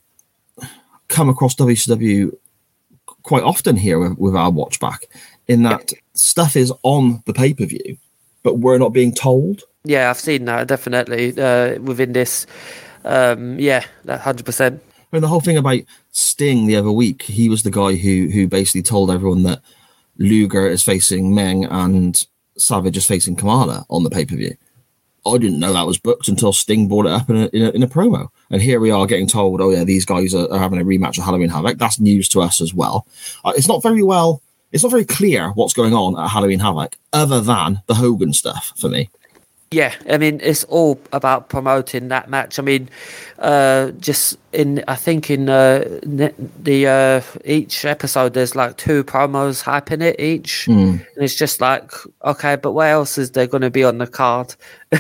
come 1.08 1.30
across 1.30 1.56
WCW 1.56 2.36
quite 3.24 3.44
often 3.44 3.78
here 3.78 4.00
with, 4.00 4.18
with 4.18 4.36
our 4.36 4.52
watch 4.52 4.82
back, 4.82 5.06
in 5.48 5.64
that 5.64 5.94
stuff 6.14 6.58
is 6.58 6.74
on 6.84 7.24
the 7.26 7.34
pay 7.34 7.54
per 7.54 7.66
view, 7.66 7.98
but 8.44 8.56
we're 8.56 8.78
not 8.78 8.92
being 8.92 9.14
told. 9.14 9.64
Yeah, 9.86 10.10
I've 10.10 10.20
seen 10.20 10.44
that 10.46 10.68
definitely 10.68 11.40
uh, 11.40 11.80
within 11.80 12.12
this. 12.12 12.46
Um, 13.06 13.58
yeah, 13.58 13.86
that 14.04 14.20
hundred 14.20 14.46
percent. 14.46 14.82
I 14.98 15.16
mean, 15.16 15.22
the 15.22 15.30
whole 15.30 15.40
thing 15.40 15.56
about 15.56 15.80
Sting 16.12 16.68
the 16.68 16.76
other 16.76 16.92
week, 16.92 17.24
he 17.24 17.50
was 17.50 17.64
the 17.64 17.72
guy 17.72 17.96
who 17.96 18.30
who 18.34 18.48
basically 18.48 18.82
told 18.82 19.10
everyone 19.10 19.44
that 19.44 19.62
Luger 20.18 20.68
is 20.68 20.84
facing 20.84 21.34
Meng 21.34 21.66
and 21.66 22.26
Savage 22.58 22.98
is 22.98 23.06
facing 23.06 23.36
Kamala 23.36 23.86
on 23.90 24.04
the 24.04 24.10
pay 24.10 24.26
per 24.26 24.36
view. 24.36 24.56
I 25.26 25.38
didn't 25.38 25.60
know 25.60 25.74
that 25.74 25.86
was 25.86 26.00
booked 26.00 26.28
until 26.28 26.52
Sting 26.52 26.88
brought 26.88 27.06
it 27.06 27.12
up 27.12 27.30
in 27.30 27.36
a, 27.36 27.46
in 27.54 27.62
a, 27.62 27.70
in 27.70 27.84
a 27.84 27.88
promo. 27.88 28.30
And 28.50 28.62
here 28.62 28.80
we 28.80 28.90
are 28.90 29.06
getting 29.06 29.28
told, 29.28 29.62
oh, 29.62 29.70
yeah, 29.70 29.84
these 29.84 30.04
guys 30.04 30.34
are, 30.34 30.52
are 30.52 30.58
having 30.58 30.82
a 30.82 30.84
rematch 30.84 31.18
of 31.20 31.26
Halloween 31.26 31.50
Havoc. 31.50 31.78
That's 31.78 32.00
news 32.00 32.28
to 32.30 32.42
us 32.42 32.60
as 32.60 32.74
well. 32.74 33.06
Uh, 33.46 33.54
it's 33.56 33.68
not 33.68 33.84
very 33.84 34.02
well, 34.02 34.42
it's 34.72 34.84
not 34.84 34.92
very 34.92 35.06
clear 35.06 35.50
what's 35.50 35.74
going 35.74 35.94
on 35.94 36.20
at 36.20 36.30
Halloween 36.30 36.60
Havoc 36.60 36.98
other 37.14 37.40
than 37.40 37.84
the 37.86 37.96
Hogan 37.96 38.34
stuff 38.34 38.74
for 38.76 38.90
me. 38.90 39.10
Yeah, 39.74 39.94
I 40.10 40.18
mean 40.18 40.42
it's 40.44 40.66
all 40.66 41.00
about 41.14 41.48
promoting 41.48 42.10
that 42.10 42.30
match. 42.30 42.60
I 42.60 42.62
mean, 42.62 42.90
uh, 43.40 43.92
just 43.92 44.38
in 44.52 44.84
I 44.90 44.96
think 44.96 45.30
in 45.30 45.48
uh, 45.48 45.86
the 46.04 46.88
uh, 46.88 47.22
each 47.46 47.86
episode 47.86 48.34
there's 48.34 48.54
like 48.54 48.76
two 48.76 49.06
promos 49.06 49.64
hyping 49.64 50.02
it 50.02 50.20
each, 50.20 50.66
Mm. 50.68 51.06
and 51.16 51.24
it's 51.24 51.36
just 51.36 51.62
like 51.62 51.90
okay, 52.26 52.58
but 52.58 52.74
where 52.74 52.92
else 52.92 53.18
is 53.18 53.32
there 53.32 53.48
going 53.48 53.62
to 53.62 53.70
be 53.70 53.84
on 53.86 53.98
the 53.98 54.08
card? 54.08 54.56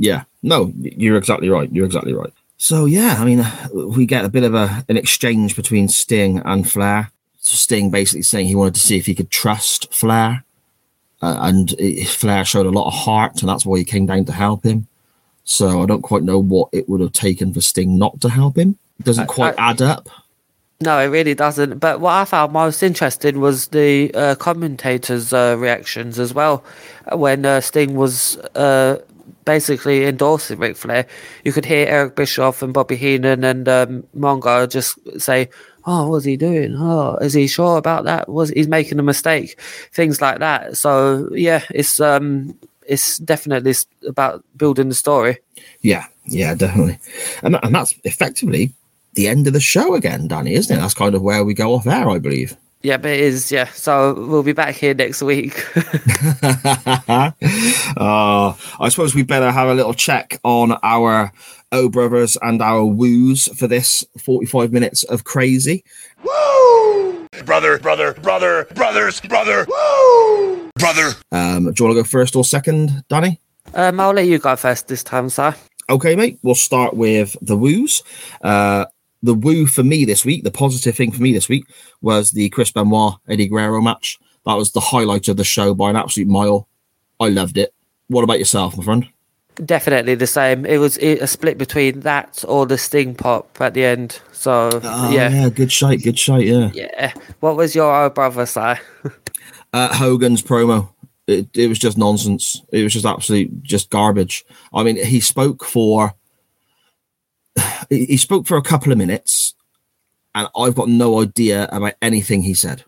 Yeah, 0.00 0.22
no, 0.44 0.72
you're 0.78 1.16
exactly 1.16 1.48
right. 1.48 1.68
You're 1.72 1.84
exactly 1.84 2.12
right. 2.14 2.32
So 2.56 2.84
yeah, 2.84 3.16
I 3.18 3.24
mean, 3.24 3.44
we 3.72 4.06
get 4.06 4.24
a 4.24 4.28
bit 4.28 4.44
of 4.44 4.54
a 4.54 4.84
an 4.88 4.96
exchange 4.96 5.56
between 5.56 5.88
Sting 5.88 6.38
and 6.44 6.70
Flair. 6.70 7.10
Sting 7.40 7.90
basically 7.90 8.22
saying 8.22 8.46
he 8.46 8.54
wanted 8.54 8.74
to 8.74 8.80
see 8.80 8.96
if 8.96 9.06
he 9.06 9.14
could 9.16 9.30
trust 9.32 9.92
Flair, 9.92 10.44
uh, 11.22 11.38
and 11.40 11.72
it, 11.78 12.06
Flair 12.08 12.44
showed 12.44 12.66
a 12.66 12.70
lot 12.70 12.86
of 12.86 12.94
heart, 12.94 13.40
and 13.40 13.48
that's 13.48 13.66
why 13.66 13.78
he 13.78 13.84
came 13.84 14.06
down 14.06 14.24
to 14.26 14.32
help 14.32 14.64
him. 14.64 14.86
So 15.44 15.82
I 15.82 15.86
don't 15.86 16.02
quite 16.02 16.22
know 16.22 16.38
what 16.38 16.68
it 16.72 16.88
would 16.88 17.00
have 17.00 17.12
taken 17.12 17.52
for 17.52 17.60
Sting 17.60 17.98
not 17.98 18.20
to 18.20 18.28
help 18.28 18.58
him. 18.58 18.78
It 19.00 19.06
doesn't 19.06 19.26
quite 19.28 19.58
I- 19.58 19.70
add 19.70 19.82
up. 19.82 20.08
No, 20.80 21.00
it 21.00 21.06
really 21.06 21.34
doesn't. 21.34 21.80
But 21.80 21.98
what 22.00 22.12
I 22.12 22.24
found 22.24 22.52
most 22.52 22.84
interesting 22.84 23.40
was 23.40 23.66
the 23.68 24.14
uh, 24.14 24.34
commentators' 24.36 25.32
uh, 25.32 25.56
reactions 25.58 26.20
as 26.20 26.32
well. 26.32 26.62
When 27.12 27.44
uh, 27.44 27.60
Sting 27.60 27.96
was 27.96 28.36
uh, 28.54 28.98
basically 29.44 30.04
endorsing 30.04 30.60
Ric 30.60 30.76
Flair, 30.76 31.06
you 31.42 31.52
could 31.52 31.64
hear 31.64 31.84
Eric 31.88 32.14
Bischoff 32.14 32.62
and 32.62 32.72
Bobby 32.72 32.94
Heenan 32.94 33.42
and 33.42 33.68
um, 33.68 34.04
Mongo 34.16 34.70
just 34.70 34.96
say, 35.20 35.48
"Oh, 35.88 36.08
what's 36.10 36.24
he 36.24 36.36
doing? 36.36 36.76
Oh, 36.76 37.16
is 37.16 37.32
he 37.32 37.46
sure 37.46 37.78
about 37.78 38.04
that? 38.04 38.28
Was 38.28 38.50
he's 38.50 38.68
making 38.68 38.98
a 38.98 39.02
mistake?" 39.02 39.58
Things 39.92 40.20
like 40.20 40.38
that. 40.40 40.76
So 40.76 41.28
yeah, 41.32 41.64
it's 41.70 42.00
um, 42.00 42.58
it's 42.86 43.18
definitely 43.18 43.74
about 44.06 44.44
building 44.56 44.88
the 44.88 44.94
story. 44.94 45.38
Yeah, 45.80 46.06
yeah, 46.26 46.54
definitely. 46.54 46.98
And, 47.42 47.58
and 47.62 47.74
that's 47.74 47.94
effectively 48.04 48.72
the 49.14 49.28
end 49.28 49.46
of 49.46 49.52
the 49.52 49.60
show 49.60 49.94
again, 49.94 50.28
Danny, 50.28 50.54
isn't 50.54 50.76
it? 50.76 50.80
That's 50.80 50.94
kind 50.94 51.14
of 51.14 51.22
where 51.22 51.44
we 51.44 51.54
go 51.54 51.74
off 51.74 51.86
air, 51.86 52.08
I 52.08 52.18
believe. 52.18 52.56
Yeah, 52.82 52.96
but 52.96 53.10
it 53.10 53.20
is. 53.20 53.50
Yeah, 53.50 53.66
so 53.68 54.14
we'll 54.14 54.44
be 54.44 54.52
back 54.52 54.74
here 54.76 54.94
next 54.94 55.20
week. 55.22 55.64
uh, 55.76 57.32
I 58.80 58.88
suppose 58.88 59.14
we 59.14 59.22
better 59.22 59.50
have 59.50 59.68
a 59.68 59.74
little 59.74 59.94
check 59.94 60.38
on 60.44 60.78
our 60.82 61.32
O 61.72 61.88
Brothers 61.88 62.36
and 62.40 62.62
our 62.62 62.84
woos 62.84 63.48
for 63.58 63.66
this 63.66 64.04
45 64.18 64.72
minutes 64.72 65.02
of 65.04 65.24
crazy. 65.24 65.84
Woo! 66.22 67.26
Brother, 67.44 67.78
brother, 67.78 68.14
brother, 68.14 68.66
brothers, 68.74 69.20
brother. 69.22 69.66
Woo! 69.68 70.70
Brother. 70.76 71.10
Um, 71.32 71.64
do 71.72 71.82
you 71.82 71.86
want 71.86 71.96
to 71.96 72.02
go 72.02 72.04
first 72.04 72.36
or 72.36 72.44
second, 72.44 73.04
Danny? 73.08 73.40
um, 73.74 73.98
I'll 74.00 74.12
let 74.12 74.26
you 74.26 74.38
go 74.38 74.54
first 74.56 74.88
this 74.88 75.02
time, 75.02 75.28
sir. 75.28 75.54
Okay, 75.90 76.14
mate. 76.16 76.38
We'll 76.42 76.54
start 76.54 76.94
with 76.94 77.36
the 77.42 77.56
woos. 77.56 78.02
Uh, 78.42 78.84
the 79.22 79.34
woo 79.34 79.66
for 79.66 79.82
me 79.82 80.04
this 80.04 80.24
week, 80.24 80.44
the 80.44 80.50
positive 80.50 80.94
thing 80.96 81.10
for 81.12 81.22
me 81.22 81.32
this 81.32 81.48
week, 81.48 81.64
was 82.00 82.30
the 82.32 82.48
Chris 82.50 82.70
Benoit 82.70 83.14
Eddie 83.28 83.48
Guerrero 83.48 83.80
match. 83.80 84.18
That 84.46 84.54
was 84.54 84.72
the 84.72 84.80
highlight 84.80 85.28
of 85.28 85.36
the 85.36 85.44
show 85.44 85.74
by 85.74 85.90
an 85.90 85.96
absolute 85.96 86.28
mile. 86.28 86.68
I 87.20 87.28
loved 87.28 87.58
it. 87.58 87.74
What 88.08 88.22
about 88.24 88.38
yourself, 88.38 88.76
my 88.76 88.84
friend? 88.84 89.08
Definitely 89.64 90.14
the 90.14 90.26
same. 90.26 90.64
It 90.64 90.78
was 90.78 90.96
a 90.98 91.26
split 91.26 91.58
between 91.58 92.00
that 92.00 92.44
or 92.46 92.64
the 92.64 92.78
Sting 92.78 93.14
pop 93.14 93.60
at 93.60 93.74
the 93.74 93.84
end. 93.84 94.20
So 94.32 94.70
Oh, 94.84 95.10
yeah. 95.10 95.48
good 95.48 95.72
shite, 95.72 96.04
good 96.04 96.16
shite, 96.18 96.46
yeah. 96.46 96.70
yeah, 96.72 97.12
What 97.40 97.56
was 97.56 97.74
your 97.74 97.92
old 97.92 98.14
brother 98.14 98.46
say? 98.46 98.78
uh, 99.72 99.94
Hogan's 99.96 100.42
promo. 100.42 100.88
It, 101.26 101.48
it 101.54 101.66
was 101.68 101.78
just 101.78 101.98
nonsense. 101.98 102.62
It 102.72 102.84
was 102.84 102.92
just 102.92 103.04
absolute 103.04 103.62
just 103.62 103.90
garbage. 103.90 104.44
I 104.72 104.84
mean, 104.84 104.96
he 105.04 105.18
spoke 105.20 105.64
for 105.64 106.14
he 107.88 108.06
he 108.06 108.16
spoke 108.16 108.46
for 108.46 108.56
a 108.56 108.62
couple 108.62 108.92
of 108.92 108.98
minutes, 108.98 109.54
and 110.34 110.48
I've 110.56 110.74
got 110.74 110.88
no 110.88 111.20
idea 111.20 111.68
about 111.70 111.94
anything 112.02 112.42
he 112.42 112.54
said. 112.54 112.84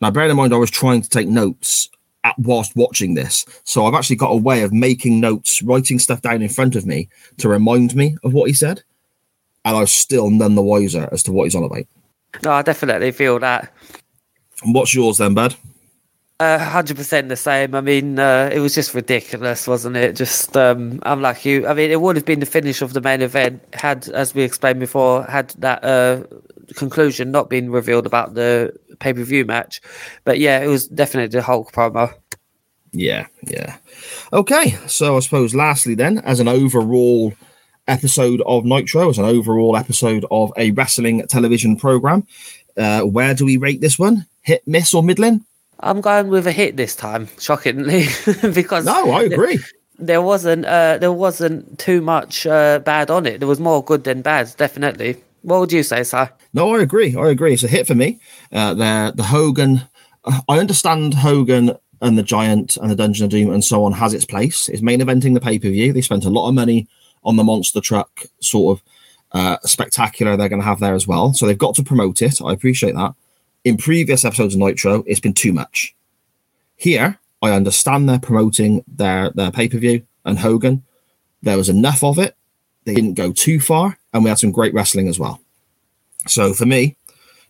Now, 0.00 0.10
bearing 0.10 0.30
in 0.30 0.36
mind, 0.36 0.52
I 0.52 0.58
was 0.58 0.70
trying 0.70 1.02
to 1.02 1.08
take 1.08 1.28
notes 1.28 1.88
at, 2.24 2.38
whilst 2.38 2.76
watching 2.76 3.14
this, 3.14 3.44
so 3.64 3.84
I've 3.84 3.94
actually 3.94 4.16
got 4.16 4.30
a 4.30 4.36
way 4.36 4.62
of 4.62 4.72
making 4.72 5.20
notes, 5.20 5.62
writing 5.62 5.98
stuff 5.98 6.22
down 6.22 6.42
in 6.42 6.48
front 6.48 6.76
of 6.76 6.86
me 6.86 7.08
to 7.38 7.48
remind 7.48 7.94
me 7.94 8.16
of 8.24 8.32
what 8.32 8.48
he 8.48 8.54
said, 8.54 8.82
and 9.64 9.76
I 9.76 9.80
was 9.80 9.92
still 9.92 10.30
none 10.30 10.54
the 10.54 10.62
wiser 10.62 11.08
as 11.12 11.22
to 11.24 11.32
what 11.32 11.44
he's 11.44 11.54
on 11.54 11.64
about. 11.64 11.86
No, 12.42 12.52
I 12.52 12.62
definitely 12.62 13.12
feel 13.12 13.38
that. 13.40 13.72
And 14.62 14.74
what's 14.74 14.94
yours 14.94 15.18
then, 15.18 15.34
bud? 15.34 15.56
Hundred 16.58 16.96
percent 16.96 17.28
the 17.28 17.36
same. 17.36 17.74
I 17.74 17.80
mean, 17.80 18.18
uh, 18.18 18.50
it 18.52 18.60
was 18.60 18.74
just 18.74 18.94
ridiculous, 18.94 19.66
wasn't 19.66 19.96
it? 19.96 20.16
Just 20.16 20.56
um, 20.56 21.00
like 21.04 21.44
you. 21.44 21.66
I 21.66 21.74
mean, 21.74 21.90
it 21.90 22.00
would 22.00 22.16
have 22.16 22.24
been 22.24 22.40
the 22.40 22.46
finish 22.46 22.82
of 22.82 22.92
the 22.92 23.00
main 23.00 23.22
event 23.22 23.62
had, 23.72 24.08
as 24.08 24.34
we 24.34 24.42
explained 24.42 24.80
before, 24.80 25.24
had 25.24 25.50
that 25.58 25.84
uh, 25.84 26.22
conclusion 26.74 27.30
not 27.30 27.50
been 27.50 27.70
revealed 27.70 28.06
about 28.06 28.34
the 28.34 28.72
pay 28.98 29.12
per 29.12 29.22
view 29.22 29.44
match. 29.44 29.80
But 30.24 30.38
yeah, 30.38 30.60
it 30.60 30.68
was 30.68 30.86
definitely 30.86 31.36
the 31.36 31.42
Hulk 31.42 31.72
promo. 31.72 32.14
Yeah, 32.92 33.26
yeah. 33.42 33.76
Okay, 34.32 34.76
so 34.86 35.16
I 35.16 35.20
suppose 35.20 35.54
lastly, 35.54 35.94
then, 35.94 36.18
as 36.18 36.40
an 36.40 36.48
overall 36.48 37.32
episode 37.88 38.42
of 38.46 38.64
Nitro, 38.64 39.08
as 39.08 39.18
an 39.18 39.24
overall 39.24 39.76
episode 39.76 40.24
of 40.30 40.52
a 40.56 40.70
wrestling 40.72 41.26
television 41.26 41.76
program, 41.76 42.26
uh, 42.76 43.00
where 43.02 43.34
do 43.34 43.44
we 43.44 43.56
rate 43.56 43.80
this 43.80 43.98
one? 43.98 44.26
Hit, 44.42 44.62
miss, 44.66 44.92
or 44.94 45.02
middling? 45.02 45.44
I'm 45.82 46.00
going 46.00 46.28
with 46.28 46.46
a 46.46 46.52
hit 46.52 46.76
this 46.76 46.94
time, 46.94 47.28
shockingly, 47.40 48.06
because 48.54 48.84
No, 48.84 49.10
I 49.10 49.22
agree. 49.24 49.58
there 49.98 50.22
wasn't 50.22 50.64
uh, 50.64 50.98
there 50.98 51.12
wasn't 51.12 51.78
too 51.78 52.00
much 52.00 52.46
uh, 52.46 52.78
bad 52.80 53.10
on 53.10 53.26
it. 53.26 53.38
There 53.40 53.48
was 53.48 53.60
more 53.60 53.82
good 53.84 54.04
than 54.04 54.22
bad, 54.22 54.52
definitely. 54.56 55.16
What 55.42 55.58
would 55.60 55.72
you 55.72 55.82
say, 55.82 56.04
sir? 56.04 56.30
No, 56.54 56.74
I 56.76 56.82
agree. 56.82 57.16
I 57.16 57.28
agree. 57.28 57.52
It's 57.54 57.64
a 57.64 57.68
hit 57.68 57.86
for 57.86 57.94
me. 57.96 58.20
Uh, 58.52 58.74
the 58.74 59.12
the 59.16 59.24
Hogan. 59.24 59.82
I 60.48 60.58
understand 60.60 61.14
Hogan 61.14 61.72
and 62.00 62.16
the 62.16 62.22
Giant 62.22 62.76
and 62.76 62.88
the 62.90 62.94
Dungeon 62.96 63.24
of 63.24 63.30
Doom 63.30 63.50
and 63.52 63.64
so 63.64 63.84
on 63.84 63.92
has 63.92 64.14
its 64.14 64.24
place. 64.24 64.68
It's 64.68 64.82
main 64.82 65.00
eventing 65.00 65.34
the 65.34 65.40
pay 65.40 65.58
per 65.58 65.68
view. 65.68 65.92
They 65.92 66.00
spent 66.00 66.24
a 66.24 66.30
lot 66.30 66.48
of 66.48 66.54
money 66.54 66.86
on 67.24 67.34
the 67.36 67.42
monster 67.44 67.80
truck 67.80 68.22
sort 68.40 68.78
of 68.78 68.84
uh, 69.32 69.56
spectacular 69.64 70.36
they're 70.36 70.48
going 70.48 70.60
to 70.60 70.66
have 70.66 70.78
there 70.80 70.94
as 70.94 71.08
well. 71.08 71.32
So 71.34 71.46
they've 71.46 71.58
got 71.58 71.74
to 71.76 71.82
promote 71.82 72.22
it. 72.22 72.40
I 72.40 72.52
appreciate 72.52 72.94
that. 72.94 73.14
In 73.64 73.76
previous 73.76 74.24
episodes 74.24 74.54
of 74.54 74.60
Nitro, 74.60 75.04
it's 75.06 75.20
been 75.20 75.34
too 75.34 75.52
much. 75.52 75.94
Here, 76.76 77.18
I 77.40 77.52
understand 77.52 78.08
they're 78.08 78.18
promoting 78.18 78.84
their 78.88 79.30
their 79.30 79.50
pay 79.50 79.68
per 79.68 79.78
view 79.78 80.02
and 80.24 80.38
Hogan. 80.38 80.82
There 81.42 81.56
was 81.56 81.68
enough 81.68 82.02
of 82.02 82.18
it. 82.18 82.36
They 82.84 82.94
didn't 82.94 83.14
go 83.14 83.32
too 83.32 83.60
far, 83.60 83.98
and 84.12 84.24
we 84.24 84.30
had 84.30 84.38
some 84.38 84.52
great 84.52 84.74
wrestling 84.74 85.08
as 85.08 85.18
well. 85.18 85.40
So 86.26 86.54
for 86.54 86.66
me, 86.66 86.96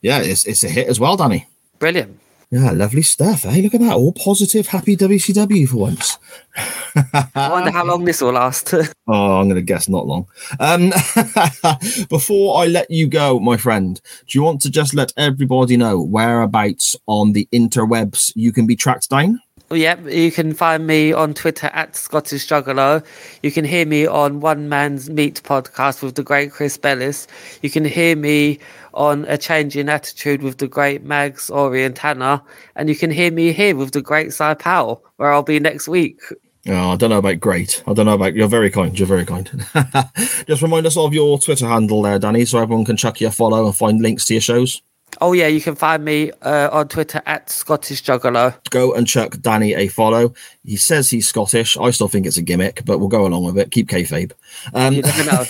yeah, 0.02 0.18
it's 0.20 0.46
it's 0.46 0.64
a 0.64 0.68
hit 0.68 0.88
as 0.88 1.00
well, 1.00 1.16
Danny. 1.16 1.46
Brilliant. 1.78 2.18
Yeah, 2.52 2.70
lovely 2.72 3.00
stuff. 3.00 3.44
Hey, 3.44 3.62
look 3.62 3.72
at 3.72 3.80
that. 3.80 3.94
All 3.94 4.12
positive, 4.12 4.66
happy 4.66 4.94
WCW 4.94 5.66
for 5.66 5.78
once. 5.78 6.18
I 6.54 7.48
wonder 7.48 7.70
how 7.70 7.82
long 7.82 8.04
this 8.04 8.20
will 8.20 8.32
last. 8.32 8.74
Oh, 9.08 9.40
I'm 9.40 9.48
going 9.48 9.56
to 9.56 9.62
guess 9.62 9.88
not 9.88 10.06
long. 10.06 10.28
Um, 10.60 10.90
before 12.08 12.62
I 12.62 12.66
let 12.66 12.88
you 12.90 13.08
go, 13.08 13.40
my 13.40 13.56
friend, 13.56 14.00
do 14.28 14.38
you 14.38 14.42
want 14.42 14.60
to 14.62 14.70
just 14.70 14.94
let 14.94 15.12
everybody 15.16 15.76
know 15.76 16.00
whereabouts 16.00 16.94
on 17.06 17.32
the 17.32 17.48
interwebs 17.52 18.32
you 18.36 18.52
can 18.52 18.66
be 18.66 18.76
tracked 18.76 19.10
down? 19.10 19.40
Oh, 19.72 19.74
yep, 19.74 20.04
you 20.04 20.30
can 20.30 20.52
find 20.52 20.86
me 20.86 21.14
on 21.14 21.32
Twitter 21.32 21.68
at 21.72 21.96
Scottish 21.96 22.46
Juggalo. 22.46 23.02
You 23.42 23.50
can 23.50 23.64
hear 23.64 23.86
me 23.86 24.06
on 24.06 24.40
One 24.40 24.68
Man's 24.68 25.08
Meat 25.08 25.40
podcast 25.44 26.02
with 26.02 26.14
the 26.14 26.22
great 26.22 26.52
Chris 26.52 26.76
Bellis. 26.76 27.26
You 27.62 27.70
can 27.70 27.86
hear 27.86 28.14
me 28.14 28.58
on 28.92 29.24
A 29.28 29.38
Change 29.38 29.74
in 29.78 29.88
Attitude 29.88 30.42
with 30.42 30.58
the 30.58 30.68
great 30.68 31.04
Mags, 31.04 31.48
Ori. 31.48 31.84
And 31.84 32.86
you 32.86 32.94
can 32.94 33.10
hear 33.10 33.32
me 33.32 33.52
here 33.52 33.74
with 33.74 33.92
the 33.92 34.02
great 34.02 34.34
Si 34.34 34.54
Powell, 34.56 35.02
where 35.16 35.32
I'll 35.32 35.42
be 35.42 35.58
next 35.58 35.88
week. 35.88 36.20
Oh, 36.68 36.90
I 36.90 36.96
don't 36.96 37.08
know 37.08 37.16
about 37.16 37.40
great. 37.40 37.82
I 37.86 37.94
don't 37.94 38.04
know 38.04 38.12
about. 38.12 38.34
You're 38.34 38.48
very 38.48 38.70
kind. 38.70 38.98
You're 38.98 39.08
very 39.08 39.24
kind. 39.24 39.48
just 40.46 40.60
remind 40.60 40.84
us 40.84 40.98
of 40.98 41.14
your 41.14 41.38
Twitter 41.38 41.66
handle 41.66 42.02
there, 42.02 42.18
Danny, 42.18 42.44
so 42.44 42.58
everyone 42.58 42.84
can 42.84 42.98
chuck 42.98 43.22
you 43.22 43.28
a 43.28 43.30
follow 43.30 43.64
and 43.64 43.74
find 43.74 44.02
links 44.02 44.26
to 44.26 44.34
your 44.34 44.42
shows. 44.42 44.82
Oh 45.20 45.32
yeah, 45.32 45.46
you 45.46 45.60
can 45.60 45.74
find 45.74 46.04
me 46.04 46.32
uh, 46.42 46.68
on 46.72 46.88
Twitter 46.88 47.22
at 47.26 47.50
Scottish 47.50 48.02
Juggalo. 48.02 48.54
Go 48.70 48.94
and 48.94 49.06
chuck 49.06 49.36
Danny 49.40 49.74
a 49.74 49.88
follow. 49.88 50.34
He 50.64 50.76
says 50.76 51.10
he's 51.10 51.28
Scottish. 51.28 51.76
I 51.76 51.90
still 51.90 52.08
think 52.08 52.26
it's 52.26 52.38
a 52.38 52.42
gimmick, 52.42 52.84
but 52.84 52.98
we'll 52.98 53.08
go 53.08 53.26
along 53.26 53.44
with 53.44 53.58
it. 53.58 53.70
Keep 53.70 53.88
kayfabe. 53.88 54.32
Um, 54.74 54.94
You 54.94 55.02
never 55.02 55.24
know. 55.24 55.44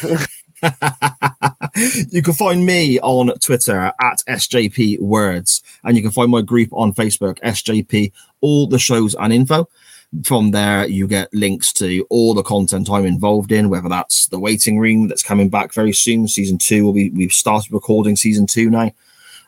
you 2.10 2.22
can 2.22 2.34
find 2.34 2.66
me 2.66 3.00
on 3.00 3.28
Twitter 3.38 3.92
at 4.00 4.22
SJP 4.28 5.00
Words, 5.00 5.62
and 5.84 5.96
you 5.96 6.02
can 6.02 6.12
find 6.12 6.30
my 6.30 6.42
group 6.42 6.68
on 6.72 6.92
Facebook, 6.92 7.40
SJP, 7.40 8.12
all 8.40 8.66
the 8.66 8.78
shows 8.78 9.14
and 9.14 9.32
info. 9.32 9.68
From 10.24 10.50
there, 10.50 10.86
you 10.86 11.06
get 11.06 11.32
links 11.32 11.72
to 11.74 12.06
all 12.10 12.34
the 12.34 12.42
content 12.42 12.90
I'm 12.90 13.06
involved 13.06 13.50
in, 13.50 13.70
whether 13.70 13.88
that's 13.88 14.26
the 14.26 14.38
waiting 14.38 14.78
room 14.78 15.08
that's 15.08 15.22
coming 15.22 15.48
back 15.48 15.72
very 15.72 15.92
soon. 15.92 16.28
Season 16.28 16.58
two 16.58 16.84
will 16.84 16.92
be, 16.92 17.08
we've 17.10 17.32
started 17.32 17.72
recording 17.72 18.16
season 18.16 18.46
two 18.46 18.68
now. 18.68 18.90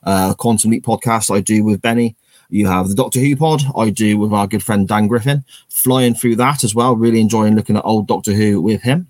Uh, 0.04 0.34
Quantum 0.34 0.70
Leap 0.70 0.84
podcast 0.84 1.34
I 1.34 1.40
do 1.40 1.64
with 1.64 1.82
Benny. 1.82 2.16
You 2.50 2.66
have 2.66 2.88
the 2.88 2.94
Doctor 2.94 3.20
Who 3.20 3.36
pod 3.36 3.62
I 3.76 3.90
do 3.90 4.18
with 4.18 4.32
our 4.32 4.46
good 4.46 4.62
friend 4.62 4.86
Dan 4.86 5.08
Griffin. 5.08 5.44
Flying 5.68 6.14
through 6.14 6.36
that 6.36 6.62
as 6.62 6.74
well, 6.74 6.94
really 6.94 7.20
enjoying 7.20 7.54
looking 7.56 7.76
at 7.76 7.84
old 7.84 8.06
Doctor 8.06 8.32
Who 8.32 8.60
with 8.60 8.82
him. 8.82 9.08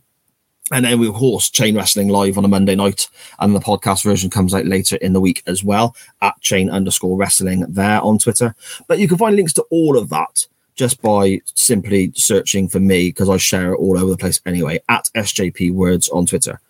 And 0.72 0.84
then 0.84 0.98
we, 0.98 1.08
of 1.08 1.14
course, 1.14 1.50
Chain 1.50 1.76
Wrestling 1.76 2.08
live 2.08 2.38
on 2.38 2.44
a 2.44 2.48
Monday 2.48 2.74
night, 2.74 3.08
and 3.38 3.54
the 3.54 3.60
podcast 3.60 4.02
version 4.02 4.30
comes 4.30 4.54
out 4.54 4.64
later 4.64 4.96
in 4.96 5.12
the 5.12 5.20
week 5.20 5.42
as 5.46 5.62
well 5.62 5.94
at 6.22 6.40
Chain 6.40 6.70
underscore 6.70 7.18
Wrestling 7.18 7.66
there 7.68 8.00
on 8.00 8.18
Twitter. 8.18 8.54
But 8.88 8.98
you 8.98 9.06
can 9.06 9.18
find 9.18 9.36
links 9.36 9.52
to 9.54 9.64
all 9.70 9.98
of 9.98 10.08
that 10.08 10.46
just 10.74 11.02
by 11.02 11.40
simply 11.54 12.12
searching 12.14 12.68
for 12.68 12.80
me 12.80 13.08
because 13.08 13.28
I 13.28 13.36
share 13.36 13.72
it 13.72 13.78
all 13.78 13.98
over 13.98 14.10
the 14.10 14.16
place 14.16 14.40
anyway 14.46 14.80
at 14.88 15.08
SJP 15.14 15.72
Words 15.72 16.08
on 16.08 16.26
Twitter. 16.26 16.60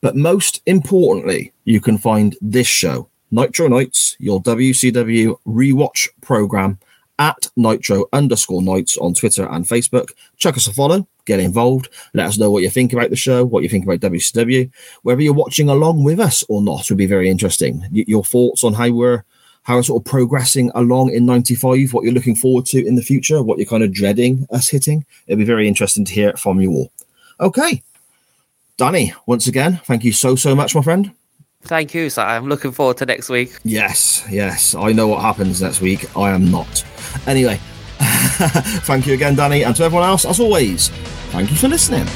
But 0.00 0.16
most 0.16 0.62
importantly, 0.66 1.52
you 1.64 1.80
can 1.80 1.98
find 1.98 2.36
this 2.40 2.66
show, 2.66 3.08
Nitro 3.30 3.68
Nights, 3.68 4.16
your 4.18 4.42
WCW 4.42 5.38
rewatch 5.46 6.08
program 6.20 6.78
at 7.18 7.48
Nitro 7.56 8.06
underscore 8.12 8.62
Nights 8.62 8.96
on 8.96 9.14
Twitter 9.14 9.46
and 9.50 9.64
Facebook. 9.64 10.10
Chuck 10.38 10.56
us 10.56 10.66
a 10.66 10.72
follow, 10.72 11.06
get 11.26 11.38
involved, 11.38 11.88
let 12.14 12.26
us 12.26 12.38
know 12.38 12.50
what 12.50 12.62
you 12.62 12.70
think 12.70 12.92
about 12.92 13.10
the 13.10 13.16
show, 13.16 13.44
what 13.44 13.62
you 13.62 13.68
think 13.68 13.84
about 13.84 14.00
WCW, 14.00 14.70
whether 15.02 15.20
you're 15.20 15.34
watching 15.34 15.68
along 15.68 16.02
with 16.02 16.18
us 16.18 16.42
or 16.48 16.62
not 16.62 16.88
would 16.88 16.98
be 16.98 17.06
very 17.06 17.28
interesting. 17.28 17.86
Your 17.92 18.24
thoughts 18.24 18.64
on 18.64 18.74
how 18.74 18.90
we're 18.90 19.24
how 19.62 19.76
we're 19.76 19.82
sort 19.82 20.00
of 20.00 20.10
progressing 20.10 20.70
along 20.74 21.10
in 21.10 21.26
95, 21.26 21.92
what 21.92 22.02
you're 22.02 22.14
looking 22.14 22.34
forward 22.34 22.64
to 22.64 22.84
in 22.84 22.94
the 22.94 23.02
future, 23.02 23.42
what 23.42 23.58
you're 23.58 23.66
kind 23.66 23.84
of 23.84 23.92
dreading 23.92 24.46
us 24.50 24.70
hitting. 24.70 25.04
It'd 25.26 25.38
be 25.38 25.44
very 25.44 25.68
interesting 25.68 26.06
to 26.06 26.12
hear 26.12 26.32
from 26.32 26.60
you 26.60 26.72
all. 26.72 26.92
Okay. 27.38 27.82
Danny, 28.78 29.12
once 29.26 29.46
again, 29.46 29.78
thank 29.84 30.02
you 30.02 30.12
so, 30.12 30.34
so 30.34 30.56
much, 30.56 30.74
my 30.74 30.80
friend. 30.80 31.12
Thank 31.62 31.94
you, 31.94 32.10
sir. 32.10 32.22
I'm 32.22 32.46
looking 32.48 32.72
forward 32.72 32.96
to 32.98 33.06
next 33.06 33.28
week. 33.28 33.52
Yes, 33.64 34.24
yes. 34.30 34.74
I 34.74 34.92
know 34.92 35.08
what 35.08 35.20
happens 35.20 35.60
next 35.62 35.80
week. 35.80 36.16
I 36.16 36.30
am 36.30 36.50
not. 36.50 36.84
Anyway, 37.26 37.60
thank 37.98 39.06
you 39.06 39.14
again, 39.14 39.34
Danny. 39.34 39.64
And 39.64 39.76
to 39.76 39.84
everyone 39.84 40.08
else, 40.08 40.24
as 40.24 40.40
always, 40.40 40.88
thank 41.30 41.50
you 41.50 41.56
for 41.56 41.68
listening. 41.68 42.06